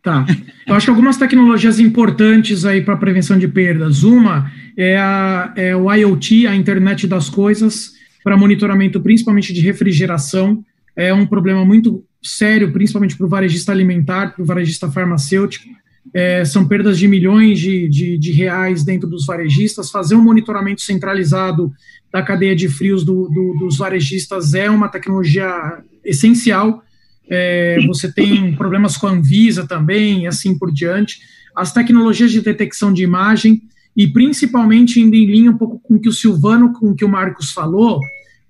Tá. 0.04 0.26
Eu 0.66 0.74
acho 0.74 0.84
que 0.84 0.90
algumas 0.90 1.16
tecnologias 1.16 1.80
importantes 1.80 2.66
aí 2.66 2.82
para 2.82 2.94
prevenção 2.94 3.38
de 3.38 3.48
perdas. 3.48 4.02
Uma 4.02 4.52
é, 4.76 4.98
a, 4.98 5.50
é 5.56 5.74
o 5.74 5.90
IoT, 5.90 6.46
a 6.46 6.54
internet 6.54 7.06
das 7.06 7.30
coisas, 7.30 7.92
para 8.22 8.36
monitoramento 8.36 9.00
principalmente 9.00 9.50
de 9.50 9.62
refrigeração. 9.62 10.62
É 10.94 11.12
um 11.14 11.24
problema 11.24 11.64
muito 11.64 12.04
sério, 12.22 12.70
principalmente 12.70 13.16
para 13.16 13.24
o 13.24 13.28
varejista 13.30 13.72
alimentar, 13.72 14.34
para 14.34 14.42
o 14.42 14.44
varejista 14.46 14.92
farmacêutico. 14.92 15.64
É, 16.12 16.44
são 16.44 16.68
perdas 16.68 16.98
de 16.98 17.08
milhões 17.08 17.58
de, 17.58 17.88
de, 17.88 18.18
de, 18.18 18.30
reais 18.30 18.84
dentro 18.84 19.08
dos 19.08 19.24
varejistas. 19.24 19.90
Fazer 19.90 20.16
um 20.16 20.22
monitoramento 20.22 20.82
centralizado 20.82 21.72
da 22.12 22.22
cadeia 22.22 22.54
de 22.54 22.68
frios 22.68 23.06
do, 23.06 23.26
do, 23.30 23.56
dos 23.58 23.78
varejistas 23.78 24.52
é 24.52 24.68
uma 24.68 24.88
tecnologia 24.88 25.82
essencial 26.04 26.84
é, 27.28 27.78
você 27.86 28.12
tem 28.12 28.54
problemas 28.54 28.96
com 28.96 29.06
a 29.06 29.10
Anvisa 29.10 29.66
também, 29.66 30.24
e 30.24 30.26
assim 30.26 30.58
por 30.58 30.72
diante. 30.72 31.20
As 31.56 31.72
tecnologias 31.72 32.32
de 32.32 32.40
detecção 32.40 32.92
de 32.92 33.02
imagem, 33.02 33.62
e 33.96 34.08
principalmente 34.08 35.00
indo 35.00 35.14
em 35.14 35.26
linha 35.26 35.50
um 35.50 35.56
pouco 35.56 35.78
com 35.78 35.94
o 35.94 36.00
que 36.00 36.08
o 36.08 36.12
Silvano, 36.12 36.72
com 36.72 36.90
o 36.90 36.94
que 36.94 37.04
o 37.04 37.08
Marcos 37.08 37.52
falou, 37.52 38.00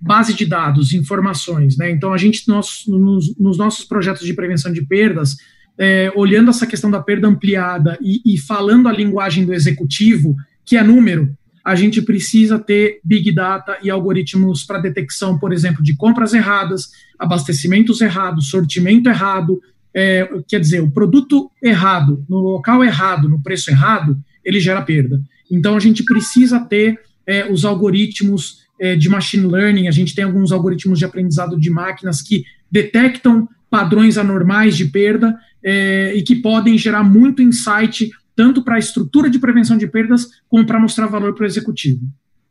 base 0.01 0.35
de 0.35 0.45
dados, 0.45 0.93
informações, 0.93 1.77
né? 1.77 1.91
Então 1.91 2.13
a 2.13 2.19
gente 2.19 2.47
nós, 2.49 2.85
nos, 2.87 3.37
nos 3.39 3.59
nossos 3.59 3.85
projetos 3.85 4.27
de 4.27 4.35
prevenção 4.35 4.73
de 4.73 4.85
perdas, 4.85 5.37
é, 5.79 6.13
olhando 6.15 6.51
essa 6.51 6.67
questão 6.67 6.91
da 6.91 7.01
perda 7.01 7.29
ampliada 7.29 7.99
e, 8.01 8.35
e 8.35 8.39
falando 8.39 8.89
a 8.89 8.93
linguagem 8.93 9.45
do 9.45 9.53
executivo, 9.53 10.35
que 10.65 10.77
é 10.77 10.83
número, 10.83 11.37
a 11.65 11.75
gente 11.75 12.03
precisa 12.03 12.59
ter 12.59 13.01
big 13.03 13.33
data 13.33 13.79
e 13.83 13.89
algoritmos 13.89 14.65
para 14.65 14.81
detecção, 14.81 15.39
por 15.39 15.53
exemplo, 15.53 15.83
de 15.83 15.97
compras 15.97 16.35
erradas, 16.35 16.91
abastecimentos 17.19 18.03
errados, 18.03 18.51
sortimento 18.51 19.09
errado, 19.09 19.61
é, 19.95 20.29
quer 20.47 20.61
dizer, 20.61 20.81
o 20.81 20.91
produto 20.91 21.51
errado, 21.63 22.25
no 22.29 22.39
local 22.39 22.85
errado, 22.85 23.29
no 23.29 23.43
preço 23.43 23.71
errado, 23.71 24.19
ele 24.45 24.61
gera 24.61 24.83
perda. 24.83 25.23
Então 25.51 25.75
a 25.75 25.81
gente 25.81 26.05
precisa 26.05 26.61
ter 26.61 27.01
é, 27.27 27.51
os 27.51 27.65
algoritmos 27.65 28.65
é, 28.79 28.95
de 28.95 29.09
machine 29.09 29.47
learning, 29.47 29.89
a 29.89 29.93
gente 29.93 30.15
tem 30.15 30.25
alguns 30.25 30.53
algoritmos 30.53 30.99
de 30.99 31.05
aprendizado 31.05 31.59
de 31.59 31.71
máquinas 31.71 32.21
que 32.21 32.45
detectam 32.71 33.49
padrões 33.71 34.19
anormais 34.19 34.77
de 34.77 34.85
perda 34.85 35.35
é, 35.63 36.13
e 36.15 36.23
que 36.23 36.37
podem 36.37 36.77
gerar 36.77 37.03
muito 37.03 37.41
insight 37.41 38.11
tanto 38.35 38.63
para 38.63 38.77
a 38.77 38.79
estrutura 38.79 39.31
de 39.31 39.39
prevenção 39.39 39.77
de 39.77 39.87
perdas, 39.87 40.29
como 40.49 40.67
para 40.67 40.81
mostrar 40.81 41.07
valor 41.07 41.35
para 41.35 41.45
o 41.45 41.47
executivo. 41.47 42.01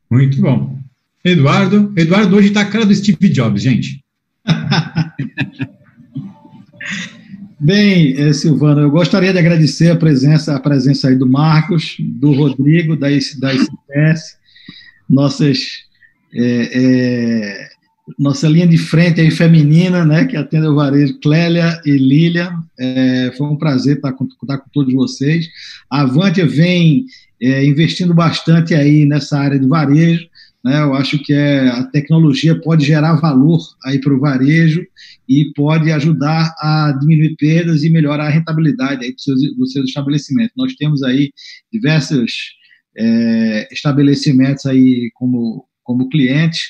Muito 0.09 0.39
bom. 0.41 0.79
Eduardo, 1.23 1.93
Eduardo 1.95 2.35
hoje 2.35 2.49
está 2.49 2.61
a 2.61 2.65
cara 2.65 2.85
do 2.85 2.93
Steve 2.93 3.29
Jobs, 3.29 3.61
gente. 3.61 4.03
Bem, 7.59 8.13
eh, 8.19 8.33
Silvano, 8.33 8.81
eu 8.81 8.91
gostaria 8.91 9.31
de 9.31 9.39
agradecer 9.39 9.89
a 9.89 9.95
presença, 9.95 10.53
a 10.53 10.59
presença 10.59 11.07
aí 11.07 11.15
do 11.15 11.25
Marcos, 11.25 11.95
do 11.97 12.33
Rodrigo, 12.33 12.97
da, 12.97 13.07
da 13.39 13.53
ICPS, 13.53 14.37
nossas 15.09 15.83
é, 16.33 16.69
é, 16.73 17.69
nossa 18.19 18.47
linha 18.47 18.67
de 18.67 18.77
frente 18.77 19.21
aí 19.21 19.31
feminina, 19.31 20.03
né, 20.03 20.25
que 20.25 20.35
atende 20.35 20.67
o 20.67 20.75
varejo, 20.75 21.19
Clélia 21.19 21.79
e 21.85 21.91
Lília, 21.91 22.51
é, 22.77 23.33
foi 23.37 23.47
um 23.47 23.55
prazer 23.55 23.95
estar 23.95 24.11
com, 24.13 24.25
estar 24.25 24.57
com 24.57 24.69
todos 24.73 24.93
vocês. 24.93 25.47
A 25.89 26.01
Avantia 26.01 26.45
vem 26.45 27.05
é, 27.41 27.65
investindo 27.65 28.13
bastante 28.13 28.75
aí 28.75 29.05
nessa 29.05 29.39
área 29.39 29.57
de 29.57 29.67
varejo, 29.67 30.27
né, 30.63 30.81
eu 30.81 30.93
acho 30.93 31.19
que 31.19 31.33
é, 31.33 31.67
a 31.67 31.83
tecnologia 31.83 32.59
pode 32.59 32.85
gerar 32.85 33.15
valor 33.15 33.59
aí 33.85 33.99
para 33.99 34.13
o 34.13 34.19
varejo 34.19 34.85
e 35.27 35.51
pode 35.55 35.91
ajudar 35.91 36.53
a 36.57 36.97
diminuir 36.99 37.35
perdas 37.35 37.83
e 37.83 37.89
melhorar 37.89 38.27
a 38.27 38.29
rentabilidade 38.29 39.03
aí 39.03 39.13
do 39.13 39.21
seu, 39.21 39.35
do 39.35 39.67
seu 39.67 39.83
estabelecimento. 39.83 40.51
Nós 40.55 40.73
temos 40.75 41.03
aí 41.03 41.31
diversos 41.71 42.53
é, 42.97 43.67
estabelecimentos 43.71 44.65
aí 44.65 45.09
como, 45.15 45.65
como 45.83 46.09
clientes, 46.09 46.61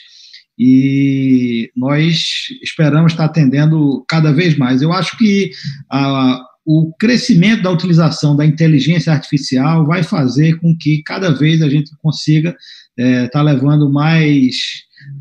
e 0.57 1.71
nós 1.75 2.47
esperamos 2.61 3.13
estar 3.13 3.25
atendendo 3.25 4.03
cada 4.07 4.31
vez 4.31 4.57
mais. 4.57 4.81
Eu 4.81 4.93
acho 4.93 5.17
que 5.17 5.51
a, 5.89 6.39
o 6.65 6.93
crescimento 6.97 7.63
da 7.63 7.71
utilização 7.71 8.35
da 8.35 8.45
inteligência 8.45 9.11
artificial 9.11 9.85
vai 9.85 10.03
fazer 10.03 10.59
com 10.59 10.75
que 10.77 11.01
cada 11.03 11.31
vez 11.31 11.61
a 11.61 11.69
gente 11.69 11.91
consiga 12.01 12.55
estar 12.97 13.25
é, 13.25 13.27
tá 13.27 13.41
levando 13.41 13.91
mais 13.91 14.55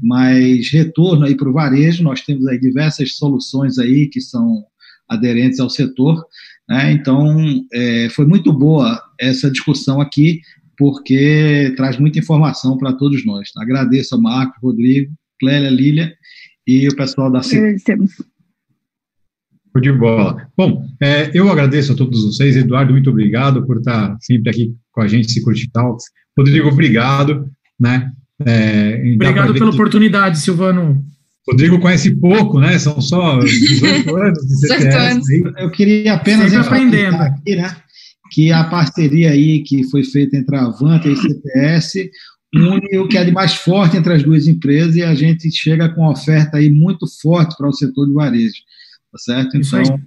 mais 0.01 0.71
retorno 0.71 1.25
aí 1.25 1.37
para 1.37 1.49
o 1.49 1.53
varejo. 1.53 2.05
Nós 2.05 2.21
temos 2.21 2.47
aí 2.47 2.59
diversas 2.59 3.17
soluções 3.17 3.79
aí 3.79 4.07
que 4.07 4.21
são 4.21 4.65
aderentes 5.09 5.59
ao 5.59 5.69
setor. 5.69 6.25
Né? 6.69 6.93
Então, 6.93 7.37
é, 7.73 8.09
foi 8.11 8.27
muito 8.27 8.53
boa 8.53 9.03
essa 9.19 9.51
discussão 9.51 10.01
aqui, 10.01 10.41
porque 10.77 11.73
traz 11.77 11.99
muita 11.99 12.19
informação 12.19 12.77
para 12.79 12.93
todos 12.93 13.25
nós. 13.27 13.51
Agradeço 13.57 14.15
a 14.15 14.21
Marco, 14.21 14.55
Rodrigo, 14.63 15.13
Clélia, 15.43 15.71
Lília 15.71 16.15
e 16.65 16.87
o 16.87 16.95
pessoal 16.95 17.29
da 17.29 17.41
Agradecemos. 17.41 18.13
De 19.81 19.91
bola. 19.91 20.47
Bom, 20.57 20.87
é, 21.03 21.31
eu 21.35 21.51
agradeço 21.51 21.93
a 21.93 21.97
todos 21.97 22.23
vocês. 22.23 22.57
Eduardo, 22.57 22.93
muito 22.93 23.11
obrigado 23.11 23.67
por 23.67 23.79
estar 23.79 24.17
sempre 24.21 24.51
aqui 24.51 24.75
com 24.93 25.01
a 25.01 25.09
gente, 25.09 25.33
Security 25.33 25.69
Talks. 25.73 26.05
Rodrigo, 26.39 26.69
obrigado. 26.69 27.51
Né? 27.81 28.13
É, 28.47 29.03
obrigado 29.15 29.55
pela 29.55 29.71
que... 29.71 29.75
oportunidade, 29.75 30.39
Silvano. 30.39 31.03
Rodrigo 31.49 31.81
conhece 31.81 32.15
pouco, 32.15 32.61
né? 32.61 32.79
São 32.79 33.01
só 33.01 33.41
18 33.41 34.15
anos 34.15 34.39
de 34.47 34.69
CTS. 34.69 35.43
Eu 35.59 35.71
queria 35.71 36.15
apenas 36.15 36.55
aprendendo 36.55 37.17
aqui, 37.17 37.57
né? 37.57 37.75
Que 38.31 38.53
a 38.53 38.65
parceria 38.65 39.31
aí 39.31 39.63
que 39.65 39.83
foi 39.91 40.05
feita 40.05 40.37
entre 40.37 40.55
a 40.55 40.67
Avante 40.67 41.09
e 41.09 41.13
a 41.13 41.17
CTS 41.17 42.11
une 42.55 42.99
o 42.99 43.09
que 43.09 43.17
é 43.17 43.25
de 43.25 43.31
mais 43.31 43.55
forte 43.55 43.97
entre 43.97 44.13
as 44.13 44.23
duas 44.23 44.47
empresas 44.47 44.97
e 44.97 45.03
a 45.03 45.15
gente 45.15 45.51
chega 45.51 45.89
com 45.89 46.03
uma 46.03 46.13
oferta 46.13 46.59
aí 46.59 46.71
muito 46.71 47.07
forte 47.21 47.57
para 47.57 47.69
o 47.69 47.73
setor 47.73 48.07
de 48.07 48.13
varejo, 48.13 48.61
tá 49.11 49.19
certo? 49.19 49.57
Então, 49.57 50.01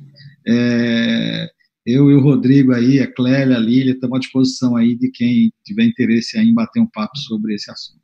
é, 0.48 1.50
eu 1.86 2.12
e 2.12 2.14
o 2.14 2.22
Rodrigo 2.22 2.74
aí, 2.74 3.00
a 3.00 3.12
Clélia, 3.12 3.58
a 3.58 3.60
Lília, 3.60 3.94
estamos 3.94 4.18
à 4.18 4.20
disposição 4.20 4.76
aí 4.76 4.96
de 4.96 5.10
quem 5.10 5.52
tiver 5.64 5.86
interesse 5.86 6.38
em 6.38 6.54
bater 6.54 6.80
um 6.80 6.88
papo 6.88 7.18
sobre 7.18 7.56
esse 7.56 7.70
assunto. 7.72 8.00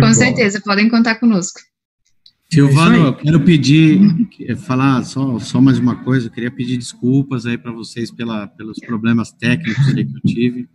Com 0.00 0.12
certeza, 0.12 0.60
podem 0.60 0.88
contar 0.88 1.16
conosco. 1.16 1.60
Silvano, 2.52 3.06
eu 3.06 3.14
quero 3.14 3.40
pedir, 3.40 3.98
falar 4.58 5.02
só, 5.04 5.38
só 5.38 5.60
mais 5.60 5.78
uma 5.78 5.96
coisa, 6.04 6.26
eu 6.26 6.30
queria 6.30 6.50
pedir 6.50 6.76
desculpas 6.76 7.46
aí 7.46 7.56
para 7.56 7.72
vocês 7.72 8.10
pela, 8.10 8.46
pelos 8.46 8.78
problemas 8.78 9.32
técnicos 9.32 9.86
que 9.92 10.00
eu 10.00 10.20
tive. 10.26 10.68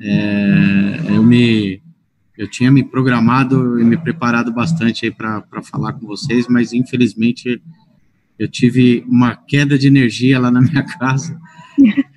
É, 0.00 1.00
eu 1.08 1.22
me 1.22 1.82
eu 2.40 2.48
tinha 2.48 2.70
me 2.70 2.82
programado 2.82 3.78
e 3.78 3.84
me 3.84 3.98
preparado 3.98 4.50
bastante 4.50 5.04
aí 5.04 5.10
para 5.10 5.44
falar 5.62 5.92
com 5.92 6.06
vocês, 6.06 6.46
mas 6.48 6.72
infelizmente 6.72 7.60
eu 8.38 8.48
tive 8.48 9.04
uma 9.06 9.36
queda 9.36 9.78
de 9.78 9.86
energia 9.86 10.40
lá 10.40 10.50
na 10.50 10.62
minha 10.62 10.82
casa 10.98 11.38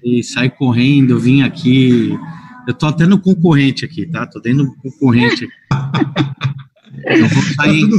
e 0.01 0.23
saí 0.23 0.49
correndo, 0.49 1.19
vim 1.19 1.41
aqui. 1.41 2.17
Eu 2.65 2.73
tô 2.73 2.85
até 2.85 3.05
no 3.05 3.19
concorrente 3.19 3.83
aqui, 3.83 4.05
tá? 4.05 4.25
Tô 4.25 4.39
dentro 4.39 4.63
do 4.63 4.75
concorrente. 4.77 5.45
Eu 7.05 7.27
vou 7.27 7.43
sair, 7.43 7.81
tá 7.81 7.89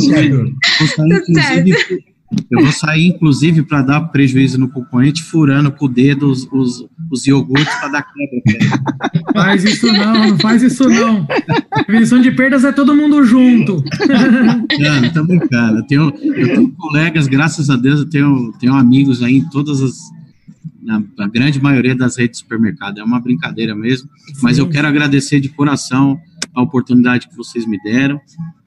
vou 0.79 0.89
sair 0.89 1.13
inclusive, 1.13 2.05
eu 2.51 2.63
vou 2.63 2.73
sair, 2.73 3.09
inclusive, 3.09 3.63
para 3.63 3.83
dar 3.83 4.01
prejuízo 4.09 4.59
no 4.59 4.69
concorrente, 4.69 5.23
furando 5.23 5.71
com 5.73 5.87
o 5.87 5.89
dedo 5.89 6.31
os, 6.31 6.47
os, 6.53 6.87
os 7.11 7.27
iogurtes 7.27 7.75
para 7.77 7.89
dar 7.89 8.03
quebra. 8.03 9.23
Faz 9.33 9.65
isso 9.65 9.93
não, 9.93 10.29
não 10.29 10.39
faz 10.39 10.63
isso 10.63 10.89
não. 10.89 11.27
Prevenção 11.87 12.21
de 12.21 12.31
perdas 12.31 12.65
é 12.65 12.73
todo 12.73 12.95
mundo 12.95 13.25
junto. 13.25 13.83
Não, 14.79 15.13
tô 15.13 15.25
brincando. 15.25 15.79
Eu 15.79 15.87
tenho, 15.87 16.13
eu 16.23 16.49
tenho 16.49 16.71
colegas, 16.73 17.27
graças 17.27 17.71
a 17.71 17.77
Deus, 17.77 18.01
eu 18.01 18.09
tenho, 18.09 18.53
tenho 18.59 18.75
amigos 18.75 19.23
aí 19.23 19.37
em 19.37 19.49
todas 19.49 19.81
as. 19.83 19.99
Na, 20.83 21.03
na 21.17 21.27
grande 21.27 21.63
maioria 21.63 21.95
das 21.95 22.19
redes 22.19 22.39
de 22.39 22.45
supermercado. 22.45 22.99
É 22.99 23.05
uma 23.05 23.19
brincadeira 23.19 23.75
mesmo. 23.75 24.09
Mas 24.43 24.57
Sim. 24.57 24.63
eu 24.63 24.69
quero 24.69 24.87
agradecer 24.87 25.41
de 25.41 25.49
coração 25.49 26.21
a 26.55 26.63
oportunidade 26.63 27.29
que 27.29 27.37
vocês 27.37 27.67
me 27.67 27.81
deram. 27.83 28.21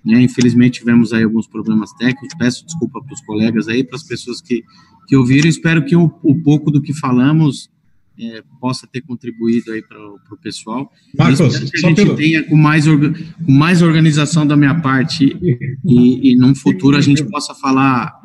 Né? 0.07 0.21
Infelizmente 0.21 0.79
tivemos 0.79 1.11
aí 1.11 1.23
alguns 1.23 1.47
problemas 1.47 1.91
técnicos, 1.93 2.37
peço 2.39 2.65
desculpa 2.65 3.03
para 3.03 3.13
os 3.13 3.19
colegas 3.21 3.67
aí, 3.67 3.83
para 3.83 3.97
as 3.97 4.03
pessoas 4.03 4.39
que, 4.39 4.63
que 5.05 5.17
ouviram, 5.17 5.49
espero 5.49 5.83
que 5.83 5.97
o, 5.97 6.09
o 6.23 6.41
pouco 6.41 6.71
do 6.71 6.81
que 6.81 6.93
falamos 6.93 7.69
é, 8.17 8.41
possa 8.61 8.87
ter 8.87 9.01
contribuído 9.01 9.73
aí 9.73 9.81
para 9.81 9.99
o 9.99 10.37
pessoal. 10.41 10.89
Marcos, 11.17 11.59
que 11.59 11.77
a 11.77 11.89
gente 11.89 11.95
pelo... 12.03 12.15
tenha 12.15 12.41
com 12.41 12.55
mais, 12.55 12.85
com 12.87 13.51
mais 13.51 13.81
organização 13.81 14.47
da 14.47 14.55
minha 14.55 14.79
parte 14.79 15.37
e, 15.85 16.31
e 16.31 16.37
num 16.37 16.55
futuro 16.55 16.95
a 16.95 17.01
gente 17.01 17.21
possa 17.25 17.53
falar 17.53 18.17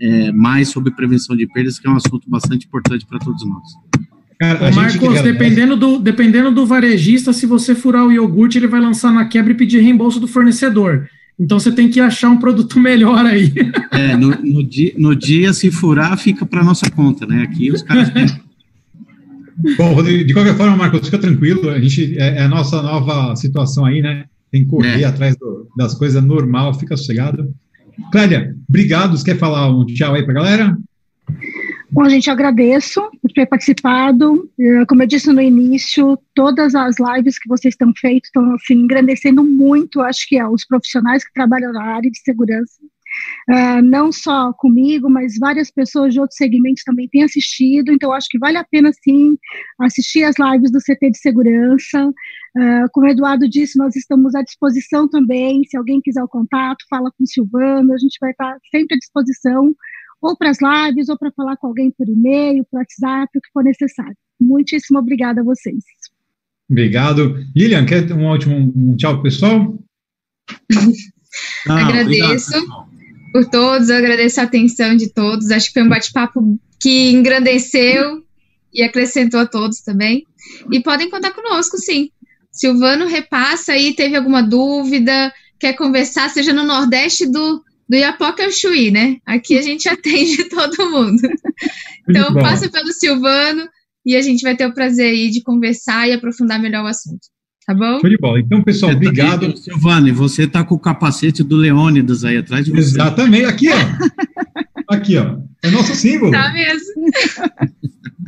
é, 0.00 0.30
mais 0.30 0.68
sobre 0.68 0.92
prevenção 0.92 1.36
de 1.36 1.48
perdas, 1.48 1.80
que 1.80 1.88
é 1.88 1.90
um 1.90 1.96
assunto 1.96 2.30
bastante 2.30 2.64
importante 2.66 3.04
para 3.06 3.18
todos 3.18 3.44
nós. 3.44 3.68
Cara, 4.38 4.70
Marcos, 4.70 5.22
dependendo, 5.22 5.76
do, 5.76 5.98
dependendo 5.98 6.52
do 6.52 6.64
varejista, 6.64 7.32
se 7.32 7.44
você 7.44 7.74
furar 7.74 8.04
o 8.04 8.12
iogurte, 8.12 8.58
ele 8.58 8.66
vai 8.68 8.80
lançar 8.80 9.12
na 9.12 9.24
quebra 9.24 9.52
e 9.52 9.56
pedir 9.56 9.80
reembolso 9.80 10.20
do 10.20 10.28
fornecedor. 10.28 11.08
Então 11.38 11.58
você 11.58 11.72
tem 11.72 11.90
que 11.90 12.00
achar 12.00 12.30
um 12.30 12.38
produto 12.38 12.78
melhor 12.80 13.24
aí. 13.24 13.52
É, 13.90 14.16
no, 14.16 14.30
no, 14.30 14.62
dia, 14.62 14.92
no 14.96 15.16
dia, 15.16 15.52
se 15.52 15.70
furar, 15.70 16.16
fica 16.16 16.46
para 16.46 16.64
nossa 16.64 16.90
conta, 16.90 17.26
né? 17.26 17.42
Aqui 17.42 17.70
os 17.70 17.82
caras. 17.82 18.10
Bom, 19.76 20.02
de 20.02 20.32
qualquer 20.32 20.56
forma, 20.56 20.76
Marcos, 20.76 21.06
fica 21.06 21.18
tranquilo. 21.18 21.70
A 21.70 21.80
gente 21.80 22.18
é, 22.18 22.38
é 22.38 22.42
a 22.42 22.48
nossa 22.48 22.82
nova 22.82 23.34
situação 23.36 23.84
aí, 23.84 24.00
né? 24.02 24.24
Tem 24.50 24.62
que 24.62 24.68
correr 24.68 25.02
é. 25.02 25.04
atrás 25.04 25.36
do, 25.36 25.68
das 25.76 25.94
coisas 25.94 26.22
normal, 26.22 26.74
fica 26.74 26.96
sossegado. 26.96 27.52
Clélia, 28.10 28.54
obrigado. 28.68 29.16
Você 29.16 29.24
quer 29.24 29.38
falar 29.38 29.68
um 29.70 29.84
tchau 29.86 30.14
aí 30.14 30.22
para 30.22 30.32
a 30.32 30.34
galera? 30.34 30.78
Bom, 31.94 32.08
gente, 32.08 32.28
agradeço 32.28 33.00
por 33.22 33.30
ter 33.30 33.46
participado. 33.46 34.50
Eh, 34.58 34.84
como 34.86 35.04
eu 35.04 35.06
disse 35.06 35.32
no 35.32 35.40
início, 35.40 36.18
todas 36.34 36.74
as 36.74 36.96
lives 36.98 37.38
que 37.38 37.48
vocês 37.48 37.74
estão 37.74 37.92
feito 37.96 38.24
estão 38.24 38.52
assim, 38.52 38.74
engrandecendo 38.74 39.44
muito, 39.44 40.00
acho 40.00 40.26
que 40.28 40.36
é, 40.36 40.44
os 40.44 40.66
profissionais 40.66 41.24
que 41.24 41.32
trabalham 41.32 41.72
na 41.72 41.84
área 41.84 42.10
de 42.10 42.18
segurança. 42.18 42.80
uh, 43.48 43.80
não 43.80 44.10
só 44.10 44.52
comigo, 44.54 45.08
mas 45.08 45.38
várias 45.38 45.70
pessoas 45.70 46.12
de 46.12 46.18
outros 46.18 46.36
segmentos 46.36 46.82
também 46.82 47.08
têm 47.08 47.22
assistido, 47.22 47.92
então 47.92 48.12
acho 48.12 48.26
que 48.28 48.40
vale 48.40 48.58
a 48.58 48.64
pena 48.64 48.90
sim 48.92 49.38
assistir 49.78 50.24
as 50.24 50.34
lives 50.36 50.72
do 50.72 50.80
CT 50.80 51.10
de 51.10 51.18
segurança. 51.18 52.08
Uh, 52.08 52.88
como 52.92 53.06
o 53.06 53.10
Eduardo 53.10 53.48
disse, 53.48 53.78
nós 53.78 53.94
estamos 53.94 54.34
à 54.34 54.42
disposição 54.42 55.08
também. 55.08 55.62
Se 55.68 55.76
alguém 55.76 56.00
quiser 56.00 56.24
o 56.24 56.28
contato, 56.28 56.84
fala 56.90 57.12
com 57.16 57.22
o 57.22 57.26
Silvano, 57.26 57.92
a 57.92 57.98
gente 57.98 58.18
vai 58.20 58.32
estar 58.32 58.56
sempre 58.72 58.96
à 58.96 58.98
disposição, 58.98 59.72
ou 60.24 60.34
para 60.34 60.50
as 60.50 60.58
lives, 60.58 61.10
ou 61.10 61.18
para 61.18 61.30
falar 61.32 61.56
com 61.58 61.66
alguém 61.66 61.90
por 61.90 62.08
e-mail, 62.08 62.64
por 62.70 62.78
WhatsApp, 62.78 63.30
o 63.36 63.40
que 63.40 63.50
for 63.52 63.62
necessário. 63.62 64.16
Muitíssimo 64.40 64.98
obrigada 64.98 65.42
a 65.42 65.44
vocês. 65.44 65.84
Obrigado. 66.68 67.36
Lilian, 67.54 67.84
quer 67.84 68.10
um 68.10 68.30
último 68.30 68.72
um 68.74 68.96
tchau, 68.96 69.20
pessoal? 69.22 69.78
Não, 71.66 71.76
agradeço 71.76 72.56
obrigado. 72.56 72.88
por 73.32 73.50
todos, 73.50 73.90
agradeço 73.90 74.40
a 74.40 74.44
atenção 74.44 74.96
de 74.96 75.12
todos. 75.12 75.50
Acho 75.50 75.66
que 75.66 75.74
foi 75.74 75.82
um 75.82 75.88
bate-papo 75.90 76.58
que 76.80 77.10
engrandeceu 77.10 78.24
e 78.72 78.82
acrescentou 78.82 79.40
a 79.40 79.46
todos 79.46 79.82
também. 79.82 80.26
E 80.72 80.80
podem 80.80 81.10
contar 81.10 81.32
conosco, 81.32 81.76
sim. 81.76 82.10
Silvano 82.50 83.06
repassa 83.06 83.72
aí, 83.72 83.94
teve 83.94 84.16
alguma 84.16 84.42
dúvida, 84.42 85.32
quer 85.58 85.74
conversar, 85.74 86.30
seja 86.30 86.52
no 86.52 86.64
Nordeste 86.64 87.26
do, 87.30 87.62
do 87.94 87.98
Iapoca 87.98 88.44
ao 88.44 88.50
Chuí, 88.50 88.90
né? 88.90 89.18
Aqui 89.24 89.56
a 89.56 89.62
gente 89.62 89.88
atende 89.88 90.48
todo 90.48 90.90
mundo. 90.90 91.22
Então, 92.08 92.34
passa 92.34 92.68
pelo 92.68 92.92
Silvano 92.92 93.68
e 94.04 94.16
a 94.16 94.20
gente 94.20 94.42
vai 94.42 94.56
ter 94.56 94.66
o 94.66 94.74
prazer 94.74 95.06
aí 95.06 95.30
de 95.30 95.42
conversar 95.42 96.08
e 96.08 96.12
aprofundar 96.12 96.60
melhor 96.60 96.84
o 96.84 96.88
assunto. 96.88 97.20
Tá 97.66 97.72
bom? 97.72 98.00
Show 98.00 98.10
de 98.10 98.18
bola. 98.18 98.40
Então, 98.40 98.62
pessoal, 98.62 98.90
tá 98.92 98.96
obrigado. 98.96 99.56
Silvano, 99.56 100.12
você 100.12 100.42
está 100.42 100.62
com 100.64 100.74
o 100.74 100.78
capacete 100.78 101.42
do 101.42 101.56
Leônidas 101.56 102.24
aí 102.24 102.36
atrás 102.36 102.64
de 102.64 102.72
você. 102.72 102.80
Exatamente, 102.80 103.46
aqui, 103.46 103.68
ó. 103.70 104.94
Aqui, 104.94 105.16
ó. 105.16 105.38
É 105.62 105.70
nosso 105.70 105.94
símbolo. 105.94 106.32
Tá 106.32 106.52
mesmo. 106.52 107.06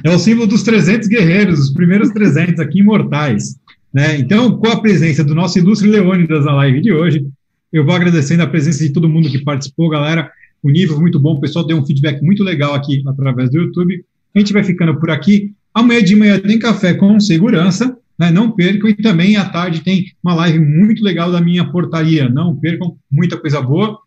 É 0.05 0.11
o 0.11 0.19
símbolo 0.19 0.47
dos 0.47 0.63
300 0.63 1.09
guerreiros, 1.09 1.59
os 1.59 1.73
primeiros 1.75 2.11
300 2.11 2.61
aqui 2.61 2.79
imortais. 2.79 3.57
Né? 3.93 4.17
Então, 4.19 4.57
com 4.57 4.69
a 4.69 4.81
presença 4.81 5.23
do 5.23 5.35
nosso 5.35 5.59
ilustre 5.59 5.89
Leônidas 5.89 6.45
na 6.47 6.55
live 6.55 6.81
de 6.81 6.93
hoje, 6.93 7.27
eu 7.73 7.85
vou 7.85 7.95
agradecendo 7.95 8.43
a 8.43 8.47
presença 8.47 8.85
de 8.85 8.93
todo 8.93 9.09
mundo 9.09 9.31
que 9.31 9.43
participou, 9.43 9.89
galera. 9.89 10.31
O 10.63 10.71
nível 10.71 11.01
muito 11.01 11.21
bom, 11.21 11.35
o 11.35 11.41
pessoal 11.41 11.67
deu 11.67 11.77
um 11.77 11.85
feedback 11.85 12.23
muito 12.23 12.43
legal 12.43 12.75
aqui 12.75 13.03
através 13.07 13.51
do 13.51 13.59
YouTube. 13.59 14.05
A 14.35 14.39
gente 14.39 14.53
vai 14.53 14.65
ficando 14.65 14.99
por 14.99 15.11
aqui. 15.11 15.55
Amanhã 15.75 16.03
de 16.03 16.17
manhã 16.17 16.41
tem 16.41 16.59
café 16.59 16.95
com 16.95 17.21
segurança, 17.21 17.97
né? 18.19 18.31
Não 18.31 18.51
percam. 18.51 18.89
E 18.89 18.95
também 18.95 19.37
à 19.37 19.45
tarde 19.49 19.83
tem 19.83 20.07
uma 20.23 20.35
live 20.35 20.59
muito 20.59 21.03
legal 21.03 21.31
da 21.31 21.41
minha 21.41 21.71
portaria. 21.71 22.29
Não 22.29 22.57
percam, 22.57 22.97
muita 23.11 23.37
coisa 23.37 23.61
boa. 23.61 23.99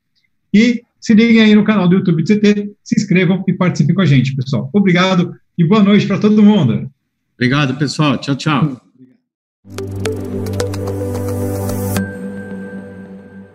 E 0.54 0.82
se 1.00 1.14
liguem 1.14 1.42
aí 1.42 1.56
no 1.56 1.64
canal 1.64 1.88
do 1.88 1.96
YouTube 1.96 2.24
do 2.24 2.28
CT, 2.28 2.72
se 2.84 2.96
inscrevam 2.96 3.44
e 3.48 3.54
participem 3.54 3.96
com 3.96 4.02
a 4.02 4.06
gente, 4.06 4.36
pessoal. 4.36 4.70
Obrigado 4.74 5.34
e 5.58 5.64
boa 5.64 5.84
noite 5.84 6.08
para 6.08 6.18
todo 6.18 6.44
mundo. 6.44 6.90
Obrigado, 7.36 7.76
pessoal. 7.76 8.18
Tchau, 8.18 8.36
tchau. 8.36 8.90
you 9.78 10.09